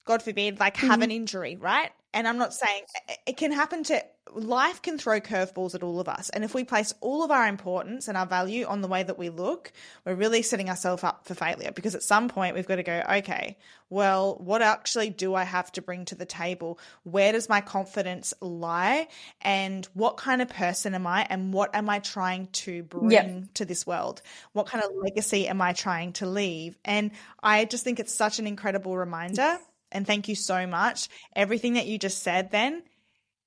God 0.05 0.22
forbid, 0.22 0.61
like 0.61 0.76
have 0.76 0.90
mm-hmm. 0.90 1.02
an 1.02 1.11
injury, 1.11 1.57
right? 1.57 1.90
And 2.15 2.27
I'm 2.27 2.39
not 2.39 2.55
saying 2.55 2.85
it 3.27 3.37
can 3.37 3.53
happen 3.53 3.83
to 3.85 4.03
life 4.33 4.83
can 4.83 4.99
throw 4.99 5.21
curveballs 5.21 5.75
at 5.75 5.83
all 5.83 6.01
of 6.01 6.09
us. 6.09 6.31
And 6.31 6.45
if 6.45 6.55
we 6.55 6.65
place 6.65 6.95
all 7.01 7.23
of 7.23 7.31
our 7.31 7.47
importance 7.47 8.09
and 8.09 8.17
our 8.17 8.27
value 8.27 8.67
on 8.67 8.81
the 8.81 8.89
way 8.89 9.03
that 9.03 9.19
we 9.19 9.29
look, 9.29 9.73
we're 10.05 10.15
really 10.15 10.43
setting 10.43 10.69
ourselves 10.69 11.05
up 11.05 11.27
for 11.27 11.35
failure 11.35 11.71
because 11.73 11.95
at 11.95 12.03
some 12.03 12.29
point 12.29 12.55
we've 12.55 12.67
got 12.67 12.77
to 12.77 12.83
go, 12.83 13.03
okay, 13.19 13.57
well, 13.91 14.37
what 14.37 14.62
actually 14.62 15.11
do 15.11 15.35
I 15.35 15.45
have 15.45 15.71
to 15.73 15.83
bring 15.83 16.05
to 16.07 16.15
the 16.15 16.25
table? 16.25 16.79
Where 17.03 17.33
does 17.33 17.49
my 17.49 17.61
confidence 17.61 18.33
lie? 18.41 19.09
And 19.41 19.87
what 19.95 20.17
kind 20.17 20.43
of 20.43 20.49
person 20.49 20.95
am 20.95 21.07
I? 21.07 21.27
And 21.29 21.53
what 21.53 21.75
am 21.75 21.89
I 21.89 21.99
trying 21.99 22.49
to 22.53 22.83
bring 22.85 23.11
yep. 23.11 23.55
to 23.55 23.65
this 23.65 23.87
world? 23.87 24.23
What 24.53 24.67
kind 24.67 24.83
of 24.83 24.91
legacy 24.97 25.47
am 25.49 25.61
I 25.61 25.75
trying 25.75 26.12
to 26.15 26.27
leave? 26.27 26.77
And 26.85 27.11
I 27.43 27.67
just 27.67 27.85
think 27.85 28.01
it's 28.01 28.15
such 28.15 28.39
an 28.39 28.47
incredible 28.47 28.97
reminder. 28.97 29.59
And 29.95 30.07
thank 30.07 30.28
you 30.28 30.34
so 30.34 30.66
much. 30.66 31.09
Everything 31.34 31.74
that 31.74 31.86
you 31.86 31.99
just 31.99 32.22
said 32.22 32.51
then 32.51 32.82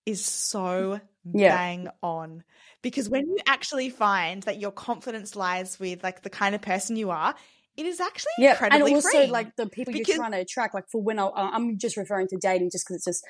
is 0.06 0.24
so 0.24 1.02
yeah. 1.34 1.56
bang 1.56 1.90
on 2.02 2.44
because 2.82 3.10
when 3.10 3.28
you 3.28 3.38
actually 3.46 3.90
find 3.90 4.44
that 4.44 4.60
your 4.60 4.72
confidence 4.72 5.36
lies 5.36 5.80
with 5.80 6.04
like 6.04 6.24
the 6.24 6.30
kind 6.30 6.56
of 6.56 6.62
person 6.62 6.96
you 6.96 7.12
are 7.12 7.36
it 7.76 7.86
is 7.86 8.00
actually 8.00 8.32
yeah, 8.40 8.52
incredibly 8.52 8.88
and 8.88 8.96
also 8.96 9.10
freeing. 9.10 9.32
like 9.32 9.56
the 9.58 9.68
people 9.68 9.92
because- 9.92 10.08
you're 10.08 10.18
trying 10.18 10.32
to 10.32 10.40
attract 10.40 10.74
like 10.74 10.88
for 10.90 11.02
when 11.02 11.20
I, 11.20 11.30
i'm 11.36 11.78
just 11.78 11.98
referring 11.98 12.28
to 12.30 12.38
dating 12.38 12.70
just 12.72 12.86
because 12.86 12.98
it's 12.98 13.06
just 13.06 13.26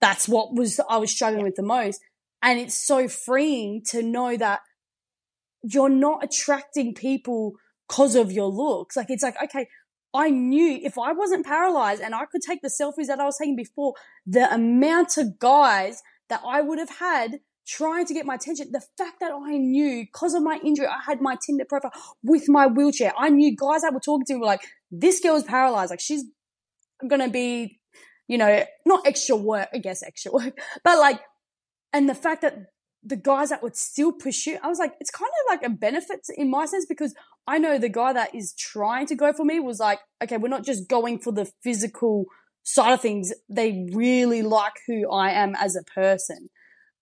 that's 0.00 0.28
what 0.28 0.54
was 0.54 0.80
i 0.88 0.96
was 0.96 1.10
struggling 1.10 1.40
yeah. 1.40 1.46
with 1.46 1.56
the 1.56 1.62
most 1.62 2.00
and 2.42 2.58
it's 2.58 2.74
so 2.74 3.08
freeing 3.08 3.82
to 3.90 4.02
know 4.02 4.36
that 4.36 4.60
you're 5.62 5.88
not 5.88 6.24
attracting 6.24 6.94
people 6.94 7.52
because 7.88 8.14
of 8.14 8.32
your 8.32 8.48
looks 8.48 8.96
like 8.96 9.10
it's 9.10 9.22
like 9.22 9.36
okay 9.42 9.68
I 10.16 10.30
knew 10.30 10.78
if 10.82 10.98
I 10.98 11.12
wasn't 11.12 11.44
paralyzed 11.44 12.02
and 12.02 12.14
I 12.14 12.24
could 12.26 12.40
take 12.40 12.62
the 12.62 12.68
selfies 12.68 13.06
that 13.06 13.20
I 13.20 13.24
was 13.24 13.36
taking 13.38 13.56
before, 13.56 13.94
the 14.26 14.52
amount 14.52 15.18
of 15.18 15.38
guys 15.38 16.02
that 16.28 16.40
I 16.46 16.60
would 16.62 16.78
have 16.78 16.96
had 16.98 17.40
trying 17.66 18.06
to 18.06 18.14
get 18.14 18.24
my 18.24 18.36
attention, 18.36 18.70
the 18.72 18.84
fact 18.96 19.20
that 19.20 19.32
I 19.32 19.58
knew 19.58 20.04
because 20.04 20.34
of 20.34 20.42
my 20.42 20.58
injury, 20.64 20.86
I 20.86 21.00
had 21.04 21.20
my 21.20 21.36
Tinder 21.44 21.64
profile 21.64 21.92
with 22.22 22.48
my 22.48 22.66
wheelchair. 22.66 23.12
I 23.18 23.28
knew 23.28 23.54
guys 23.56 23.82
that 23.82 23.92
were 23.92 24.00
talking 24.00 24.24
to 24.26 24.36
were 24.36 24.46
like, 24.46 24.62
this 24.90 25.20
girl's 25.20 25.42
paralyzed. 25.42 25.90
Like 25.90 26.00
she's 26.00 26.24
to 27.08 27.28
be, 27.28 27.80
you 28.28 28.38
know, 28.38 28.64
not 28.86 29.06
extra 29.06 29.36
work, 29.36 29.68
I 29.74 29.78
guess 29.78 30.02
extra 30.02 30.32
work, 30.32 30.58
but 30.84 30.98
like, 30.98 31.20
and 31.92 32.08
the 32.08 32.14
fact 32.14 32.42
that 32.42 32.56
the 33.02 33.16
guys 33.16 33.50
that 33.50 33.62
would 33.62 33.76
still 33.76 34.12
pursue, 34.12 34.58
I 34.62 34.68
was 34.68 34.78
like, 34.78 34.92
it's 35.00 35.10
kind 35.10 35.28
of 35.28 35.54
like 35.54 35.62
a 35.64 35.74
benefit 35.74 36.20
in 36.36 36.50
my 36.50 36.66
sense 36.66 36.86
because 36.86 37.14
I 37.46 37.58
know 37.58 37.78
the 37.78 37.88
guy 37.88 38.12
that 38.12 38.34
is 38.34 38.52
trying 38.54 39.06
to 39.06 39.14
go 39.14 39.32
for 39.32 39.44
me 39.44 39.60
was 39.60 39.78
like, 39.78 40.00
okay, 40.22 40.36
we're 40.36 40.48
not 40.48 40.64
just 40.64 40.88
going 40.88 41.18
for 41.18 41.32
the 41.32 41.50
physical 41.62 42.26
side 42.64 42.94
of 42.94 43.00
things. 43.00 43.32
They 43.48 43.88
really 43.92 44.42
like 44.42 44.74
who 44.86 45.10
I 45.10 45.30
am 45.30 45.54
as 45.54 45.76
a 45.76 45.84
person. 45.84 46.48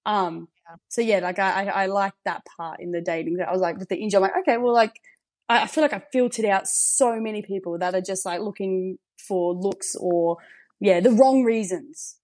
Um, 0.04 0.48
yeah. 0.68 0.76
so 0.88 1.00
yeah, 1.00 1.20
like 1.20 1.38
I, 1.38 1.64
I, 1.64 1.82
I 1.84 1.86
like 1.86 2.12
that 2.24 2.42
part 2.56 2.80
in 2.80 2.92
the 2.92 3.00
dating 3.00 3.38
that 3.38 3.48
I 3.48 3.52
was 3.52 3.62
like 3.62 3.78
with 3.78 3.88
the 3.88 3.96
injury, 3.96 4.18
I'm 4.18 4.22
like, 4.22 4.36
okay, 4.40 4.58
well, 4.58 4.74
like 4.74 5.00
I, 5.48 5.62
I 5.62 5.66
feel 5.66 5.82
like 5.82 5.94
I 5.94 6.02
filtered 6.12 6.44
out 6.44 6.68
so 6.68 7.18
many 7.18 7.42
people 7.42 7.78
that 7.78 7.94
are 7.94 8.02
just 8.02 8.26
like 8.26 8.40
looking 8.40 8.98
for 9.26 9.54
looks 9.54 9.96
or 9.98 10.36
yeah, 10.80 11.00
the 11.00 11.12
wrong 11.12 11.44
reasons. 11.44 12.16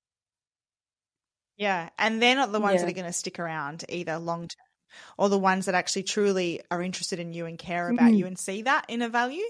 Yeah, 1.57 1.91
and 1.99 2.23
they're 2.23 2.37
not 2.37 2.53
the 2.53 2.61
ones 2.61 2.77
yeah. 2.77 2.87
that 2.87 2.91
are 2.91 2.95
going 2.95 3.07
to 3.07 3.13
stick 3.13 3.39
around 3.39 3.85
either 3.89 4.19
long 4.19 4.49
term, 4.49 4.67
or 5.19 5.29
the 5.29 5.39
ones 5.39 5.67
that 5.67 5.75
actually 5.75 6.03
truly 6.05 6.61
are 6.71 6.83
interested 6.83 7.19
in 7.19 7.33
you 7.33 7.47
and 7.47 7.59
care 7.59 7.89
about 7.89 8.07
mm-hmm. 8.07 8.15
you 8.15 8.27
and 8.27 8.39
see 8.39 8.63
that 8.63 8.85
inner 8.89 9.09
value. 9.09 9.45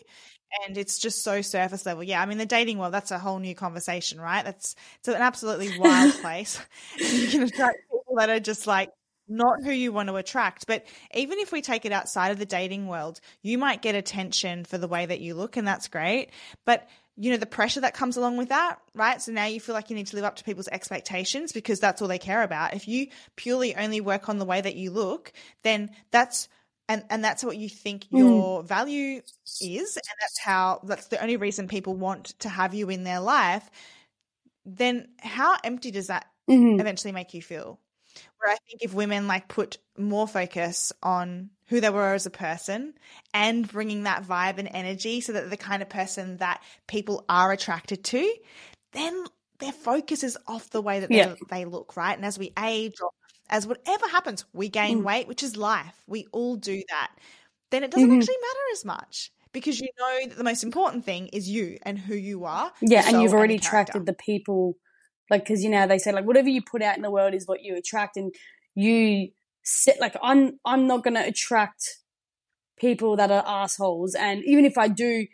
And 0.66 0.76
it's 0.76 0.99
just 0.99 1.22
so 1.22 1.43
surface 1.43 1.86
level. 1.86 2.03
Yeah, 2.03 2.20
I 2.20 2.26
mean 2.26 2.38
the 2.38 2.47
dating 2.47 2.78
world, 2.78 2.93
that's 2.93 3.12
a 3.12 3.18
whole 3.18 3.38
new 3.38 3.55
conversation, 3.55 4.20
right? 4.20 4.45
That's 4.45 4.74
it's 4.99 5.09
an 5.09 5.14
absolutely 5.14 5.78
wild 5.78 6.12
place. 6.20 6.61
you 6.99 7.28
can 7.28 7.43
attract 7.43 7.78
people 7.91 8.16
that 8.16 8.30
are 8.30 8.41
just 8.41 8.66
like 8.66 8.91
not 9.30 9.62
who 9.62 9.70
you 9.70 9.93
want 9.93 10.09
to 10.09 10.16
attract. 10.16 10.66
But 10.66 10.84
even 11.14 11.38
if 11.38 11.53
we 11.53 11.62
take 11.62 11.84
it 11.84 11.93
outside 11.93 12.32
of 12.32 12.38
the 12.38 12.47
dating 12.47 12.88
world, 12.88 13.20
you 13.43 13.57
might 13.57 13.80
get 13.80 13.95
attention 13.95 14.64
for 14.64 14.76
the 14.76 14.88
way 14.88 15.07
that 15.07 15.20
you 15.20 15.34
look, 15.34 15.57
and 15.57 15.66
that's 15.66 15.88
great. 15.88 16.30
But 16.66 16.88
you 17.21 17.31
know, 17.31 17.37
the 17.37 17.45
pressure 17.45 17.83
that 17.83 17.93
comes 17.93 18.16
along 18.16 18.39
with 18.39 18.49
that, 18.49 18.81
right? 18.95 19.21
So 19.21 19.31
now 19.31 19.45
you 19.45 19.61
feel 19.61 19.75
like 19.75 19.91
you 19.91 19.97
need 19.97 20.07
to 20.07 20.16
live 20.16 20.25
up 20.25 20.37
to 20.37 20.45
people's 20.45 20.68
expectations 20.68 21.53
because 21.53 21.79
that's 21.79 22.01
all 22.01 22.09
they 22.09 22.18
care 22.18 22.43
about. 22.43 22.73
If 22.73 22.89
you 22.89 23.09
purely 23.37 23.77
only 23.77 24.01
work 24.01 24.31
on 24.31 24.39
the 24.39 24.47
way 24.47 24.59
that 24.59 24.75
you 24.75 24.91
look, 24.91 25.31
then 25.62 25.91
that's 26.11 26.49
and 26.89 27.05
and 27.11 27.23
that's 27.23 27.45
what 27.45 27.59
you 27.59 27.68
think 27.68 28.05
mm. 28.05 28.21
your 28.21 28.62
mm. 28.62 28.66
value 28.66 29.21
is 29.61 29.97
and 29.97 30.16
that's 30.18 30.41
how 30.43 30.81
that's 30.85 31.09
the 31.09 31.21
only 31.21 31.37
reason 31.37 31.68
people 31.68 31.95
want 31.95 32.39
to 32.41 32.49
have 32.49 32.73
you 32.73 32.89
in 32.89 33.05
their 33.05 33.21
life 33.21 33.71
then 34.64 35.07
how 35.21 35.57
empty 35.62 35.91
does 35.91 36.09
that 36.09 36.27
mm-hmm. 36.49 36.81
eventually 36.81 37.12
make 37.12 37.33
you 37.33 37.43
feel 37.43 37.79
where 38.39 38.53
I 38.53 38.57
think 38.66 38.83
if 38.83 38.95
women 38.95 39.29
like 39.29 39.47
put 39.47 39.79
more 39.97 40.27
focus 40.27 40.93
on 41.03 41.51
who 41.71 41.81
they 41.81 41.89
were 41.89 42.12
as 42.12 42.27
a 42.27 42.31
person 42.31 42.93
and 43.33 43.66
bringing 43.66 44.03
that 44.03 44.25
vibe 44.25 44.59
and 44.59 44.68
energy 44.73 45.23
so 45.23 45.33
that 45.33 45.49
the 45.49 45.57
kind 45.57 45.83
of 45.83 45.89
person 45.89 46.37
that 46.37 46.62
people 46.87 47.25
are 47.29 47.51
attracted 47.53 48.05
to, 48.05 48.35
then 48.93 49.25
their 49.59 49.73
focus 49.73 50.23
is 50.23 50.37
off 50.47 50.68
the 50.71 50.83
way 50.83 51.01
that 51.01 51.11
yeah. 51.11 51.29
they, 51.29 51.37
they, 51.51 51.64
look, 51.64 51.97
right? 51.97 52.16
And 52.16 52.25
as 52.25 52.39
we 52.39 52.53
age 52.62 52.95
or 53.01 53.11
as 53.49 53.66
whatever 53.66 54.07
happens, 54.09 54.45
we 54.53 54.68
gain 54.68 55.01
mm. 55.01 55.05
weight, 55.05 55.29
which 55.29 55.43
is 55.43 55.57
life. 55.57 56.03
We 56.07 56.27
all 56.33 56.57
do 56.57 56.83
that. 56.91 57.11
Then 57.71 57.85
it 57.85 57.91
doesn't 57.91 58.07
mm-hmm. 58.07 58.18
actually 58.18 58.35
matter 58.35 58.64
as 58.73 58.85
much 58.85 59.33
because 59.53 59.81
you 59.81 59.89
know 59.99 60.29
that 60.29 60.37
the 60.37 60.45
most 60.45 60.62
important 60.62 61.05
thing 61.05 61.29
is 61.29 61.49
you 61.49 61.79
and 61.83 61.99
who 61.99 62.14
you 62.14 62.45
are. 62.45 62.73
Yeah, 62.83 63.05
and 63.07 63.23
you've 63.23 63.33
already 63.33 63.57
attracted 63.57 64.05
the 64.05 64.12
people– 64.12 64.77
like, 65.31 65.47
cause 65.47 65.62
you 65.62 65.71
know, 65.71 65.87
they 65.87 65.99
say 65.99 66.12
like 66.12 66.27
whatever 66.27 66.49
you 66.49 66.61
put 66.61 66.83
out 66.83 66.97
in 66.97 67.03
the 67.03 67.11
world 67.11 67.35
is 67.35 67.47
what 67.47 67.62
you 67.62 67.77
attract 67.77 68.16
and 68.16 68.35
you 68.75 69.29
set, 69.63 70.01
like, 70.01 70.17
I'm, 70.23 70.59
I'm 70.65 70.87
not 70.87 71.05
to 71.05 71.27
attract 71.27 71.99
people 72.79 73.17
that 73.17 73.31
are 73.31 73.45
assholes. 73.47 74.15
And 74.15 74.43
even 74.45 74.65
if 74.65 74.79
I 74.79 74.89
do, 74.89 75.27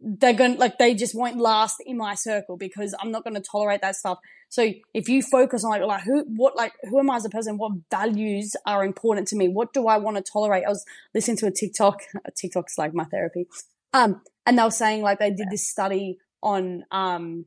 they're 0.00 0.32
going 0.32 0.54
to, 0.54 0.58
like, 0.60 0.78
they 0.78 0.94
just 0.94 1.14
won't 1.14 1.38
last 1.38 1.76
in 1.84 1.96
my 1.96 2.14
circle 2.14 2.56
because 2.56 2.94
I'm 3.00 3.10
not 3.10 3.24
going 3.24 3.34
to 3.34 3.40
tolerate 3.40 3.80
that 3.82 3.96
stuff. 3.96 4.18
So 4.48 4.70
if 4.92 5.08
you 5.08 5.22
focus 5.22 5.64
on 5.64 5.70
like, 5.70 5.82
like 5.82 6.02
who, 6.02 6.24
what, 6.36 6.56
like, 6.56 6.74
who 6.82 6.98
am 6.98 7.10
I 7.10 7.16
as 7.16 7.24
a 7.24 7.30
person? 7.30 7.56
What 7.56 7.72
values 7.90 8.54
are 8.66 8.84
important 8.84 9.28
to 9.28 9.36
me? 9.36 9.48
What 9.48 9.72
do 9.72 9.86
I 9.86 9.96
want 9.96 10.18
to 10.18 10.22
tolerate? 10.22 10.64
I 10.66 10.68
was 10.68 10.84
listening 11.14 11.38
to 11.38 11.46
a 11.46 11.50
TikTok, 11.50 12.02
TikTok's 12.36 12.76
like 12.76 12.92
my 12.92 13.04
therapy. 13.04 13.46
Um, 13.94 14.20
and 14.44 14.58
they 14.58 14.62
were 14.62 14.70
saying 14.70 15.02
like 15.02 15.18
they 15.18 15.30
did 15.30 15.48
this 15.50 15.66
study 15.66 16.18
on, 16.42 16.84
um, 16.90 17.46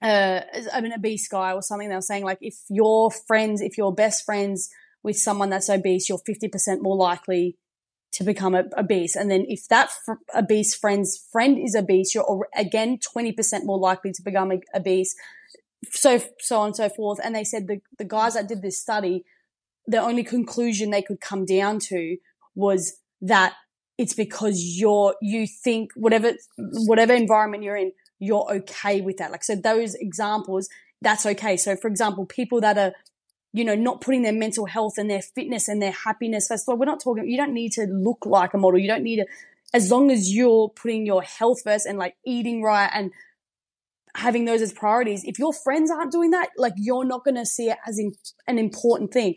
uh, 0.00 0.40
I 0.72 0.80
mean, 0.80 0.92
a 0.92 0.98
B 0.98 1.18
Sky 1.18 1.52
or 1.52 1.62
something. 1.62 1.88
They 1.88 1.94
were 1.94 2.00
saying 2.00 2.24
like, 2.24 2.38
if 2.40 2.56
your 2.70 3.10
friends, 3.10 3.60
if 3.60 3.76
your 3.76 3.94
best 3.94 4.24
friends 4.24 4.70
with 5.04 5.16
someone 5.16 5.50
that's 5.50 5.70
obese, 5.70 6.08
you're 6.08 6.18
50% 6.18 6.80
more 6.80 6.96
likely 6.96 7.56
to 8.12 8.24
become 8.24 8.54
obese. 8.54 9.14
And 9.14 9.30
then 9.30 9.44
if 9.48 9.68
that 9.68 9.90
fr- 9.90 10.12
obese 10.34 10.74
friend's 10.74 11.22
friend 11.30 11.58
is 11.58 11.76
obese, 11.76 12.14
you're 12.14 12.48
again 12.56 12.98
20% 12.98 13.64
more 13.64 13.78
likely 13.78 14.12
to 14.12 14.22
become 14.22 14.50
obese. 14.74 15.14
So, 15.90 16.20
so 16.40 16.60
on 16.60 16.68
and 16.68 16.76
so 16.76 16.88
forth. 16.88 17.20
And 17.22 17.34
they 17.34 17.44
said 17.44 17.66
the, 17.68 17.80
the 17.98 18.04
guys 18.04 18.34
that 18.34 18.48
did 18.48 18.62
this 18.62 18.80
study, 18.80 19.24
the 19.86 19.98
only 19.98 20.24
conclusion 20.24 20.90
they 20.90 21.02
could 21.02 21.20
come 21.20 21.44
down 21.44 21.78
to 21.80 22.16
was 22.54 22.96
that 23.20 23.54
it's 23.98 24.14
because 24.14 24.58
you're, 24.58 25.14
you 25.20 25.46
think 25.46 25.90
whatever, 25.94 26.32
whatever 26.56 27.12
environment 27.12 27.62
you're 27.62 27.76
in, 27.76 27.92
you're 28.18 28.46
okay 28.50 29.00
with 29.02 29.18
that. 29.18 29.30
Like, 29.30 29.44
so 29.44 29.54
those 29.54 29.94
examples, 29.96 30.68
that's 31.02 31.26
okay. 31.26 31.56
So 31.56 31.76
for 31.76 31.88
example, 31.88 32.24
people 32.24 32.60
that 32.62 32.78
are 32.78 32.92
you 33.54 33.64
know, 33.64 33.76
not 33.76 34.00
putting 34.00 34.22
their 34.22 34.32
mental 34.32 34.66
health 34.66 34.98
and 34.98 35.08
their 35.08 35.22
fitness 35.22 35.68
and 35.68 35.80
their 35.80 35.92
happiness 35.92 36.48
first. 36.48 36.66
Well, 36.66 36.76
we're 36.76 36.86
not 36.86 37.00
talking, 37.00 37.30
you 37.30 37.36
don't 37.36 37.54
need 37.54 37.70
to 37.74 37.84
look 37.84 38.26
like 38.26 38.52
a 38.52 38.58
model. 38.58 38.80
You 38.80 38.88
don't 38.88 39.04
need 39.04 39.18
to, 39.18 39.26
as 39.72 39.92
long 39.92 40.10
as 40.10 40.34
you're 40.34 40.68
putting 40.70 41.06
your 41.06 41.22
health 41.22 41.62
first 41.62 41.86
and 41.86 41.96
like 41.96 42.16
eating 42.26 42.64
right 42.64 42.90
and 42.92 43.12
having 44.16 44.44
those 44.44 44.60
as 44.60 44.72
priorities, 44.72 45.22
if 45.22 45.38
your 45.38 45.52
friends 45.52 45.88
aren't 45.88 46.10
doing 46.10 46.32
that, 46.32 46.48
like 46.56 46.72
you're 46.76 47.04
not 47.04 47.24
going 47.24 47.36
to 47.36 47.46
see 47.46 47.70
it 47.70 47.78
as 47.86 47.96
in, 47.96 48.12
an 48.48 48.58
important 48.58 49.12
thing. 49.12 49.36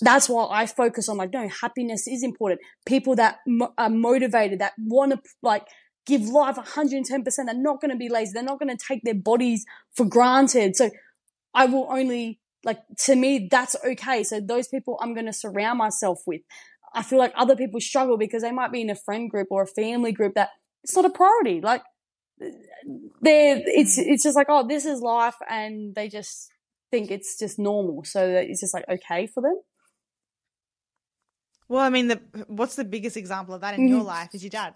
That's 0.00 0.30
why 0.30 0.46
I 0.50 0.64
focus 0.64 1.10
on 1.10 1.18
like, 1.18 1.34
no, 1.34 1.46
happiness 1.46 2.08
is 2.08 2.22
important. 2.22 2.62
People 2.86 3.16
that 3.16 3.40
mo- 3.46 3.74
are 3.76 3.90
motivated, 3.90 4.60
that 4.60 4.72
want 4.78 5.12
to 5.12 5.20
like 5.42 5.66
give 6.06 6.22
life 6.22 6.56
110%, 6.56 7.22
they're 7.44 7.54
not 7.54 7.82
going 7.82 7.90
to 7.90 7.98
be 7.98 8.08
lazy. 8.08 8.32
They're 8.32 8.42
not 8.42 8.58
going 8.58 8.74
to 8.74 8.82
take 8.82 9.02
their 9.02 9.14
bodies 9.14 9.66
for 9.94 10.06
granted. 10.06 10.74
So 10.74 10.90
I 11.52 11.66
will 11.66 11.86
only 11.90 12.40
like 12.64 12.80
to 13.00 13.16
me, 13.16 13.48
that's 13.50 13.76
okay. 13.84 14.24
So 14.24 14.40
those 14.40 14.68
people 14.68 14.98
I'm 15.00 15.14
going 15.14 15.26
to 15.26 15.32
surround 15.32 15.78
myself 15.78 16.20
with. 16.26 16.42
I 16.94 17.02
feel 17.02 17.18
like 17.18 17.32
other 17.36 17.56
people 17.56 17.80
struggle 17.80 18.18
because 18.18 18.42
they 18.42 18.52
might 18.52 18.72
be 18.72 18.82
in 18.82 18.90
a 18.90 18.94
friend 18.94 19.30
group 19.30 19.48
or 19.50 19.62
a 19.62 19.66
family 19.66 20.12
group 20.12 20.34
that 20.34 20.50
it's 20.84 20.94
not 20.94 21.04
a 21.04 21.10
priority. 21.10 21.60
Like 21.60 21.82
they're, 22.38 23.62
it's, 23.64 23.96
hmm. 23.96 24.02
it's 24.06 24.22
just 24.22 24.36
like, 24.36 24.48
oh, 24.50 24.66
this 24.66 24.84
is 24.84 25.00
life. 25.00 25.36
And 25.48 25.94
they 25.94 26.08
just 26.08 26.50
think 26.90 27.10
it's 27.10 27.38
just 27.38 27.58
normal. 27.58 28.04
So 28.04 28.26
it's 28.28 28.60
just 28.60 28.74
like 28.74 28.84
okay 28.88 29.26
for 29.26 29.42
them. 29.42 29.58
Well, 31.68 31.80
I 31.80 31.88
mean, 31.88 32.08
the, 32.08 32.20
what's 32.48 32.76
the 32.76 32.84
biggest 32.84 33.16
example 33.16 33.54
of 33.54 33.62
that 33.62 33.78
in 33.78 33.88
your 33.88 34.00
mm-hmm. 34.00 34.08
life 34.08 34.34
is 34.34 34.42
your 34.42 34.50
dad. 34.50 34.74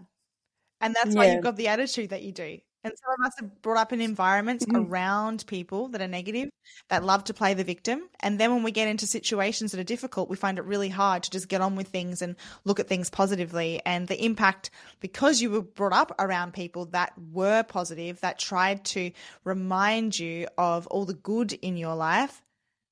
And 0.80 0.94
that's 0.94 1.14
yeah. 1.14 1.18
why 1.18 1.32
you've 1.32 1.42
got 1.42 1.56
the 1.56 1.68
attitude 1.68 2.10
that 2.10 2.22
you 2.22 2.32
do. 2.32 2.58
And 2.86 2.94
some 2.96 3.14
of 3.18 3.26
us 3.26 3.42
are 3.42 3.50
brought 3.62 3.78
up 3.78 3.92
in 3.92 4.00
environments 4.00 4.64
mm-hmm. 4.64 4.90
around 4.90 5.44
people 5.48 5.88
that 5.88 6.00
are 6.00 6.06
negative, 6.06 6.50
that 6.88 7.02
love 7.02 7.24
to 7.24 7.34
play 7.34 7.52
the 7.52 7.64
victim. 7.64 8.08
And 8.20 8.38
then 8.38 8.54
when 8.54 8.62
we 8.62 8.70
get 8.70 8.86
into 8.86 9.08
situations 9.08 9.72
that 9.72 9.80
are 9.80 9.84
difficult, 9.84 10.28
we 10.28 10.36
find 10.36 10.56
it 10.56 10.64
really 10.64 10.88
hard 10.88 11.24
to 11.24 11.30
just 11.30 11.48
get 11.48 11.60
on 11.60 11.74
with 11.74 11.88
things 11.88 12.22
and 12.22 12.36
look 12.64 12.78
at 12.78 12.86
things 12.86 13.10
positively. 13.10 13.82
And 13.84 14.06
the 14.06 14.24
impact, 14.24 14.70
because 15.00 15.42
you 15.42 15.50
were 15.50 15.62
brought 15.62 15.92
up 15.92 16.14
around 16.20 16.54
people 16.54 16.86
that 16.86 17.12
were 17.32 17.64
positive, 17.64 18.20
that 18.20 18.38
tried 18.38 18.84
to 18.86 19.10
remind 19.42 20.16
you 20.16 20.46
of 20.56 20.86
all 20.86 21.04
the 21.04 21.14
good 21.14 21.54
in 21.54 21.76
your 21.76 21.96
life, 21.96 22.40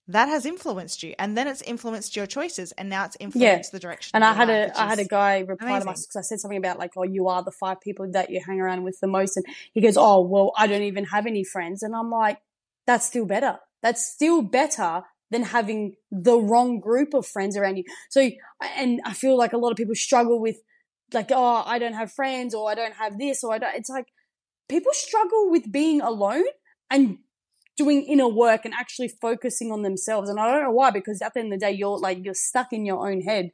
that 0.07 0.29
has 0.29 0.45
influenced 0.45 1.03
you 1.03 1.15
and 1.19 1.37
then 1.37 1.49
it's 1.49 1.63
influenced 1.63 2.15
your 2.15 2.27
choices 2.27 2.73
and 2.73 2.89
now 2.91 3.05
it's 3.05 3.17
influenced 3.21 3.71
yeah. 3.73 3.77
the 3.77 3.81
direction 3.81 4.11
and 4.15 4.25
i 4.25 4.35
had 4.35 4.49
life, 4.49 4.71
a 4.75 4.81
i 4.81 4.87
had 4.87 4.99
a 4.99 5.05
guy 5.05 5.39
reply 5.41 5.69
amazing. 5.69 5.81
to 5.81 5.87
my 5.87 5.93
because 5.93 6.17
i 6.17 6.21
said 6.21 6.39
something 6.39 6.59
about 6.59 6.79
like 6.79 6.93
oh 6.97 7.05
you 7.05 7.29
are 7.29 7.43
the 7.43 7.51
five 7.51 7.81
people 7.81 8.11
that 8.11 8.31
you 8.31 8.41
hang 8.45 8.61
around 8.61 8.83
with 8.83 8.99
the 9.01 9.07
most 9.07 9.37
and 9.37 9.47
he 9.73 9.81
goes 9.81 9.97
oh 9.97 10.21
well 10.21 10.53
i 10.59 10.67
don't 10.67 10.83
even 10.83 11.05
have 11.05 11.27
any 11.27 11.43
friends 11.43 11.83
and 11.83 11.95
i'm 11.95 12.11
like 12.11 12.39
that's 12.87 13.07
still 13.07 13.25
better 13.25 13.59
that's 13.83 14.05
still 14.05 14.43
better 14.43 15.03
than 15.31 15.43
having 15.43 15.95
the 16.11 16.39
wrong 16.39 16.81
group 16.81 17.15
of 17.15 17.27
friends 17.27 17.57
around 17.57 17.77
you 17.77 17.85
so 18.11 18.31
and 18.77 19.01
i 19.05 19.13
feel 19.13 19.39
like 19.39 19.53
a 19.53 19.59
lot 19.59 19.71
of 19.71 19.77
people 19.77 19.95
struggle 19.95 20.41
with 20.41 20.57
like 21.15 21.31
oh 21.31 21.63
i 21.65 21.79
don't 21.79 21.95
have 21.95 22.13
friends 22.13 22.55
or 22.55 22.71
i 22.71 22.75
don't 22.75 22.95
have 22.95 23.19
this 23.19 23.43
or 23.43 23.55
i 23.55 23.59
don't 23.59 23.75
it's 23.75 23.89
like 23.89 24.07
people 24.69 24.93
struggle 24.93 25.51
with 25.51 25.71
being 25.73 26.01
alone 26.01 26.45
and 26.91 27.19
doing 27.77 28.03
inner 28.03 28.29
work 28.29 28.65
and 28.65 28.75
actually 28.75 29.09
focusing 29.09 29.73
on 29.73 29.83
themselves. 29.83 30.31
And 30.31 30.39
I 30.39 30.51
don't 30.51 30.63
know 30.63 30.71
why, 30.71 30.91
because 30.91 31.21
at 31.23 31.35
the 31.35 31.41
end 31.41 31.53
of 31.53 31.61
the 31.61 31.67
day, 31.67 31.73
you're 31.73 31.99
like, 31.99 32.25
you're 32.25 32.35
stuck 32.35 32.73
in 32.73 32.87
your 32.87 33.09
own 33.09 33.21
head 33.23 33.51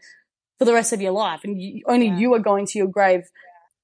for 0.58 0.64
the 0.64 0.74
rest 0.74 0.92
of 0.92 1.00
your 1.00 1.12
life 1.12 1.40
and 1.44 1.60
you, 1.60 1.82
only 1.86 2.08
yeah. 2.08 2.18
you 2.18 2.34
are 2.34 2.38
going 2.38 2.66
to 2.66 2.78
your 2.78 2.88
grave 2.88 3.22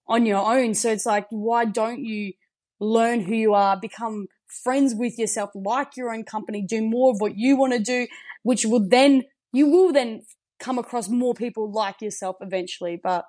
on 0.06 0.26
your 0.26 0.44
own. 0.44 0.74
So 0.74 0.90
it's 0.90 1.06
like, 1.06 1.26
why 1.30 1.64
don't 1.64 2.04
you 2.04 2.34
learn 2.78 3.20
who 3.20 3.34
you 3.34 3.54
are, 3.54 3.78
become 3.80 4.26
friends 4.62 4.94
with 4.94 5.18
yourself, 5.18 5.50
like 5.54 5.96
your 5.96 6.12
own 6.12 6.24
company, 6.24 6.62
do 6.62 6.82
more 6.82 7.12
of 7.12 7.20
what 7.20 7.36
you 7.36 7.56
want 7.56 7.72
to 7.72 7.78
do, 7.78 8.06
which 8.42 8.66
will 8.66 8.86
then, 8.86 9.24
you 9.52 9.68
will 9.68 9.92
then 9.92 10.22
come 10.60 10.78
across 10.78 11.08
more 11.08 11.34
people 11.34 11.72
like 11.72 12.00
yourself 12.02 12.36
eventually. 12.40 13.00
But 13.02 13.24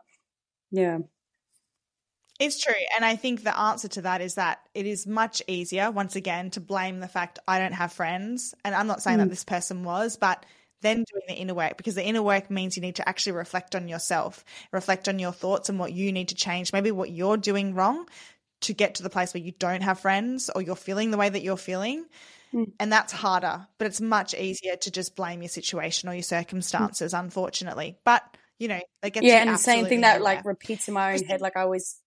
yeah. 0.72 1.00
It's 2.40 2.64
true. 2.64 2.74
And 2.96 3.04
I 3.04 3.16
think 3.16 3.44
the 3.44 3.58
answer 3.58 3.88
to 3.90 4.02
that 4.04 4.22
is 4.22 4.36
that 4.36 4.60
it 4.76 4.86
is 4.86 5.08
much 5.08 5.42
easier, 5.48 5.90
once 5.90 6.16
again, 6.16 6.52
to 6.52 6.60
blame 6.60 7.00
the 7.00 7.08
fact 7.08 7.40
I 7.48 7.60
don't 7.60 7.74
have 7.74 7.92
friends. 7.92 8.54
And 8.64 8.76
I'm 8.76 8.88
not 8.88 9.02
saying 9.02 9.18
mm. 9.18 9.22
that 9.22 9.30
this 9.30 9.44
person 9.44 9.84
was, 9.84 10.18
but 10.18 10.46
then 10.82 11.04
doing 11.12 11.24
the 11.28 11.34
inner 11.34 11.56
work 11.56 11.78
because 11.78 11.96
the 11.96 12.06
inner 12.06 12.22
work 12.22 12.52
means 12.52 12.76
you 12.76 12.82
need 12.82 12.98
to 12.98 13.10
actually 13.10 13.32
reflect 13.34 13.76
on 13.76 13.88
yourself, 13.88 14.46
reflect 14.72 15.10
on 15.10 15.18
your 15.18 15.32
thoughts 15.32 15.70
and 15.70 15.80
what 15.80 15.94
you 15.94 16.12
need 16.12 16.28
to 16.28 16.36
change, 16.36 16.72
maybe 16.72 16.92
what 16.92 17.10
you're 17.10 17.38
doing 17.38 17.74
wrong 17.74 18.08
to 18.62 18.74
get 18.74 18.96
to 18.96 19.04
the 19.04 19.10
place 19.10 19.34
where 19.34 19.44
you 19.44 19.52
don't 19.52 19.82
have 19.82 20.00
friends 20.00 20.50
or 20.54 20.62
you're 20.62 20.76
feeling 20.76 21.12
the 21.12 21.18
way 21.18 21.30
that 21.30 21.42
you're 21.42 21.58
feeling. 21.58 22.06
Mm. 22.54 22.72
And 22.80 22.92
that's 22.92 23.12
harder, 23.12 23.68
but 23.78 23.88
it's 23.88 24.02
much 24.02 24.34
easier 24.34 24.76
to 24.78 24.92
just 24.92 25.16
blame 25.16 25.42
your 25.42 25.50
situation 25.50 26.10
or 26.10 26.14
your 26.14 26.24
circumstances, 26.24 27.14
mm. 27.14 27.20
unfortunately. 27.20 27.98
But 28.04 28.24
you 28.60 28.68
know, 28.68 28.80
they 29.02 29.12
get 29.12 29.24
yeah, 29.24 29.42
and 29.42 29.52
the 29.52 29.58
same 29.58 29.86
thing 29.86 30.02
that 30.02 30.22
like 30.22 30.46
repeats 30.46 30.88
in 30.88 30.94
my 30.94 31.14
own 31.14 31.24
head, 31.24 31.42
like 31.42 31.56
I 31.56 31.62
always 31.62 32.00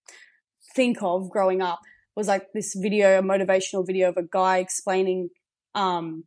think 0.75 1.03
of 1.03 1.31
growing 1.31 1.63
up 1.63 1.81
was 2.17 2.29
like 2.29 2.53
this 2.53 2.75
video, 2.75 3.19
a 3.19 3.23
motivational 3.23 3.87
video 3.87 4.09
of 4.09 4.17
a 4.17 4.23
guy 4.23 4.59
explaining, 4.59 5.31
um, 5.75 6.25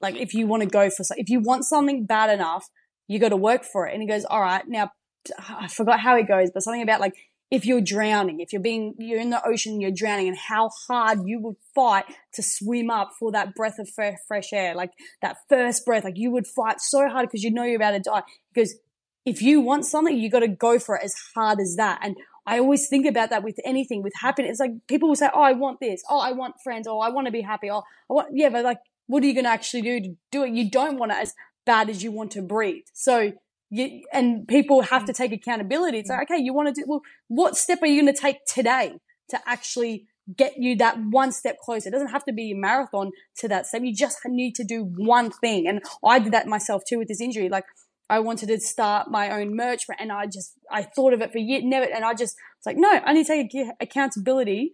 like 0.00 0.16
if 0.16 0.34
you 0.34 0.46
want 0.46 0.62
to 0.62 0.68
go 0.68 0.90
for, 0.90 1.04
if 1.16 1.28
you 1.28 1.40
want 1.40 1.64
something 1.64 2.04
bad 2.04 2.30
enough, 2.30 2.68
you 3.06 3.18
got 3.18 3.30
to 3.30 3.36
work 3.36 3.64
for 3.64 3.86
it. 3.86 3.92
And 3.92 4.02
he 4.02 4.08
goes, 4.08 4.24
all 4.24 4.40
right, 4.40 4.66
now 4.66 4.90
I 5.38 5.68
forgot 5.68 6.00
how 6.00 6.16
he 6.16 6.24
goes, 6.24 6.50
but 6.52 6.62
something 6.62 6.82
about 6.82 7.00
like, 7.00 7.14
if 7.50 7.66
you're 7.66 7.80
drowning, 7.80 8.40
if 8.40 8.52
you're 8.52 8.62
being, 8.62 8.94
you're 8.98 9.20
in 9.20 9.30
the 9.30 9.44
ocean, 9.44 9.80
you're 9.80 9.90
drowning 9.90 10.28
and 10.28 10.36
how 10.36 10.70
hard 10.88 11.18
you 11.24 11.40
would 11.40 11.56
fight 11.74 12.04
to 12.34 12.42
swim 12.44 12.90
up 12.90 13.10
for 13.18 13.32
that 13.32 13.54
breath 13.56 13.80
of 13.80 13.88
fresh 13.88 14.52
air, 14.52 14.74
like 14.74 14.92
that 15.20 15.36
first 15.48 15.84
breath, 15.84 16.04
like 16.04 16.16
you 16.16 16.30
would 16.30 16.46
fight 16.46 16.80
so 16.80 17.08
hard 17.08 17.26
because 17.26 17.42
you 17.42 17.50
know 17.50 17.64
you're 17.64 17.76
about 17.76 17.90
to 17.90 18.00
die. 18.00 18.22
Because 18.54 18.76
if 19.24 19.42
you 19.42 19.60
want 19.60 19.84
something, 19.84 20.16
you 20.16 20.30
got 20.30 20.40
to 20.40 20.48
go 20.48 20.78
for 20.78 20.96
it 20.96 21.02
as 21.04 21.14
hard 21.34 21.60
as 21.60 21.76
that. 21.76 22.00
And 22.02 22.16
I 22.46 22.58
always 22.58 22.88
think 22.88 23.06
about 23.06 23.30
that 23.30 23.44
with 23.44 23.58
anything, 23.64 24.02
with 24.02 24.14
happiness. 24.20 24.52
It's 24.52 24.60
like 24.60 24.72
people 24.88 25.08
will 25.08 25.16
say, 25.16 25.28
Oh, 25.32 25.42
I 25.42 25.52
want 25.52 25.78
this. 25.80 26.02
Oh, 26.08 26.20
I 26.20 26.32
want 26.32 26.54
friends. 26.62 26.86
Oh, 26.88 27.00
I 27.00 27.10
want 27.10 27.26
to 27.26 27.30
be 27.30 27.42
happy. 27.42 27.70
Oh, 27.70 27.82
I 28.10 28.12
want, 28.12 28.28
yeah, 28.32 28.48
but 28.48 28.64
like, 28.64 28.78
what 29.06 29.22
are 29.22 29.26
you 29.26 29.34
going 29.34 29.44
to 29.44 29.50
actually 29.50 29.82
do 29.82 30.00
to 30.00 30.16
do 30.30 30.44
it? 30.44 30.52
You 30.52 30.70
don't 30.70 30.98
want 30.98 31.12
it 31.12 31.18
as 31.18 31.34
bad 31.66 31.90
as 31.90 32.02
you 32.02 32.12
want 32.12 32.30
to 32.32 32.42
breathe. 32.42 32.84
So 32.94 33.32
you, 33.70 34.02
and 34.12 34.46
people 34.48 34.82
have 34.82 35.04
to 35.04 35.12
mm. 35.12 35.16
take 35.16 35.32
accountability. 35.32 35.98
It's 35.98 36.08
like, 36.08 36.20
mm. 36.20 36.34
okay, 36.34 36.42
you 36.42 36.54
want 36.54 36.74
to 36.74 36.80
do, 36.80 36.84
well, 36.86 37.02
what 37.28 37.56
step 37.56 37.82
are 37.82 37.86
you 37.86 38.02
going 38.02 38.12
to 38.12 38.20
take 38.20 38.44
today 38.46 38.94
to 39.28 39.40
actually 39.46 40.06
get 40.36 40.54
you 40.56 40.76
that 40.76 40.98
one 41.10 41.32
step 41.32 41.58
closer? 41.58 41.88
It 41.88 41.92
doesn't 41.92 42.08
have 42.08 42.24
to 42.24 42.32
be 42.32 42.52
a 42.52 42.56
marathon 42.56 43.10
to 43.38 43.48
that 43.48 43.66
step. 43.66 43.82
You 43.84 43.94
just 43.94 44.18
need 44.26 44.54
to 44.56 44.64
do 44.64 44.82
one 44.96 45.30
thing. 45.30 45.66
And 45.66 45.82
I 46.04 46.18
did 46.18 46.32
that 46.32 46.46
myself 46.46 46.82
too 46.88 46.98
with 46.98 47.08
this 47.08 47.20
injury. 47.20 47.48
Like 47.48 47.64
I 48.10 48.18
wanted 48.18 48.48
to 48.48 48.58
start 48.58 49.08
my 49.08 49.30
own 49.40 49.54
merch 49.54 49.86
and 49.98 50.10
I 50.10 50.26
just, 50.26 50.54
I 50.68 50.82
thought 50.82 51.12
of 51.12 51.20
it 51.20 51.30
for 51.30 51.38
years, 51.38 51.62
never, 51.64 51.86
and 51.86 52.04
I 52.04 52.12
just, 52.12 52.36
it's 52.58 52.66
like, 52.66 52.76
no, 52.76 52.88
I 52.88 53.12
need 53.12 53.26
to 53.26 53.44
take 53.48 53.68
accountability. 53.80 54.72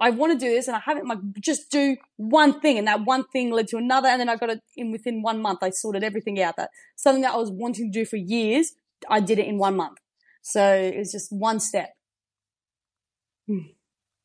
I 0.00 0.10
want 0.10 0.32
to 0.32 0.38
do 0.38 0.50
this 0.50 0.68
and 0.68 0.76
I 0.76 0.80
haven't 0.80 1.06
like 1.06 1.18
just 1.38 1.70
do 1.70 1.96
one 2.16 2.60
thing 2.60 2.78
and 2.78 2.86
that 2.86 3.04
one 3.04 3.24
thing 3.24 3.50
led 3.50 3.68
to 3.68 3.76
another. 3.76 4.08
And 4.08 4.20
then 4.20 4.30
I 4.30 4.36
got 4.36 4.48
it 4.48 4.60
in 4.74 4.90
within 4.90 5.20
one 5.20 5.42
month. 5.42 5.58
I 5.62 5.70
sorted 5.70 6.02
everything 6.02 6.40
out 6.40 6.56
that 6.56 6.70
something 6.96 7.22
that 7.22 7.34
I 7.34 7.36
was 7.36 7.50
wanting 7.50 7.92
to 7.92 7.98
do 7.98 8.06
for 8.06 8.16
years. 8.16 8.72
I 9.10 9.20
did 9.20 9.38
it 9.38 9.46
in 9.46 9.58
one 9.58 9.76
month. 9.76 9.98
So 10.40 10.64
it 10.74 10.96
was 10.96 11.12
just 11.12 11.30
one 11.30 11.60
step. 11.60 11.90
Hmm. 13.46 13.66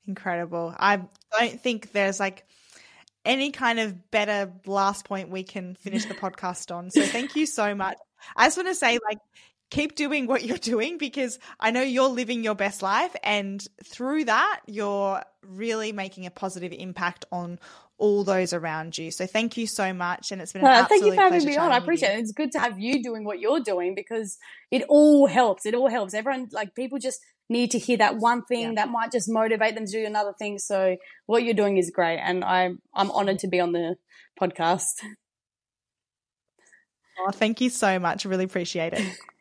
Incredible. 0.07 0.73
I 0.77 1.01
don't 1.37 1.59
think 1.59 1.91
there's 1.91 2.19
like, 2.19 2.45
any 3.25 3.51
kind 3.51 3.79
of 3.79 4.11
better 4.11 4.51
last 4.65 5.05
point 5.05 5.29
we 5.29 5.43
can 5.43 5.75
finish 5.75 6.05
the 6.05 6.13
podcast 6.13 6.75
on. 6.75 6.91
So 6.91 7.03
thank 7.03 7.37
you 7.37 7.45
so 7.45 7.73
much 7.73 7.97
I 8.35 8.45
just 8.47 8.57
want 8.57 8.69
to 8.69 8.75
say, 8.75 8.99
like, 9.07 9.19
keep 9.69 9.95
doing 9.95 10.27
what 10.27 10.43
you're 10.43 10.57
doing 10.57 10.97
because 10.97 11.39
I 11.59 11.71
know 11.71 11.81
you're 11.81 12.07
living 12.07 12.43
your 12.43 12.55
best 12.55 12.81
life, 12.81 13.15
and 13.23 13.65
through 13.83 14.25
that, 14.25 14.61
you're 14.67 15.23
really 15.45 15.91
making 15.91 16.25
a 16.25 16.31
positive 16.31 16.71
impact 16.71 17.25
on 17.31 17.59
all 17.97 18.23
those 18.23 18.53
around 18.53 18.97
you. 18.97 19.11
So 19.11 19.25
thank 19.25 19.57
you 19.57 19.65
so 19.65 19.93
much, 19.93 20.31
and 20.31 20.41
it's 20.41 20.53
been 20.53 20.65
an 20.65 20.85
thank 20.85 21.05
you 21.05 21.13
for 21.13 21.21
having 21.21 21.45
me 21.45 21.57
on. 21.57 21.71
I 21.71 21.77
appreciate 21.77 22.17
it. 22.17 22.19
It's 22.19 22.31
good 22.31 22.51
to 22.51 22.59
have 22.59 22.79
you 22.79 23.01
doing 23.01 23.23
what 23.23 23.39
you're 23.39 23.61
doing 23.61 23.95
because 23.95 24.37
it 24.71 24.83
all 24.89 25.27
helps. 25.27 25.65
It 25.65 25.73
all 25.73 25.89
helps. 25.89 26.13
Everyone, 26.13 26.49
like 26.51 26.75
people, 26.75 26.99
just 26.99 27.19
need 27.49 27.71
to 27.71 27.79
hear 27.79 27.97
that 27.97 28.17
one 28.17 28.43
thing 28.43 28.69
yeah. 28.69 28.73
that 28.75 28.89
might 28.89 29.11
just 29.11 29.29
motivate 29.29 29.75
them 29.75 29.85
to 29.85 29.91
do 29.91 30.05
another 30.05 30.33
thing. 30.37 30.59
So 30.59 30.97
what 31.25 31.43
you're 31.43 31.53
doing 31.53 31.77
is 31.77 31.91
great, 31.91 32.19
and 32.19 32.43
I'm 32.43 32.79
I'm 32.93 33.11
honored 33.11 33.39
to 33.39 33.47
be 33.47 33.59
on 33.59 33.71
the 33.71 33.95
podcast. 34.39 35.01
Oh, 37.19 37.31
thank 37.31 37.61
you 37.61 37.69
so 37.69 37.99
much. 37.99 38.25
Really 38.25 38.45
appreciate 38.45 38.93
it. 38.93 39.17